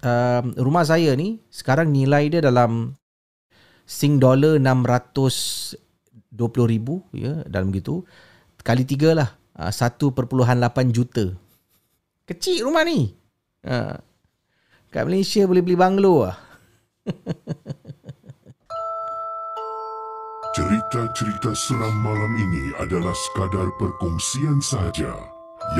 uh, 0.00 0.42
rumah 0.56 0.84
saya 0.86 1.12
ni 1.18 1.42
sekarang 1.50 1.90
nilai 1.90 2.30
dia 2.30 2.40
dalam 2.40 2.94
Sing 3.84 4.16
dollar 4.16 4.56
600 4.56 5.76
20,000 6.32 7.14
ya 7.14 7.44
dalam 7.46 7.68
gitu. 7.70 8.08
Kali 8.64 8.88
tiga 8.88 9.12
lah. 9.12 9.36
1.8 9.54 10.10
juta. 10.88 11.30
Kecil 12.24 12.64
rumah 12.64 12.82
ni. 12.82 13.12
Ha. 13.64 13.96
kat 14.92 15.08
Malaysia 15.08 15.48
boleh 15.48 15.64
beli 15.64 15.72
banglo 15.72 16.28
lah 16.28 16.36
Cerita-cerita 20.54 21.56
seram 21.56 21.96
malam 22.04 22.32
ini 22.36 22.76
adalah 22.76 23.16
sekadar 23.16 23.72
perkongsian 23.80 24.60
sahaja 24.60 25.16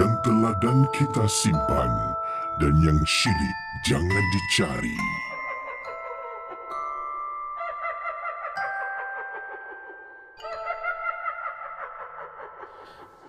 yang 0.00 0.16
teladan 0.24 0.88
kita 0.96 1.28
simpan 1.28 1.92
dan 2.62 2.74
yang 2.86 2.98
syilid 3.02 3.56
jangan 3.82 4.24
dicari. 4.30 4.98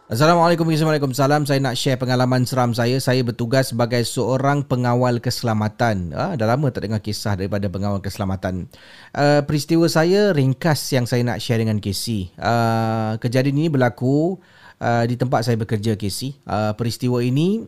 Assalamualaikum 0.05 0.69
warahmatullahi 0.69 1.01
wabarakatuh. 1.01 1.49
Saya 1.49 1.61
nak 1.65 1.75
share 1.81 1.97
pengalaman 1.97 2.45
seram 2.45 2.77
saya. 2.77 3.01
Saya 3.01 3.25
bertugas 3.25 3.73
sebagai 3.73 4.05
seorang 4.05 4.61
pengawal 4.61 5.17
keselamatan. 5.17 6.13
Ah, 6.13 6.37
dah 6.37 6.45
lama 6.45 6.69
tak 6.69 6.85
dengar 6.85 7.01
kisah 7.01 7.33
daripada 7.33 7.65
pengawal 7.73 8.05
keselamatan. 8.05 8.69
Uh, 9.17 9.41
peristiwa 9.49 9.89
saya 9.89 10.29
ringkas 10.37 10.93
yang 10.93 11.09
saya 11.09 11.25
nak 11.25 11.41
share 11.41 11.57
dengan 11.57 11.81
Casey. 11.81 12.29
Uh, 12.37 13.17
kejadian 13.17 13.57
ini 13.57 13.73
berlaku 13.73 14.37
uh, 14.77 15.03
di 15.09 15.17
tempat 15.17 15.41
saya 15.41 15.57
bekerja 15.57 15.97
Casey. 15.97 16.37
Uh, 16.45 16.77
peristiwa 16.77 17.25
ini 17.25 17.65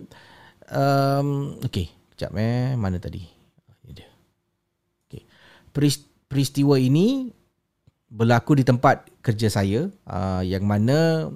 um, 0.71 1.59
okey, 1.63 1.91
kejap 2.15 2.35
eh 2.37 2.75
mana 2.75 2.99
tadi? 2.99 3.23
Ini 3.85 3.91
dia. 3.91 4.09
Okey. 5.07 5.23
Peristiwa 6.27 6.75
ini 6.75 7.31
berlaku 8.07 8.59
di 8.59 8.63
tempat 8.63 9.11
kerja 9.19 9.51
saya 9.51 9.91
uh, 10.07 10.39
yang 10.43 10.63
mana 10.63 11.31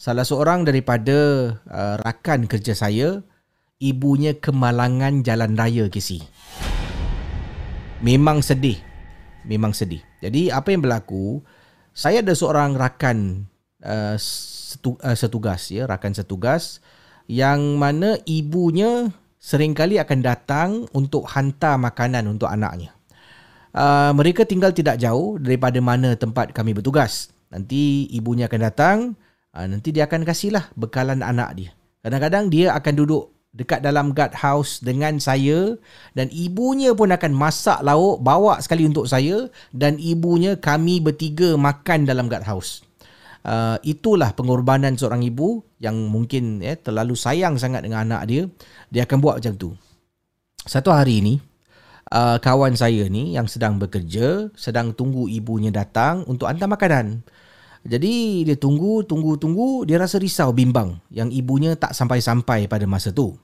salah 0.00 0.24
seorang 0.24 0.64
daripada 0.64 1.48
uh, 1.68 1.94
rakan 2.00 2.48
kerja 2.48 2.72
saya 2.72 3.20
ibunya 3.80 4.36
kemalangan 4.36 5.20
jalan 5.20 5.52
raya 5.56 5.88
KC. 5.92 6.24
Memang 8.00 8.40
sedih. 8.40 8.80
Memang 9.44 9.76
sedih. 9.76 10.00
Jadi 10.24 10.48
apa 10.48 10.72
yang 10.72 10.84
berlaku? 10.84 11.44
Saya 11.94 12.24
ada 12.24 12.34
seorang 12.34 12.74
rakan 12.74 13.46
uh, 13.84 14.16
setu, 14.18 14.98
uh, 14.98 15.14
setugas 15.14 15.70
ya, 15.70 15.86
rakan 15.86 16.16
setugas 16.16 16.82
yang 17.30 17.80
mana 17.80 18.20
ibunya 18.28 19.08
seringkali 19.40 20.00
akan 20.00 20.18
datang 20.24 20.70
untuk 20.96 21.28
hantar 21.28 21.76
makanan 21.76 22.24
untuk 22.28 22.48
anaknya. 22.48 22.92
Uh, 23.74 24.14
mereka 24.14 24.46
tinggal 24.46 24.70
tidak 24.70 25.02
jauh 25.02 25.36
daripada 25.36 25.76
mana 25.82 26.14
tempat 26.14 26.54
kami 26.54 26.72
bertugas. 26.72 27.34
Nanti 27.50 28.06
ibunya 28.14 28.46
akan 28.46 28.60
datang, 28.62 28.96
uh, 29.52 29.66
nanti 29.66 29.90
dia 29.90 30.06
akan 30.06 30.22
kasihlah 30.22 30.70
bekalan 30.78 31.20
anak 31.20 31.50
dia. 31.58 31.70
Kadang-kadang 32.00 32.48
dia 32.48 32.72
akan 32.76 32.94
duduk 32.94 33.34
dekat 33.54 33.80
dalam 33.80 34.10
guard 34.10 34.34
house 34.34 34.82
dengan 34.82 35.16
saya 35.22 35.78
dan 36.12 36.26
ibunya 36.34 36.90
pun 36.90 37.14
akan 37.14 37.30
masak 37.30 37.78
lauk 37.86 38.18
bawa 38.18 38.58
sekali 38.58 38.82
untuk 38.82 39.06
saya 39.06 39.46
dan 39.70 39.94
ibunya 40.02 40.58
kami 40.58 40.98
bertiga 40.98 41.54
makan 41.54 42.02
dalam 42.04 42.26
guard 42.26 42.44
house. 42.44 42.82
Uh, 43.44 43.76
itulah 43.84 44.32
pengorbanan 44.32 44.96
seorang 44.96 45.20
ibu 45.20 45.60
yang 45.76 45.92
mungkin 46.08 46.64
eh, 46.64 46.80
terlalu 46.80 47.12
sayang 47.12 47.60
sangat 47.60 47.84
dengan 47.84 48.08
anak 48.08 48.22
dia. 48.24 48.42
Dia 48.88 49.04
akan 49.04 49.18
buat 49.20 49.36
macam 49.36 49.54
tu. 49.60 49.70
Satu 50.64 50.88
hari 50.88 51.20
ni, 51.20 51.36
uh, 52.08 52.40
kawan 52.40 52.72
saya 52.72 53.04
ni 53.12 53.36
yang 53.36 53.44
sedang 53.44 53.76
bekerja, 53.76 54.48
sedang 54.56 54.96
tunggu 54.96 55.28
ibunya 55.28 55.68
datang 55.68 56.24
untuk 56.24 56.48
hantar 56.48 56.72
makanan. 56.72 57.20
Jadi 57.84 58.48
dia 58.48 58.56
tunggu, 58.56 59.04
tunggu, 59.04 59.36
tunggu. 59.36 59.84
Dia 59.84 60.00
rasa 60.00 60.16
risau, 60.16 60.56
bimbang 60.56 60.96
yang 61.12 61.28
ibunya 61.28 61.76
tak 61.76 61.92
sampai-sampai 61.92 62.64
pada 62.64 62.88
masa 62.88 63.12
tu. 63.12 63.36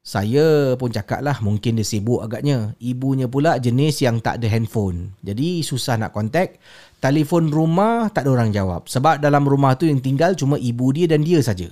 Saya 0.00 0.80
pun 0.80 0.88
cakap 0.88 1.20
lah 1.20 1.44
mungkin 1.44 1.76
dia 1.76 1.84
sibuk 1.84 2.24
agaknya. 2.24 2.72
Ibunya 2.80 3.28
pula 3.28 3.60
jenis 3.60 4.00
yang 4.00 4.24
tak 4.24 4.40
ada 4.40 4.48
handphone. 4.48 5.12
Jadi 5.20 5.60
susah 5.60 6.00
nak 6.00 6.16
kontak. 6.16 6.56
Telefon 7.04 7.52
rumah 7.52 8.08
tak 8.08 8.24
ada 8.24 8.32
orang 8.32 8.48
jawab. 8.48 8.88
Sebab 8.88 9.20
dalam 9.20 9.44
rumah 9.44 9.76
tu 9.76 9.84
yang 9.84 10.00
tinggal 10.00 10.32
cuma 10.32 10.56
ibu 10.56 10.88
dia 10.96 11.04
dan 11.04 11.20
dia 11.20 11.44
saja. 11.44 11.68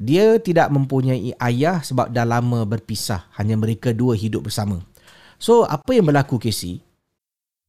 Dia 0.00 0.40
tidak 0.40 0.72
mempunyai 0.72 1.36
ayah 1.36 1.84
sebab 1.84 2.16
dah 2.16 2.24
lama 2.24 2.64
berpisah. 2.64 3.28
Hanya 3.36 3.60
mereka 3.60 3.92
dua 3.92 4.16
hidup 4.16 4.48
bersama. 4.48 4.80
So 5.36 5.68
apa 5.68 5.92
yang 5.92 6.08
berlaku 6.08 6.40
Casey? 6.40 6.85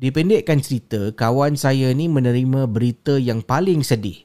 Dipendekkan 0.00 0.64
cerita, 0.64 1.12
kawan 1.12 1.60
saya 1.60 1.92
ni 1.92 2.08
menerima 2.08 2.64
berita 2.64 3.20
yang 3.20 3.44
paling 3.44 3.84
sedih. 3.84 4.16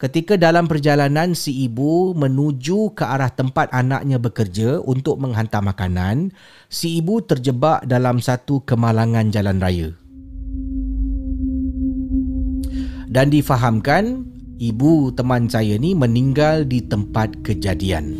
Ketika 0.00 0.40
dalam 0.40 0.64
perjalanan 0.64 1.36
si 1.36 1.68
ibu 1.68 2.16
menuju 2.16 2.96
ke 2.96 3.04
arah 3.04 3.28
tempat 3.28 3.68
anaknya 3.76 4.16
bekerja 4.16 4.80
untuk 4.80 5.20
menghantar 5.20 5.60
makanan, 5.60 6.32
si 6.72 6.96
ibu 6.96 7.20
terjebak 7.20 7.84
dalam 7.84 8.24
satu 8.24 8.64
kemalangan 8.64 9.28
jalan 9.28 9.60
raya. 9.60 9.92
Dan 13.12 13.28
difahamkan, 13.28 14.24
ibu 14.56 15.12
teman 15.12 15.44
saya 15.52 15.76
ni 15.76 15.92
meninggal 15.92 16.64
di 16.64 16.80
tempat 16.80 17.36
kejadian. 17.44 18.16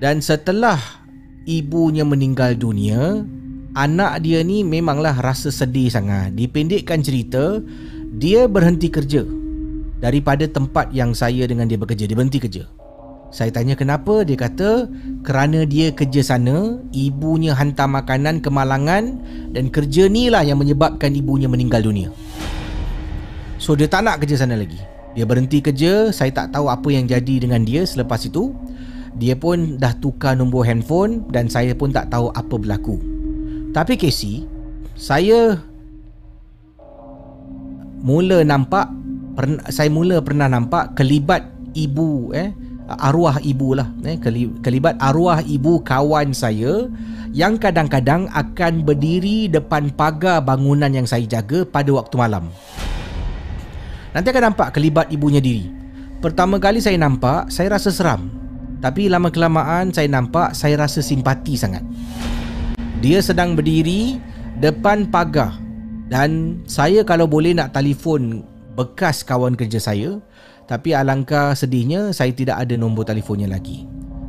Dan 0.00 0.24
setelah 0.24 0.80
ibunya 1.44 2.08
meninggal 2.08 2.56
dunia, 2.56 3.20
anak 3.74 4.22
dia 4.22 4.40
ni 4.40 4.62
memanglah 4.62 5.18
rasa 5.18 5.50
sedih 5.50 5.90
sangat. 5.90 6.32
Dipendekkan 6.38 7.02
cerita, 7.02 7.58
dia 8.14 8.46
berhenti 8.46 8.88
kerja 8.88 9.26
daripada 9.98 10.46
tempat 10.46 10.94
yang 10.94 11.12
saya 11.12 11.44
dengan 11.50 11.66
dia 11.66 11.78
bekerja. 11.78 12.06
Dia 12.06 12.16
berhenti 12.16 12.40
kerja. 12.40 12.64
Saya 13.34 13.50
tanya 13.50 13.74
kenapa, 13.74 14.22
dia 14.22 14.38
kata 14.38 14.86
kerana 15.26 15.66
dia 15.66 15.90
kerja 15.90 16.22
sana, 16.22 16.78
ibunya 16.94 17.50
hantar 17.50 17.90
makanan 17.90 18.38
ke 18.38 18.46
Malangan 18.46 19.18
dan 19.50 19.74
kerja 19.74 20.06
ni 20.06 20.30
lah 20.30 20.46
yang 20.46 20.62
menyebabkan 20.62 21.10
ibunya 21.10 21.50
meninggal 21.50 21.82
dunia. 21.82 22.14
So 23.58 23.74
dia 23.74 23.90
tak 23.90 24.06
nak 24.06 24.22
kerja 24.22 24.46
sana 24.46 24.54
lagi. 24.54 24.78
Dia 25.18 25.26
berhenti 25.26 25.58
kerja, 25.58 26.14
saya 26.14 26.30
tak 26.30 26.54
tahu 26.54 26.70
apa 26.70 26.86
yang 26.94 27.10
jadi 27.10 27.42
dengan 27.42 27.66
dia 27.66 27.82
selepas 27.82 28.22
itu. 28.22 28.54
Dia 29.18 29.34
pun 29.38 29.78
dah 29.78 29.94
tukar 29.98 30.34
nombor 30.38 30.66
handphone 30.66 31.26
dan 31.30 31.46
saya 31.46 31.74
pun 31.74 31.90
tak 31.90 32.10
tahu 32.10 32.34
apa 32.34 32.54
berlaku. 32.54 32.98
Tapi 33.74 33.98
Casey 33.98 34.46
Saya 34.94 35.58
Mula 38.06 38.46
nampak 38.46 38.86
pernah, 39.34 39.66
Saya 39.66 39.90
mula 39.90 40.22
pernah 40.22 40.46
nampak 40.46 40.94
Kelibat 40.94 41.42
ibu 41.74 42.30
eh 42.30 42.54
Arwah 42.86 43.42
ibu 43.42 43.74
lah 43.74 43.90
eh, 44.06 44.14
Kelibat 44.62 44.94
arwah 45.02 45.42
ibu 45.42 45.82
kawan 45.82 46.30
saya 46.30 46.86
Yang 47.34 47.66
kadang-kadang 47.66 48.30
akan 48.30 48.86
berdiri 48.86 49.50
Depan 49.50 49.90
pagar 49.90 50.46
bangunan 50.46 50.94
yang 50.94 51.08
saya 51.10 51.26
jaga 51.26 51.66
Pada 51.66 51.90
waktu 51.90 52.14
malam. 52.14 52.46
Nanti 54.14 54.30
akan 54.30 54.54
nampak 54.54 54.78
kelibat 54.78 55.10
ibunya 55.10 55.42
diri. 55.42 55.66
Pertama 56.22 56.62
kali 56.62 56.78
saya 56.78 56.94
nampak 56.94 57.50
Saya 57.50 57.74
rasa 57.74 57.90
seram. 57.90 58.30
Tapi 58.78 59.08
lama 59.10 59.32
kelamaan 59.32 59.90
saya 59.90 60.06
nampak 60.06 60.52
Saya 60.52 60.78
rasa 60.78 61.00
simpati 61.00 61.56
sangat 61.56 61.82
dia 63.04 63.20
sedang 63.20 63.52
berdiri 63.52 64.16
depan 64.64 65.04
pagar 65.12 65.60
dan 66.08 66.56
saya 66.64 67.04
kalau 67.04 67.28
boleh 67.28 67.52
nak 67.52 67.76
telefon 67.76 68.40
bekas 68.80 69.20
kawan 69.20 69.52
kerja 69.52 69.76
saya 69.76 70.24
tapi 70.64 70.96
alangkah 70.96 71.52
sedihnya 71.52 72.16
saya 72.16 72.32
tidak 72.32 72.64
ada 72.64 72.80
nombor 72.80 73.04
telefonnya 73.04 73.44
lagi. 73.44 73.84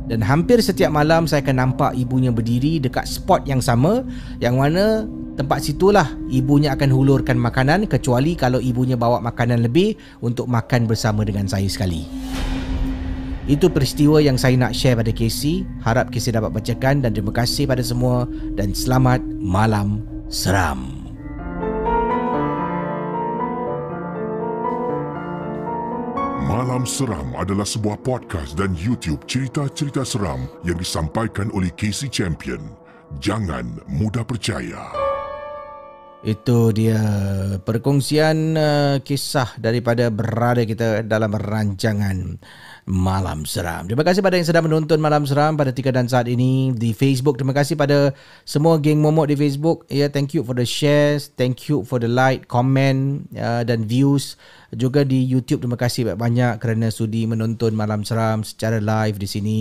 Dan 0.06 0.20
hampir 0.22 0.60
setiap 0.62 0.92
malam 0.92 1.24
saya 1.26 1.42
akan 1.42 1.56
nampak 1.56 1.96
ibunya 1.96 2.30
berdiri 2.30 2.78
dekat 2.78 3.08
spot 3.10 3.48
yang 3.48 3.58
sama 3.58 4.06
yang 4.38 4.60
mana 4.60 5.08
tempat 5.34 5.64
situlah 5.64 6.06
ibunya 6.30 6.76
akan 6.76 6.92
hulurkan 6.92 7.34
makanan 7.34 7.90
kecuali 7.90 8.38
kalau 8.38 8.62
ibunya 8.62 8.94
bawa 8.94 9.18
makanan 9.24 9.66
lebih 9.66 9.96
untuk 10.22 10.46
makan 10.46 10.86
bersama 10.86 11.24
dengan 11.26 11.50
saya 11.50 11.66
sekali. 11.66 12.06
Itu 13.46 13.70
peristiwa 13.70 14.18
yang 14.18 14.34
saya 14.34 14.58
nak 14.58 14.74
share 14.74 14.98
pada 14.98 15.14
Casey. 15.14 15.62
Harap 15.86 16.10
Casey 16.10 16.34
dapat 16.34 16.50
bacakan 16.50 17.06
dan 17.06 17.14
terima 17.14 17.30
kasih 17.30 17.70
pada 17.70 17.78
semua 17.78 18.26
dan 18.58 18.74
selamat 18.74 19.22
malam 19.38 20.02
seram. 20.26 21.06
Malam 26.46 26.82
Seram 26.86 27.34
adalah 27.38 27.66
sebuah 27.66 28.02
podcast 28.02 28.58
dan 28.58 28.74
YouTube 28.74 29.22
cerita-cerita 29.30 30.02
seram 30.02 30.50
yang 30.66 30.78
disampaikan 30.78 31.46
oleh 31.54 31.70
Casey 31.78 32.10
Champion. 32.10 32.58
Jangan 33.22 33.78
mudah 33.86 34.26
percaya. 34.26 34.90
Itu 36.26 36.74
dia 36.74 36.98
perkongsian 37.62 38.58
uh, 38.58 38.94
kisah 38.98 39.54
daripada 39.62 40.10
berada 40.10 40.66
kita 40.66 41.06
dalam 41.06 41.30
rancangan 41.30 42.42
Malam 42.86 43.42
Seram. 43.50 43.90
Terima 43.90 44.06
kasih 44.06 44.22
pada 44.22 44.38
yang 44.38 44.46
sedang 44.46 44.70
menonton 44.70 45.02
Malam 45.02 45.26
Seram 45.26 45.58
pada 45.58 45.74
tiga 45.74 45.90
dan 45.90 46.06
saat 46.06 46.30
ini 46.30 46.70
di 46.70 46.94
Facebook. 46.94 47.34
Terima 47.34 47.50
kasih 47.50 47.74
pada 47.74 48.14
semua 48.46 48.78
geng 48.78 49.02
momok 49.02 49.26
di 49.26 49.34
Facebook. 49.34 49.82
Ya, 49.90 50.06
yeah, 50.06 50.08
thank 50.08 50.38
you 50.38 50.46
for 50.46 50.54
the 50.54 50.62
shares, 50.62 51.34
thank 51.34 51.66
you 51.66 51.82
for 51.82 51.98
the 51.98 52.06
like, 52.06 52.46
comment 52.46 53.26
uh, 53.34 53.66
dan 53.66 53.90
views. 53.90 54.38
Juga 54.70 55.02
di 55.02 55.18
YouTube 55.18 55.66
terima 55.66 55.74
kasih 55.74 56.14
banyak-banyak 56.14 56.62
kerana 56.62 56.86
sudi 56.94 57.26
menonton 57.26 57.74
Malam 57.74 58.06
Seram 58.06 58.46
secara 58.46 58.78
live 58.78 59.18
di 59.18 59.26
sini 59.26 59.60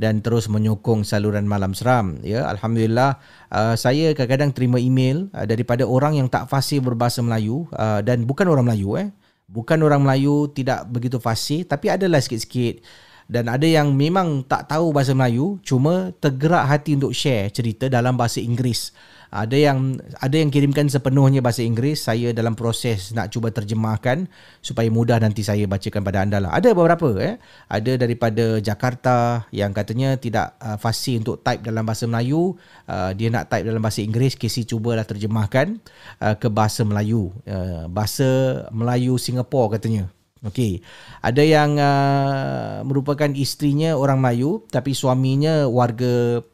dan 0.00 0.24
terus 0.24 0.48
menyokong 0.48 1.04
saluran 1.04 1.44
Malam 1.44 1.76
Seram. 1.76 2.16
Ya, 2.24 2.48
alhamdulillah 2.48 3.20
uh, 3.52 3.76
saya 3.76 4.16
kadang-kadang 4.16 4.56
terima 4.56 4.80
email 4.80 5.28
uh, 5.36 5.44
daripada 5.44 5.84
orang 5.84 6.16
yang 6.16 6.32
tak 6.32 6.48
fasih 6.48 6.80
berbahasa 6.80 7.20
Melayu 7.20 7.68
uh, 7.76 8.00
dan 8.00 8.24
bukan 8.24 8.48
orang 8.48 8.72
Melayu 8.72 8.96
eh 8.96 9.12
bukan 9.54 9.78
orang 9.86 10.02
Melayu 10.02 10.50
tidak 10.50 10.90
begitu 10.90 11.22
fasih 11.22 11.62
tapi 11.62 11.94
adalah 11.94 12.18
sikit-sikit 12.18 12.82
dan 13.24 13.48
ada 13.48 13.64
yang 13.64 13.96
memang 13.96 14.44
tak 14.44 14.68
tahu 14.68 14.92
bahasa 14.92 15.16
Melayu 15.16 15.56
cuma 15.64 16.12
tergerak 16.20 16.68
hati 16.68 16.96
untuk 17.00 17.16
share 17.16 17.48
cerita 17.48 17.88
dalam 17.88 18.20
bahasa 18.20 18.44
Inggeris. 18.44 18.92
Ada 19.34 19.58
yang 19.58 19.98
ada 20.22 20.36
yang 20.38 20.46
kirimkan 20.46 20.86
sepenuhnya 20.86 21.42
bahasa 21.42 21.66
Inggeris 21.66 22.06
saya 22.06 22.30
dalam 22.30 22.54
proses 22.54 23.10
nak 23.10 23.34
cuba 23.34 23.50
terjemahkan 23.50 24.30
supaya 24.62 24.86
mudah 24.94 25.18
nanti 25.18 25.42
saya 25.42 25.66
bacakan 25.66 26.06
pada 26.06 26.22
anda 26.22 26.38
lah. 26.38 26.54
Ada 26.54 26.70
beberapa 26.70 27.18
eh. 27.18 27.42
Ada 27.66 27.98
daripada 27.98 28.62
Jakarta 28.62 29.42
yang 29.50 29.74
katanya 29.74 30.14
tidak 30.14 30.54
uh, 30.62 30.78
fasih 30.78 31.18
untuk 31.18 31.42
type 31.42 31.66
dalam 31.66 31.82
bahasa 31.82 32.06
Melayu. 32.06 32.54
Uh, 32.86 33.10
dia 33.18 33.26
nak 33.34 33.50
type 33.50 33.66
dalam 33.66 33.82
bahasa 33.82 34.06
Inggeris 34.06 34.38
Casey 34.38 34.62
cubalah 34.70 35.02
terjemahkan 35.02 35.82
uh, 36.22 36.38
ke 36.38 36.46
bahasa 36.46 36.86
Melayu. 36.86 37.34
Uh, 37.42 37.90
bahasa 37.90 38.62
Melayu 38.70 39.18
Singapura 39.18 39.82
katanya 39.82 40.14
Okey. 40.44 40.84
Ada 41.24 41.42
yang 41.42 41.80
uh, 41.80 42.84
merupakan 42.84 43.28
isterinya 43.32 43.96
orang 43.96 44.20
Melayu 44.20 44.64
tapi 44.68 44.92
suaminya 44.92 45.64
warga 45.66 46.44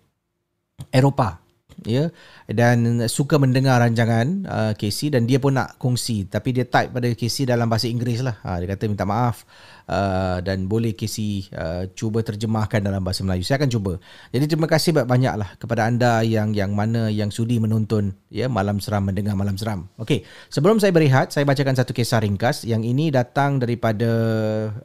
Eropah 0.95 1.43
ya. 1.83 2.09
Dan 2.51 3.07
suka 3.07 3.39
mendengar 3.39 3.83
rancangan 3.83 4.27
uh, 4.47 4.73
Casey 4.79 5.11
dan 5.11 5.27
dia 5.27 5.43
pun 5.43 5.59
nak 5.59 5.79
kongsi. 5.79 6.31
Tapi 6.31 6.55
dia 6.55 6.67
type 6.67 6.95
pada 6.95 7.09
Casey 7.15 7.47
dalam 7.47 7.67
bahasa 7.67 7.91
Inggeris 7.91 8.23
lah. 8.23 8.39
Ha, 8.47 8.63
dia 8.63 8.71
kata 8.71 8.87
minta 8.87 9.07
maaf 9.07 9.43
uh, 9.91 10.39
dan 10.41 10.71
boleh 10.71 10.95
Casey 10.95 11.51
uh, 11.51 11.91
cuba 11.99 12.23
terjemahkan 12.23 12.79
dalam 12.79 13.03
bahasa 13.03 13.27
Melayu. 13.27 13.43
Saya 13.43 13.59
akan 13.59 13.71
cuba. 13.75 13.93
Jadi 14.31 14.47
terima 14.47 14.71
kasih 14.71 14.95
banyak 14.95 15.35
lah 15.35 15.51
kepada 15.59 15.91
anda 15.91 16.23
yang 16.23 16.55
yang 16.55 16.71
mana 16.71 17.11
yang 17.11 17.35
sudi 17.35 17.59
menonton 17.59 18.15
ya 18.31 18.47
malam 18.47 18.79
seram 18.79 19.03
mendengar 19.03 19.35
malam 19.35 19.59
seram. 19.59 19.91
Okey, 19.99 20.23
sebelum 20.47 20.79
saya 20.79 20.95
berehat 20.95 21.35
saya 21.35 21.43
bacakan 21.43 21.75
satu 21.75 21.91
kisah 21.91 22.23
ringkas 22.23 22.63
yang 22.63 22.87
ini 22.87 23.11
datang 23.11 23.59
daripada 23.59 24.11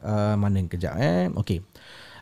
uh, 0.02 0.34
mana 0.34 0.66
kejap 0.66 0.98
eh? 0.98 1.30
Okey 1.38 1.62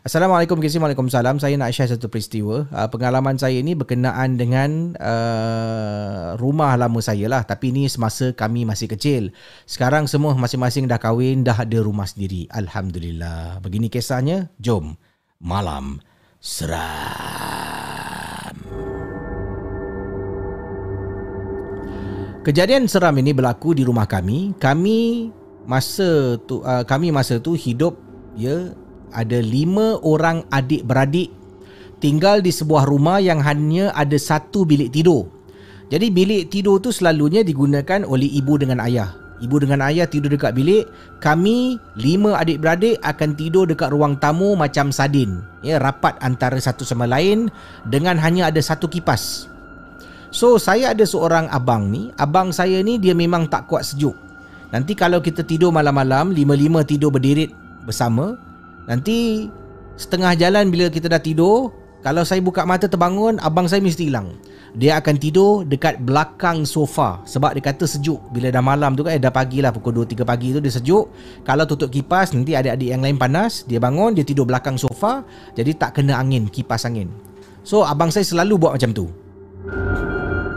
Assalamualaikum 0.05 0.61
warahmatullahi 0.61 0.93
wabarakatuh. 1.01 1.41
Saya 1.41 1.57
nak 1.57 1.73
share 1.73 1.89
satu 1.89 2.05
peristiwa. 2.13 2.69
Uh, 2.69 2.85
pengalaman 2.93 3.41
saya 3.41 3.57
ini 3.57 3.73
berkenaan 3.73 4.37
dengan 4.37 4.93
uh, 5.01 6.37
rumah 6.37 6.77
lama 6.77 7.01
saya 7.01 7.25
lah. 7.25 7.41
Tapi 7.41 7.73
ini 7.73 7.89
semasa 7.89 8.29
kami 8.29 8.69
masih 8.69 8.85
kecil. 8.85 9.33
Sekarang 9.65 10.05
semua 10.05 10.37
masing-masing 10.37 10.85
dah 10.85 11.01
kahwin, 11.01 11.41
dah 11.41 11.57
ada 11.57 11.81
rumah 11.81 12.05
sendiri. 12.05 12.45
Alhamdulillah. 12.53 13.57
Begini 13.65 13.89
kisahnya. 13.89 14.53
Jom. 14.61 14.93
Malam 15.41 15.97
Seram. 16.37 16.77
Kejadian 22.45 22.85
seram 22.85 23.17
ini 23.17 23.33
berlaku 23.33 23.73
di 23.73 23.81
rumah 23.81 24.05
kami. 24.05 24.53
Kami 24.61 25.33
masa 25.65 26.37
tu 26.45 26.61
uh, 26.61 26.85
kami 26.85 27.09
masa 27.09 27.41
tu 27.41 27.57
hidup 27.57 27.97
ya 28.37 28.69
ada 29.15 29.39
lima 29.39 29.97
orang 30.03 30.43
adik-beradik 30.51 31.31
tinggal 32.03 32.43
di 32.43 32.51
sebuah 32.51 32.85
rumah 32.85 33.17
yang 33.23 33.41
hanya 33.41 33.89
ada 33.95 34.13
satu 34.19 34.67
bilik 34.67 34.93
tidur. 34.93 35.25
Jadi 35.89 36.09
bilik 36.09 36.53
tidur 36.53 36.81
tu 36.81 36.89
selalunya 36.89 37.45
digunakan 37.45 38.05
oleh 38.05 38.29
ibu 38.29 38.57
dengan 38.57 38.81
ayah. 38.83 39.13
Ibu 39.35 39.67
dengan 39.67 39.83
ayah 39.83 40.07
tidur 40.07 40.31
dekat 40.31 40.55
bilik, 40.55 40.87
kami 41.19 41.75
lima 41.99 42.39
adik-beradik 42.39 42.97
akan 43.03 43.35
tidur 43.35 43.67
dekat 43.67 43.91
ruang 43.91 44.15
tamu 44.15 44.55
macam 44.55 44.95
sardin. 44.95 45.43
Ya, 45.59 45.81
rapat 45.81 46.15
antara 46.23 46.55
satu 46.55 46.87
sama 46.87 47.03
lain 47.03 47.51
dengan 47.89 48.15
hanya 48.15 48.47
ada 48.47 48.61
satu 48.63 48.87
kipas. 48.87 49.51
So, 50.31 50.55
saya 50.55 50.95
ada 50.95 51.03
seorang 51.03 51.51
abang 51.51 51.91
ni. 51.91 52.15
Abang 52.15 52.55
saya 52.55 52.79
ni 52.79 52.95
dia 52.95 53.11
memang 53.11 53.47
tak 53.51 53.67
kuat 53.67 53.83
sejuk. 53.87 54.15
Nanti 54.71 54.95
kalau 54.97 55.19
kita 55.19 55.43
tidur 55.43 55.71
malam-malam, 55.71 56.31
lima-lima 56.31 56.83
tidur 56.87 57.11
berdiri 57.13 57.51
bersama, 57.83 58.39
Nanti 58.85 59.49
setengah 59.97 60.37
jalan 60.37 60.69
bila 60.69 60.89
kita 60.89 61.09
dah 61.09 61.21
tidur, 61.21 61.73
kalau 62.05 62.21
saya 62.21 62.37
buka 62.37 62.61
mata 62.69 62.85
terbangun, 62.85 63.41
abang 63.41 63.65
saya 63.65 63.81
mesti 63.81 64.13
hilang. 64.13 64.37
Dia 64.77 65.01
akan 65.01 65.15
tidur 65.17 65.65
dekat 65.65 66.03
belakang 66.03 66.61
sofa 66.67 67.23
sebab 67.25 67.57
dia 67.57 67.63
kata 67.65 67.89
sejuk. 67.89 68.21
Bila 68.29 68.53
dah 68.53 68.61
malam 68.61 68.93
tu 68.93 69.01
kan, 69.01 69.17
eh, 69.17 69.21
dah 69.23 69.33
pagi 69.33 69.63
lah 69.63 69.73
pukul 69.73 70.05
2-3 70.05 70.21
pagi 70.21 70.53
tu 70.53 70.61
dia 70.61 70.69
sejuk. 70.69 71.09
Kalau 71.47 71.65
tutup 71.65 71.89
kipas, 71.89 72.35
nanti 72.35 72.53
adik-adik 72.53 72.93
yang 72.93 73.01
lain 73.01 73.17
panas. 73.17 73.65
Dia 73.65 73.81
bangun, 73.81 74.13
dia 74.13 74.21
tidur 74.21 74.45
belakang 74.45 74.77
sofa. 74.77 75.25
Jadi 75.57 75.73
tak 75.79 75.97
kena 75.97 76.21
angin, 76.21 76.45
kipas 76.45 76.85
angin. 76.85 77.09
So 77.65 77.81
abang 77.81 78.13
saya 78.13 78.27
selalu 78.27 78.61
buat 78.61 78.77
macam 78.77 78.93
tu. 78.93 79.09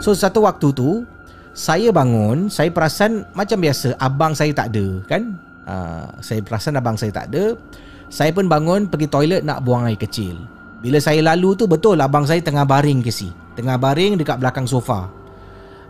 So 0.05 0.13
satu 0.13 0.45
waktu 0.45 0.69
tu, 0.77 1.09
saya 1.57 1.89
bangun, 1.89 2.53
saya 2.53 2.69
perasan 2.69 3.25
macam 3.33 3.59
biasa 3.59 3.97
abang 3.97 4.37
saya 4.37 4.53
tak 4.53 4.77
ada 4.77 5.01
kan. 5.09 5.23
Uh, 5.65 6.07
saya 6.21 6.45
perasan 6.45 6.77
abang 6.77 7.01
saya 7.01 7.09
tak 7.09 7.33
ada. 7.33 7.57
Saya 8.09 8.33
pun 8.33 8.49
bangun 8.49 8.89
pergi 8.89 9.09
toilet 9.09 9.45
nak 9.45 9.69
buang 9.69 9.85
air 9.85 10.01
kecil. 10.01 10.37
Bila 10.81 10.97
saya 10.97 11.21
lalu 11.21 11.59
tu 11.59 11.69
betul 11.69 12.01
abang 12.01 12.25
saya 12.25 12.41
tengah 12.41 12.65
baring 12.65 13.05
ke 13.05 13.13
si. 13.13 13.29
Tengah 13.53 13.77
baring 13.77 14.17
dekat 14.17 14.41
belakang 14.41 14.65
sofa. 14.65 15.13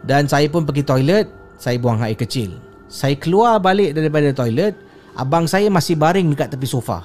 Dan 0.03 0.27
saya 0.27 0.51
pun 0.51 0.67
pergi 0.67 0.83
toilet, 0.83 1.27
saya 1.59 1.79
buang 1.79 2.03
air 2.03 2.19
kecil. 2.19 2.59
Saya 2.89 3.15
keluar 3.21 3.61
balik 3.63 3.95
daripada 3.95 4.33
toilet, 4.33 4.75
abang 5.15 5.45
saya 5.45 5.69
masih 5.69 5.95
baring 5.95 6.33
dekat 6.33 6.55
tepi 6.55 6.67
sofa. 6.67 7.05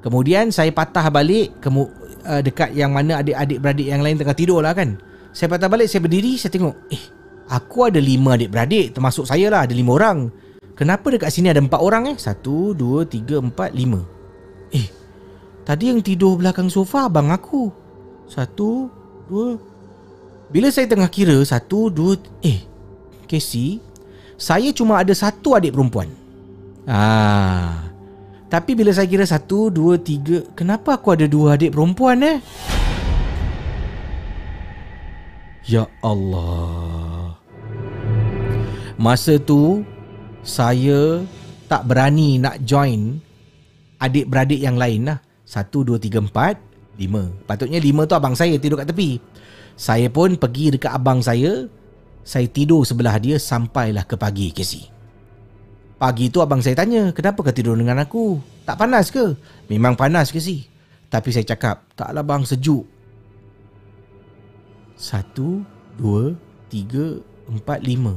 Kemudian 0.00 0.48
saya 0.54 0.70
patah 0.70 1.10
balik 1.10 1.58
kemu, 1.58 1.84
uh, 2.24 2.40
dekat 2.40 2.72
yang 2.72 2.94
mana 2.94 3.20
adik-adik 3.20 3.58
beradik 3.58 3.86
yang 3.90 4.00
lain 4.00 4.16
tengah 4.16 4.36
tidur 4.36 4.62
lah 4.62 4.72
kan. 4.72 4.96
Saya 5.32 5.48
patah 5.50 5.66
balik, 5.66 5.88
saya 5.88 6.04
berdiri, 6.04 6.36
saya 6.36 6.52
tengok, 6.52 6.74
eh, 6.92 7.02
aku 7.48 7.88
ada 7.88 7.98
lima 7.98 8.36
adik-beradik, 8.36 8.92
termasuk 8.94 9.24
saya 9.24 9.48
lah, 9.48 9.64
ada 9.64 9.74
lima 9.74 9.96
orang. 9.96 10.28
Kenapa 10.76 11.08
dekat 11.08 11.32
sini 11.32 11.50
ada 11.50 11.60
empat 11.60 11.80
orang 11.80 12.12
eh? 12.12 12.16
Satu, 12.20 12.76
dua, 12.76 13.08
tiga, 13.08 13.40
empat, 13.40 13.72
lima. 13.72 14.11
Tadi 15.62 15.94
yang 15.94 16.02
tidur 16.02 16.42
belakang 16.42 16.66
sofa 16.66 17.06
abang 17.06 17.30
aku. 17.30 17.70
Satu, 18.26 18.90
dua. 19.30 19.54
Bila 20.50 20.68
saya 20.74 20.90
tengah 20.90 21.06
kira, 21.06 21.38
satu, 21.46 21.86
dua, 21.88 22.18
eh, 22.42 22.66
Casey, 23.30 23.78
saya 24.34 24.74
cuma 24.74 24.98
ada 24.98 25.14
satu 25.14 25.54
adik 25.54 25.72
perempuan. 25.72 26.10
Ah, 26.82 27.88
tapi 28.50 28.74
bila 28.74 28.90
saya 28.90 29.06
kira 29.06 29.22
satu, 29.22 29.70
dua, 29.70 29.96
tiga, 30.02 30.42
kenapa 30.58 30.98
aku 30.98 31.14
ada 31.14 31.30
dua 31.30 31.54
adik 31.54 31.72
perempuan 31.72 32.20
eh? 32.26 32.38
Ya 35.62 35.86
Allah. 36.02 37.38
Masa 38.98 39.38
tu, 39.38 39.86
saya 40.42 41.22
tak 41.70 41.86
berani 41.86 42.42
nak 42.42 42.60
join 42.66 43.22
adik-beradik 44.02 44.58
yang 44.58 44.74
lain 44.74 45.06
lah. 45.06 45.18
Satu, 45.52 45.84
dua, 45.84 46.00
tiga, 46.00 46.16
empat, 46.16 46.56
lima. 46.96 47.28
Patutnya 47.44 47.76
lima 47.76 48.08
tu 48.08 48.16
abang 48.16 48.32
saya 48.32 48.56
tidur 48.56 48.80
kat 48.80 48.88
tepi. 48.88 49.20
Saya 49.76 50.08
pun 50.08 50.40
pergi 50.40 50.72
dekat 50.72 50.88
abang 50.88 51.20
saya. 51.20 51.68
Saya 52.24 52.48
tidur 52.48 52.88
sebelah 52.88 53.20
dia 53.20 53.36
sampailah 53.36 54.08
ke 54.08 54.16
pagi, 54.16 54.48
Casey. 54.48 54.88
Pagi 56.00 56.32
tu 56.32 56.40
abang 56.40 56.64
saya 56.64 56.72
tanya, 56.72 57.12
kenapa 57.12 57.44
kau 57.44 57.52
tidur 57.52 57.76
dengan 57.76 58.00
aku? 58.00 58.40
Tak 58.64 58.80
panas 58.80 59.12
ke? 59.12 59.36
Memang 59.68 59.92
panas, 59.92 60.32
Casey. 60.32 60.64
Tapi 61.12 61.28
saya 61.28 61.44
cakap, 61.44 61.84
taklah 62.00 62.24
bang, 62.24 62.48
sejuk. 62.48 62.88
Satu, 64.96 65.60
dua, 66.00 66.32
tiga, 66.72 67.20
empat, 67.44 67.84
lima. 67.84 68.16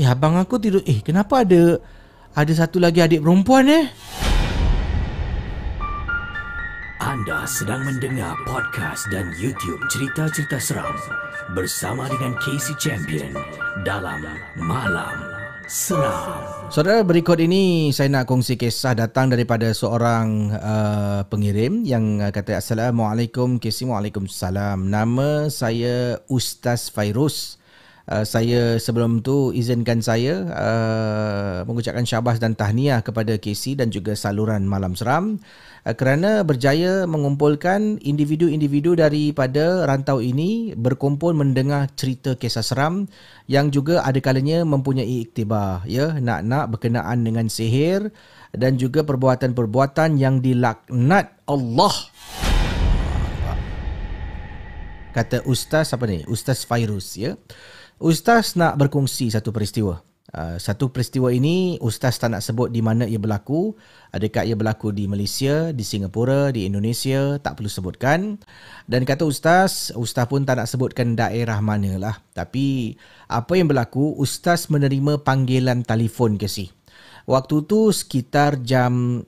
Eh, 0.00 0.08
abang 0.08 0.40
aku 0.40 0.56
tidur. 0.56 0.80
Eh, 0.88 1.04
kenapa 1.04 1.44
ada 1.44 1.76
ada 2.32 2.52
satu 2.56 2.80
lagi 2.80 3.04
adik 3.04 3.20
perempuan 3.20 3.68
eh? 3.68 3.84
Anda 7.00 7.48
sedang 7.48 7.88
mendengar 7.88 8.36
podcast 8.44 9.08
dan 9.08 9.32
YouTube 9.40 9.80
cerita-cerita 9.88 10.60
seram 10.60 10.92
bersama 11.56 12.04
dengan 12.12 12.36
Casey 12.44 12.76
Champion 12.76 13.32
dalam 13.88 14.20
Malam 14.60 15.16
Seram. 15.64 16.44
Saudara 16.68 17.00
berikut 17.00 17.40
ini 17.40 17.88
saya 17.88 18.12
nak 18.12 18.28
kongsi 18.28 18.60
kisah 18.60 18.92
datang 18.92 19.32
daripada 19.32 19.72
seorang 19.72 20.52
uh, 20.52 21.24
pengirim 21.24 21.88
yang 21.88 22.20
uh, 22.20 22.28
kata 22.28 22.60
Assalamualaikum 22.60 23.56
Casey 23.56 23.88
Waalaikumsalam. 23.88 24.92
Nama 24.92 25.48
saya 25.48 26.20
Ustaz 26.28 26.92
Fairuz. 26.92 27.59
Uh, 28.10 28.26
saya 28.26 28.74
sebelum 28.74 29.22
tu 29.22 29.54
izinkan 29.54 30.02
saya 30.02 30.42
uh, 30.50 31.62
mengucapkan 31.62 32.02
syabas 32.02 32.42
dan 32.42 32.58
tahniah 32.58 33.06
kepada 33.06 33.38
Casey 33.38 33.78
dan 33.78 33.94
juga 33.94 34.18
saluran 34.18 34.66
Malam 34.66 34.98
Seram. 34.98 35.38
Eh, 35.86 35.94
kerana 35.94 36.42
berjaya 36.42 37.06
mengumpulkan 37.06 38.02
individu-individu 38.02 38.98
daripada 38.98 39.86
rantau 39.86 40.18
ini 40.18 40.74
berkumpul 40.74 41.38
mendengar 41.38 41.86
cerita 41.94 42.34
kisah 42.34 42.66
seram 42.66 43.06
yang 43.46 43.70
juga 43.70 44.02
ada 44.02 44.18
kalanya 44.18 44.66
mempunyai 44.66 45.22
iktibar 45.22 45.86
ya. 45.86 46.18
Nak-nak 46.18 46.66
berkenaan 46.66 47.22
dengan 47.22 47.46
sihir 47.46 48.10
dan 48.50 48.74
juga 48.74 49.06
perbuatan-perbuatan 49.06 50.18
yang 50.18 50.42
dilaknat 50.42 51.30
Allah. 51.46 51.94
Kata 55.14 55.46
ustaz 55.46 55.94
apa 55.94 56.10
ni? 56.10 56.26
Ustaz 56.26 56.66
Fairuz 56.66 57.14
ya 57.14 57.38
ustaz 58.00 58.56
nak 58.56 58.80
berkongsi 58.80 59.28
satu 59.30 59.52
peristiwa 59.52 60.00
Uh, 60.30 60.62
satu 60.62 60.94
peristiwa 60.94 61.34
ini 61.34 61.74
ustaz 61.82 62.22
tak 62.22 62.30
nak 62.30 62.38
sebut 62.38 62.70
di 62.70 62.78
mana 62.78 63.02
ia 63.02 63.18
berlaku. 63.18 63.74
Adakah 64.14 64.46
ia 64.46 64.54
berlaku 64.54 64.94
di 64.94 65.10
Malaysia, 65.10 65.74
di 65.74 65.82
Singapura, 65.82 66.54
di 66.54 66.70
Indonesia, 66.70 67.42
tak 67.42 67.58
perlu 67.58 67.66
sebutkan. 67.66 68.38
Dan 68.86 69.02
kata 69.02 69.26
ustaz, 69.26 69.90
ustaz 69.98 70.30
pun 70.30 70.46
tak 70.46 70.62
nak 70.62 70.70
sebutkan 70.70 71.18
daerah 71.18 71.58
mana 71.58 71.98
lah. 71.98 72.14
Tapi 72.30 72.94
apa 73.26 73.58
yang 73.58 73.66
berlaku, 73.66 74.14
ustaz 74.22 74.70
menerima 74.70 75.18
panggilan 75.26 75.82
telefon 75.82 76.38
ke 76.38 76.46
si. 76.46 76.70
Waktu 77.26 77.66
tu 77.66 77.90
sekitar 77.90 78.62
jam 78.62 79.26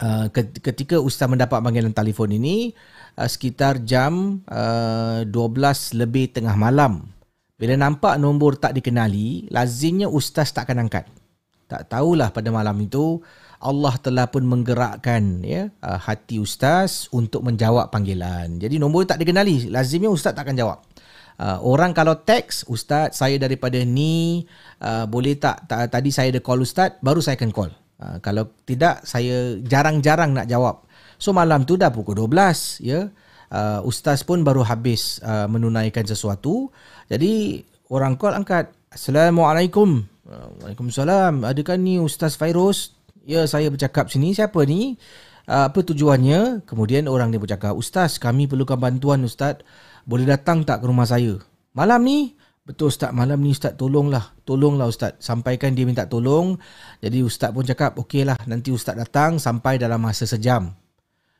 uh, 0.00 0.26
ketika 0.64 0.96
ustaz 0.96 1.28
mendapat 1.28 1.60
panggilan 1.60 1.92
telefon 1.92 2.32
ini 2.32 2.72
uh, 3.20 3.28
sekitar 3.28 3.84
jam 3.84 4.40
uh, 4.48 5.28
12 5.28 6.00
lebih 6.00 6.32
tengah 6.32 6.56
malam. 6.56 7.15
Bila 7.56 7.72
nampak 7.72 8.20
nombor 8.20 8.60
tak 8.60 8.76
dikenali, 8.76 9.48
lazimnya 9.48 10.12
ustaz 10.12 10.52
takkan 10.52 10.76
angkat. 10.76 11.08
Tak 11.66 11.88
tahulah 11.88 12.28
pada 12.30 12.52
malam 12.52 12.76
itu 12.84 13.24
Allah 13.58 13.96
telah 13.98 14.28
pun 14.28 14.44
menggerakkan 14.44 15.40
ya 15.40 15.72
uh, 15.80 15.98
hati 15.98 16.36
ustaz 16.36 17.08
untuk 17.10 17.40
menjawab 17.42 17.88
panggilan. 17.88 18.60
Jadi 18.60 18.76
nombor 18.76 19.08
tak 19.08 19.18
dikenali, 19.24 19.72
lazimnya 19.72 20.12
ustaz 20.12 20.36
takkan 20.36 20.54
jawab. 20.54 20.84
Uh, 21.36 21.60
orang 21.64 21.92
kalau 21.92 22.16
teks 22.16 22.64
ustaz 22.68 23.16
saya 23.16 23.36
daripada 23.36 23.76
ni 23.84 24.44
uh, 24.80 25.04
boleh 25.04 25.36
tak, 25.36 25.68
tak 25.68 25.92
tadi 25.92 26.08
saya 26.08 26.32
ada 26.32 26.40
call 26.40 26.64
ustaz 26.64 27.00
baru 27.00 27.24
saya 27.24 27.40
akan 27.40 27.52
call. 27.52 27.72
Uh, 27.96 28.16
kalau 28.20 28.52
tidak 28.68 29.04
saya 29.08 29.56
jarang-jarang 29.64 30.36
nak 30.36 30.48
jawab. 30.48 30.84
So 31.16 31.32
malam 31.32 31.64
tu 31.64 31.80
dah 31.80 31.88
pukul 31.88 32.16
12 32.20 32.84
ya. 32.84 33.08
Uh, 33.46 33.78
ustaz 33.86 34.26
pun 34.26 34.42
baru 34.42 34.66
habis 34.66 35.22
uh, 35.22 35.48
menunaikan 35.48 36.04
sesuatu. 36.04 36.68
Jadi 37.06 37.62
orang 37.90 38.18
call 38.18 38.34
angkat. 38.34 38.74
Assalamualaikum. 38.90 40.02
Waalaikumsalam. 40.26 41.46
Adakah 41.46 41.78
ni 41.78 42.02
Ustaz 42.02 42.34
Fairuz? 42.34 42.98
Ya, 43.22 43.46
saya 43.46 43.70
bercakap 43.70 44.10
sini. 44.10 44.34
Siapa 44.34 44.58
ni? 44.66 44.98
Uh, 45.46 45.70
apa 45.70 45.78
tujuannya? 45.86 46.66
Kemudian 46.66 47.06
orang 47.06 47.30
dia 47.30 47.38
bercakap, 47.38 47.78
Ustaz, 47.78 48.18
kami 48.18 48.50
perlukan 48.50 48.74
bantuan 48.74 49.22
Ustaz. 49.22 49.62
Boleh 50.02 50.26
datang 50.26 50.66
tak 50.66 50.82
ke 50.82 50.90
rumah 50.90 51.06
saya? 51.06 51.38
Malam 51.70 52.02
ni? 52.02 52.34
Betul 52.66 52.90
Ustaz, 52.90 53.14
malam 53.14 53.38
ni 53.38 53.54
Ustaz 53.54 53.78
tolonglah. 53.78 54.34
Tolonglah 54.42 54.90
Ustaz. 54.90 55.14
Sampaikan 55.22 55.78
dia 55.78 55.86
minta 55.86 56.10
tolong. 56.10 56.58
Jadi 56.98 57.22
Ustaz 57.22 57.54
pun 57.54 57.62
cakap, 57.62 57.94
okeylah 57.94 58.34
nanti 58.50 58.74
Ustaz 58.74 58.98
datang 58.98 59.38
sampai 59.38 59.78
dalam 59.78 60.02
masa 60.02 60.26
sejam. 60.26 60.74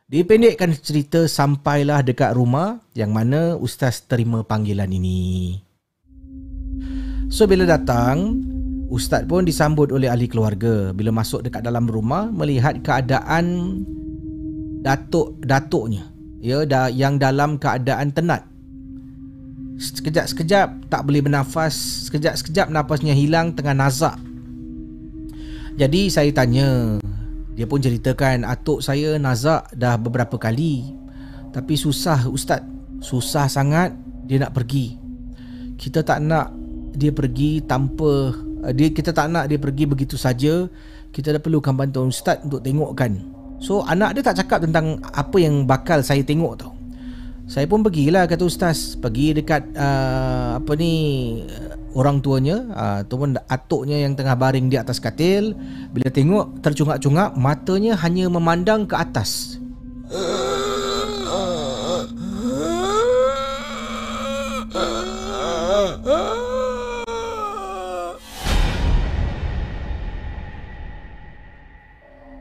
Dipendekkan 0.07 0.71
cerita 0.71 1.27
sampailah 1.27 1.99
dekat 1.99 2.39
rumah 2.39 2.79
yang 2.95 3.11
mana 3.11 3.59
ustaz 3.59 4.07
terima 4.07 4.47
panggilan 4.47 4.87
ini. 4.87 5.59
So 7.27 7.51
bila 7.51 7.67
datang, 7.67 8.39
ustaz 8.87 9.27
pun 9.27 9.43
disambut 9.43 9.91
oleh 9.91 10.07
ahli 10.07 10.31
keluarga. 10.31 10.95
Bila 10.95 11.11
masuk 11.11 11.43
dekat 11.43 11.67
dalam 11.67 11.91
rumah 11.91 12.31
melihat 12.31 12.79
keadaan 12.87 13.83
datuk 14.87 15.43
datuknya, 15.43 16.07
ya 16.39 16.63
yang 16.95 17.19
dalam 17.19 17.59
keadaan 17.59 18.15
tenat. 18.15 18.47
Sekejap-sekejap 19.75 20.87
tak 20.87 21.03
boleh 21.03 21.19
bernafas, 21.19 22.07
sekejap-sekejap 22.07 22.71
nafasnya 22.71 23.11
hilang 23.11 23.59
tengah 23.59 23.75
nazak. 23.75 24.15
Jadi 25.75 26.15
saya 26.15 26.31
tanya, 26.31 27.03
dia 27.57 27.65
pun 27.65 27.81
ceritakan 27.81 28.45
atuk 28.45 28.85
saya 28.85 29.17
nazak 29.17 29.73
dah 29.73 29.97
beberapa 29.97 30.37
kali. 30.37 30.93
Tapi 31.57 31.73
susah 31.73 32.29
ustaz. 32.29 32.61
Susah 33.01 33.49
sangat 33.49 33.97
dia 34.29 34.37
nak 34.45 34.53
pergi. 34.53 35.01
Kita 35.81 36.05
tak 36.05 36.21
nak 36.21 36.53
dia 36.93 37.09
pergi 37.17 37.65
tanpa 37.65 38.37
eh, 38.69 38.73
dia 38.77 38.93
kita 38.93 39.17
tak 39.17 39.33
nak 39.33 39.49
dia 39.49 39.57
pergi 39.57 39.89
begitu 39.89 40.21
saja. 40.21 40.69
Kita 41.09 41.33
dah 41.33 41.41
perlukan 41.41 41.73
bantuan 41.73 42.13
ustaz 42.13 42.45
untuk 42.45 42.61
tengokkan. 42.61 43.17
So 43.57 43.81
anak 43.89 44.21
dia 44.21 44.23
tak 44.29 44.45
cakap 44.45 44.69
tentang 44.69 45.01
apa 45.17 45.37
yang 45.41 45.65
bakal 45.65 46.05
saya 46.05 46.21
tengok 46.21 46.61
tau. 46.61 46.76
Saya 47.47 47.71
pun 47.71 47.79
pergilah 47.79 48.27
kata 48.27 48.43
ustaz, 48.43 48.99
pergi 48.99 49.39
dekat 49.39 49.71
uh, 49.79 50.59
apa 50.59 50.75
ni 50.75 50.93
orang 51.95 52.19
tuanya 52.19 52.67
uh, 52.75 52.97
ataupun 53.07 53.39
atuknya 53.47 54.03
yang 54.03 54.19
tengah 54.19 54.35
baring 54.35 54.67
di 54.67 54.75
atas 54.75 54.99
katil. 54.99 55.55
Bila 55.95 56.11
tengok 56.11 56.59
tercungak-cungak 56.59 57.39
matanya 57.39 57.95
hanya 58.03 58.27
memandang 58.27 58.91
ke 58.91 58.99
atas. 58.99 59.63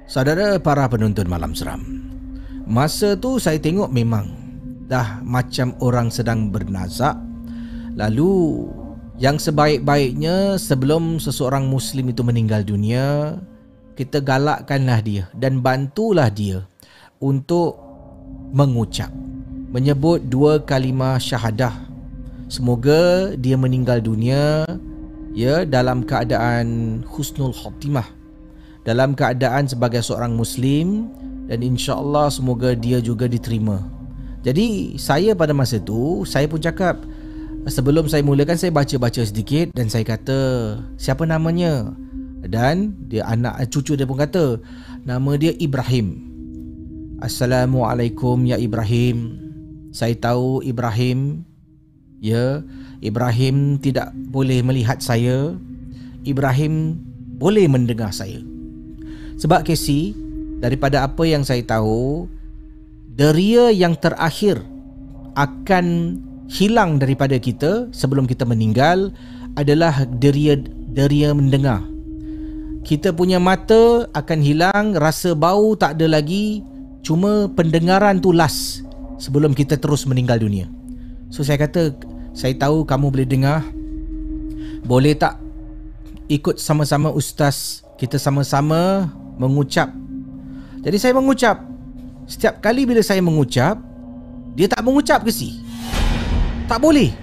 Saudara 0.10 0.56
para 0.64 0.88
penonton 0.88 1.28
malam 1.28 1.52
seram 1.52 1.84
Masa 2.64 3.20
tu 3.20 3.36
saya 3.36 3.60
tengok 3.60 3.92
memang 3.92 4.45
Dah 4.86 5.22
macam 5.26 5.74
orang 5.82 6.14
sedang 6.14 6.54
bernazak. 6.54 7.18
Lalu 7.96 8.66
yang 9.18 9.40
sebaik-baiknya 9.40 10.60
sebelum 10.60 11.18
seseorang 11.18 11.66
muslim 11.72 12.12
itu 12.12 12.22
meninggal 12.22 12.68
dunia 12.68 13.40
kita 13.96 14.20
galakkanlah 14.20 15.00
dia 15.00 15.24
dan 15.32 15.64
bantulah 15.64 16.28
dia 16.28 16.68
untuk 17.24 17.80
mengucap 18.52 19.08
menyebut 19.72 20.20
dua 20.28 20.60
kalimah 20.60 21.16
syahadah. 21.16 21.74
Semoga 22.52 23.34
dia 23.40 23.56
meninggal 23.56 24.04
dunia 24.04 24.68
ya 25.36 25.68
dalam 25.68 26.08
keadaan 26.08 27.02
husnul 27.04 27.52
khatimah 27.52 28.08
dalam 28.88 29.18
keadaan 29.18 29.66
sebagai 29.68 30.00
seorang 30.00 30.38
muslim 30.38 31.10
dan 31.50 31.66
insya-Allah 31.66 32.30
semoga 32.30 32.78
dia 32.78 33.04
juga 33.04 33.26
diterima 33.26 33.82
jadi 34.46 34.94
saya 35.02 35.34
pada 35.34 35.58
masa 35.58 35.82
itu 35.82 36.22
saya 36.30 36.46
pun 36.46 36.62
cakap 36.62 37.02
Sebelum 37.66 38.06
saya 38.06 38.22
mulakan 38.22 38.62
saya 38.62 38.70
baca-baca 38.70 39.26
sedikit 39.26 39.74
dan 39.74 39.90
saya 39.90 40.06
kata 40.06 40.38
siapa 41.02 41.26
namanya 41.26 41.98
dan 42.46 42.94
dia 43.10 43.26
anak 43.26 43.58
cucu 43.74 43.98
dia 43.98 44.06
pun 44.06 44.22
kata 44.22 44.62
nama 45.02 45.34
dia 45.34 45.50
Ibrahim. 45.58 46.30
Assalamualaikum 47.26 48.46
ya 48.46 48.62
Ibrahim. 48.62 49.42
Saya 49.90 50.14
tahu 50.14 50.62
Ibrahim 50.62 51.42
ya 52.22 52.62
Ibrahim 53.02 53.82
tidak 53.82 54.14
boleh 54.14 54.62
melihat 54.62 55.02
saya. 55.02 55.58
Ibrahim 56.22 57.02
boleh 57.42 57.66
mendengar 57.66 58.14
saya. 58.14 58.46
Sebab 59.42 59.66
Casey 59.66 60.14
daripada 60.62 61.02
apa 61.02 61.26
yang 61.26 61.42
saya 61.42 61.66
tahu 61.66 62.30
deria 63.16 63.72
yang 63.72 63.96
terakhir 63.96 64.60
akan 65.40 66.20
hilang 66.52 67.00
daripada 67.00 67.40
kita 67.40 67.90
sebelum 67.96 68.28
kita 68.28 68.44
meninggal 68.44 69.10
adalah 69.56 70.04
deria 70.20 70.60
deria 70.92 71.32
mendengar. 71.32 71.82
Kita 72.86 73.10
punya 73.10 73.42
mata 73.42 74.06
akan 74.14 74.40
hilang, 74.46 74.86
rasa 74.94 75.34
bau 75.34 75.74
tak 75.74 75.98
ada 75.98 76.06
lagi, 76.06 76.62
cuma 77.02 77.50
pendengaran 77.50 78.22
tu 78.22 78.30
last 78.30 78.86
sebelum 79.18 79.58
kita 79.58 79.80
terus 79.82 80.06
meninggal 80.06 80.38
dunia. 80.38 80.70
So 81.34 81.42
saya 81.42 81.58
kata, 81.66 81.98
saya 82.38 82.54
tahu 82.54 82.86
kamu 82.86 83.10
boleh 83.10 83.28
dengar. 83.28 83.66
Boleh 84.86 85.18
tak 85.18 85.42
ikut 86.30 86.62
sama-sama 86.62 87.10
ustaz 87.10 87.82
kita 87.98 88.22
sama-sama 88.22 89.10
mengucap. 89.42 89.90
Jadi 90.86 90.98
saya 91.02 91.18
mengucap. 91.18 91.75
Setiap 92.26 92.58
kali 92.58 92.90
bila 92.90 93.06
saya 93.06 93.22
mengucap, 93.22 93.78
dia 94.58 94.66
tak 94.66 94.82
mengucap 94.82 95.22
ke 95.22 95.30
si? 95.30 95.62
Tak 96.66 96.82
boleh. 96.82 97.14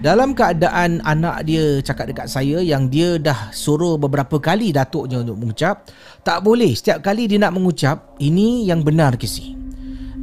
Dalam 0.00 0.32
keadaan 0.32 1.04
anak 1.04 1.44
dia 1.44 1.84
cakap 1.84 2.08
dekat 2.08 2.24
saya 2.24 2.64
Yang 2.64 2.82
dia 2.88 3.08
dah 3.20 3.52
suruh 3.52 4.00
beberapa 4.00 4.40
kali 4.40 4.72
datuknya 4.72 5.20
untuk 5.20 5.36
mengucap 5.36 5.92
Tak 6.24 6.40
boleh. 6.40 6.72
Setiap 6.72 7.04
kali 7.04 7.28
dia 7.28 7.36
nak 7.36 7.52
mengucap 7.52 8.16
Ini 8.16 8.64
yang 8.64 8.80
benar 8.80 9.20
kisi 9.20 9.52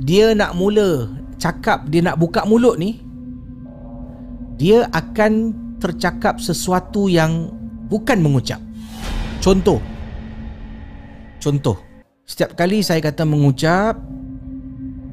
Dia 0.01 0.33
nak 0.33 0.57
mula 0.57 1.13
cakap 1.37 1.85
Dia 1.93 2.01
nak 2.01 2.17
buka 2.17 2.41
mulut 2.49 2.81
ni 2.81 3.05
Dia 4.57 4.89
akan 4.89 5.53
tercakap 5.77 6.41
sesuatu 6.41 7.05
yang 7.05 7.53
Bukan 7.85 8.17
mengucap. 8.17 8.57
Contoh. 9.45 9.77
Contoh 11.37 11.86
Setiap 12.27 12.59
kali 12.59 12.83
saya 12.83 12.99
kata 12.99 13.23
mengucap 13.23 13.95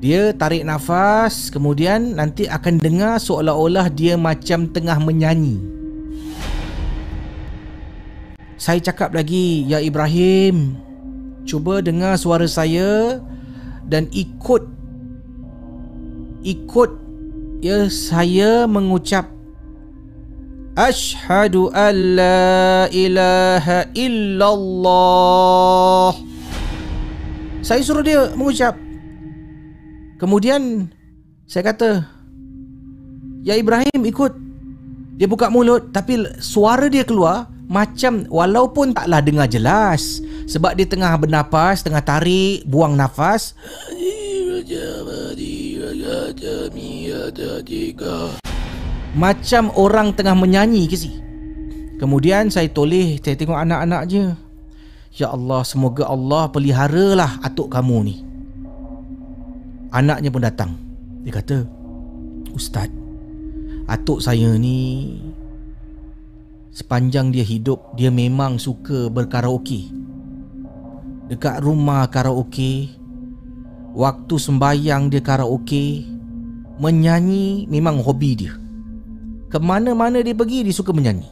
dia 0.03 0.35
tarik 0.35 0.67
nafas 0.67 1.47
Kemudian 1.47 2.19
nanti 2.19 2.51
akan 2.51 2.83
dengar 2.83 3.23
seolah-olah 3.23 3.87
dia 3.87 4.19
macam 4.19 4.67
tengah 4.67 4.99
menyanyi. 4.99 5.63
Saya 8.59 8.83
cakap 8.83 9.15
lagi 9.15 9.63
Ya 9.63 9.79
Ibrahim 9.79 10.75
Cuba 11.47 11.79
dengar 11.79 12.19
suara 12.19 12.51
saya 12.51 13.23
Dan 13.87 14.11
ikut 14.11 14.67
Ikut 16.43 16.91
Ya 17.63 17.87
saya 17.95 18.67
mengucap 18.67 19.31
Ashhadu 20.75 21.71
an 21.71 21.95
la 22.19 22.91
ilaha 22.91 23.87
illallah 23.95 25.55
Saya 27.65 27.81
suruh 27.81 28.05
dia 28.05 28.29
mengucap. 28.37 28.77
Kemudian 30.21 30.93
Saya 31.49 31.73
kata 31.73 32.05
Ya 33.41 33.57
Ibrahim 33.57 34.05
ikut. 34.05 34.37
Dia 35.17 35.25
buka 35.25 35.49
mulut 35.49 35.89
Tapi 35.89 36.29
suara 36.45 36.93
dia 36.93 37.09
keluar 37.09 37.49
Macam 37.65 38.29
Walaupun 38.29 38.93
taklah 38.93 39.25
dengar 39.25 39.49
jelas. 39.49 40.21
Sebab 40.45 40.77
dia 40.77 40.85
tengah 40.85 41.17
bernapas 41.17 41.81
Tengah 41.81 42.05
tarik 42.05 42.69
Buang 42.69 43.01
nafas. 43.01 43.57
Macam 49.17 49.73
orang 49.73 50.13
tengah 50.13 50.37
menyanyi 50.37 50.85
ke 50.85 50.97
si? 51.01 51.17
Kemudian 51.97 52.53
saya 52.53 52.69
toleh 52.69 53.17
Saya 53.25 53.41
tengok 53.41 53.57
anak-anak 53.57 54.03
je 54.05 54.44
Ya 55.15 55.31
Allah 55.31 55.63
semoga 55.63 56.11
Allah 56.11 56.51
peliharalah 56.51 57.39
atuk 57.47 57.71
kamu 57.71 57.99
ni. 58.11 58.17
Anaknya 59.95 60.35
pun 60.35 60.43
datang. 60.43 60.75
Dia 61.23 61.33
kata 61.41 61.65
Ustaz 62.53 62.93
Atuk 63.89 64.21
saya 64.21 64.53
ni 64.61 65.17
Sepanjang 66.69 67.33
dia 67.33 67.41
hidup 67.41 67.97
Dia 67.97 68.13
memang 68.13 68.61
suka 68.61 69.09
berkaraoke. 69.09 69.89
Dekat 71.33 71.65
rumah 71.65 72.05
karaoke 72.13 72.93
Waktu 73.97 74.35
sembayang 74.37 75.09
dia 75.09 75.25
karaoke 75.25 76.05
Menyanyi 76.77 77.71
memang 77.71 78.03
hobi 78.05 78.37
dia. 78.37 78.53
Kemana-mana 79.49 80.21
dia 80.21 80.35
pergi 80.35 80.67
dia 80.67 80.75
suka 80.75 80.91
menyanyi. 80.91 81.31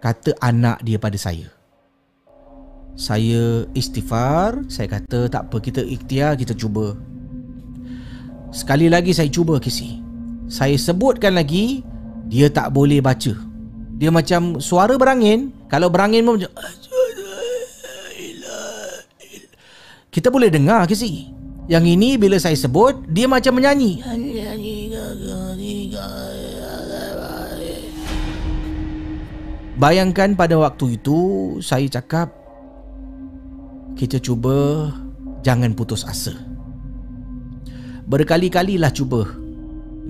Kata 0.00 0.32
anak 0.40 0.80
dia 0.80 0.96
pada 0.96 1.20
saya 1.20 1.55
Saya 2.96 3.68
istighfar 3.76 4.64
Saya 4.72 4.88
kata 4.88 5.28
tak 5.28 5.52
apa 5.52 5.60
kita 5.60 5.84
ikhtiar 5.84 6.32
kita 6.40 6.56
cuba. 6.56 6.96
Sekali 8.48 8.88
lagi 8.88 9.12
saya 9.12 9.28
cuba 9.28 9.60
kisi 9.60 10.00
Saya 10.48 10.72
sebutkan 10.80 11.36
lagi 11.36 11.84
Dia 12.32 12.48
tak 12.48 12.72
boleh 12.72 13.04
baca. 13.04 13.36
Dia 13.96 14.08
macam 14.08 14.60
suara 14.64 14.96
berangin. 14.96 15.52
Kalau 15.68 15.92
berangin 15.92 16.24
pun 16.24 16.40
macam 16.40 16.52
Kita 20.08 20.32
boleh 20.32 20.48
dengar 20.48 20.88
kisi 20.88 21.28
Yang 21.68 21.84
ini 22.00 22.16
bila 22.16 22.40
saya 22.40 22.56
sebut 22.56 23.04
Dia 23.12 23.28
macam 23.28 23.60
menyanyi. 23.60 24.00
Bayangkan 29.76 30.32
pada 30.32 30.56
waktu 30.56 30.96
itu 30.96 31.20
Saya 31.60 31.84
cakap 31.92 32.45
Kita 33.96 34.20
cuba 34.20 34.92
Jangan 35.40 35.72
putus 35.72 36.04
asa. 36.04 36.36
Berkali-kalilah 38.04 38.92
cuba. 38.92 39.24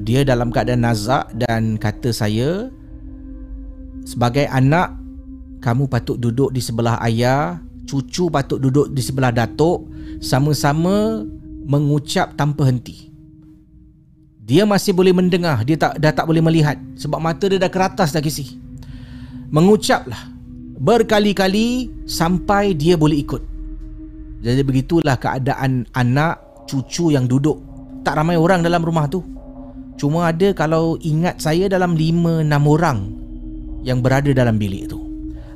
Dia 0.02 0.26
dalam 0.26 0.50
keadaan 0.52 0.84
nazak 0.84 1.30
Dan 1.32 1.78
kata 1.78 2.10
saya 2.10 2.68
Sebagai 4.02 4.44
anak 4.50 4.92
Kamu 5.62 5.88
patut 5.88 6.20
duduk 6.20 6.52
di 6.52 6.60
sebelah 6.60 7.00
ayah 7.06 7.62
Cucu 7.86 8.28
patut 8.28 8.58
duduk 8.60 8.92
di 8.92 9.00
sebelah 9.00 9.32
datuk 9.32 9.88
Sama-sama 10.20 11.24
Mengucap 11.64 12.34
tanpa 12.36 12.68
henti. 12.68 13.08
Dia 14.42 14.68
masih 14.68 14.92
boleh 14.92 15.14
mendengar 15.14 15.62
Dia 15.62 15.78
tak 15.78 16.02
dah 16.02 16.12
tak 16.12 16.26
boleh 16.28 16.44
melihat 16.44 16.76
Sebab 16.98 17.22
mata 17.22 17.48
dia 17.48 17.56
dah 17.56 17.70
keratas 17.72 18.12
dah 18.12 18.20
kisih. 18.20 18.58
Mengucaplah 19.48 20.36
berkali-kali 20.76 21.88
sampai 22.04 22.76
dia 22.76 23.00
boleh 23.00 23.24
ikut. 23.24 23.55
Jadi 24.46 24.62
begitulah 24.62 25.18
keadaan 25.18 25.90
anak 25.90 26.38
cucu 26.70 27.10
yang 27.10 27.26
duduk. 27.26 27.58
Tak 28.06 28.14
ramai 28.14 28.38
orang 28.38 28.62
dalam 28.62 28.78
rumah 28.86 29.10
tu. 29.10 29.26
Cuma 29.98 30.30
ada 30.30 30.54
kalau 30.54 30.94
ingat 31.02 31.42
saya 31.42 31.66
dalam 31.66 31.98
5 31.98 32.46
6 32.46 32.54
orang 32.70 32.98
yang 33.82 33.98
berada 33.98 34.30
dalam 34.30 34.54
bilik 34.54 34.86
tu. 34.86 35.02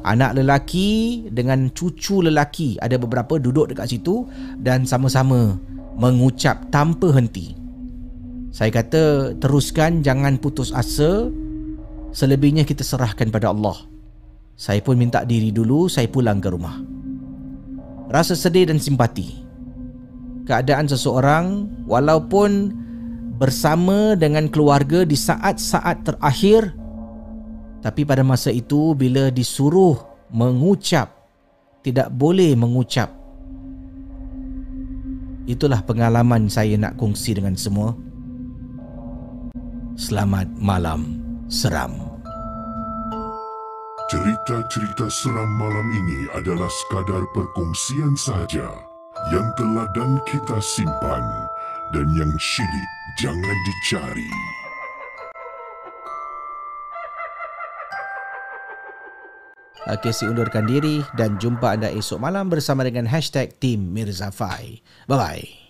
Anak 0.02 0.34
lelaki 0.34 1.28
dengan 1.30 1.70
cucu 1.70 2.24
lelaki 2.24 2.80
ada 2.82 2.98
beberapa 2.98 3.38
duduk 3.38 3.70
dekat 3.70 3.94
situ 3.94 4.26
dan 4.58 4.82
sama-sama 4.82 5.54
mengucap 5.94 6.66
tanpa 6.74 7.14
henti. 7.14 7.54
Saya 8.50 8.74
kata 8.74 9.36
teruskan 9.38 10.02
jangan 10.02 10.40
putus 10.40 10.74
asa 10.74 11.30
Selebihnya 12.10 12.66
kita 12.66 12.82
serahkan 12.82 13.30
pada 13.30 13.54
Allah. 13.54 13.86
Saya 14.58 14.82
pun 14.82 14.98
minta 14.98 15.22
diri 15.22 15.54
dulu, 15.54 15.86
saya 15.86 16.10
pulang 16.10 16.42
ke 16.42 16.50
rumah. 16.50 16.82
Rasa 18.10 18.34
sedih 18.34 18.66
dan 18.66 18.82
simpati. 18.82 19.46
Keadaan 20.50 20.90
seseorang 20.90 21.70
walaupun 21.86 22.74
bersama 23.38 24.18
dengan 24.18 24.50
keluarga 24.50 25.06
di 25.06 25.16
saat-saat 25.16 26.04
terakhir 26.04 26.76
tapi 27.80 28.04
pada 28.04 28.20
masa 28.20 28.52
itu 28.52 28.92
bila 28.92 29.32
disuruh 29.32 29.96
mengucap 30.28 31.08
tidak 31.80 32.12
boleh 32.12 32.52
mengucap 32.52 33.08
itulah 35.48 35.80
pengalaman 35.80 36.52
saya 36.52 36.76
nak 36.76 37.00
kongsi 37.00 37.32
dengan 37.32 37.56
semua 37.56 37.96
selamat 39.96 40.52
malam 40.60 41.20
seram. 41.48 42.09
Cerita-cerita 44.10 45.06
seram 45.06 45.46
malam 45.54 45.86
ini 45.94 46.26
adalah 46.34 46.66
sekadar 46.66 47.30
perkongsian 47.30 48.18
sahaja 48.18 48.66
yang 49.30 49.46
telah 49.54 49.86
dan 49.94 50.18
kita 50.26 50.58
simpan 50.58 51.22
dan 51.94 52.10
yang 52.18 52.34
syilid 52.42 52.90
jangan 53.22 53.54
dicari. 53.62 54.26
Okey, 59.94 60.10
si 60.10 60.26
undurkan 60.26 60.66
diri 60.66 61.06
dan 61.14 61.38
jumpa 61.38 61.78
anda 61.78 61.86
esok 61.94 62.18
malam 62.18 62.50
bersama 62.50 62.82
dengan 62.82 63.06
hashtag 63.06 63.54
Team 63.62 63.94
Mirza 63.94 64.34
Fai. 64.34 64.82
Bye-bye. 65.06 65.69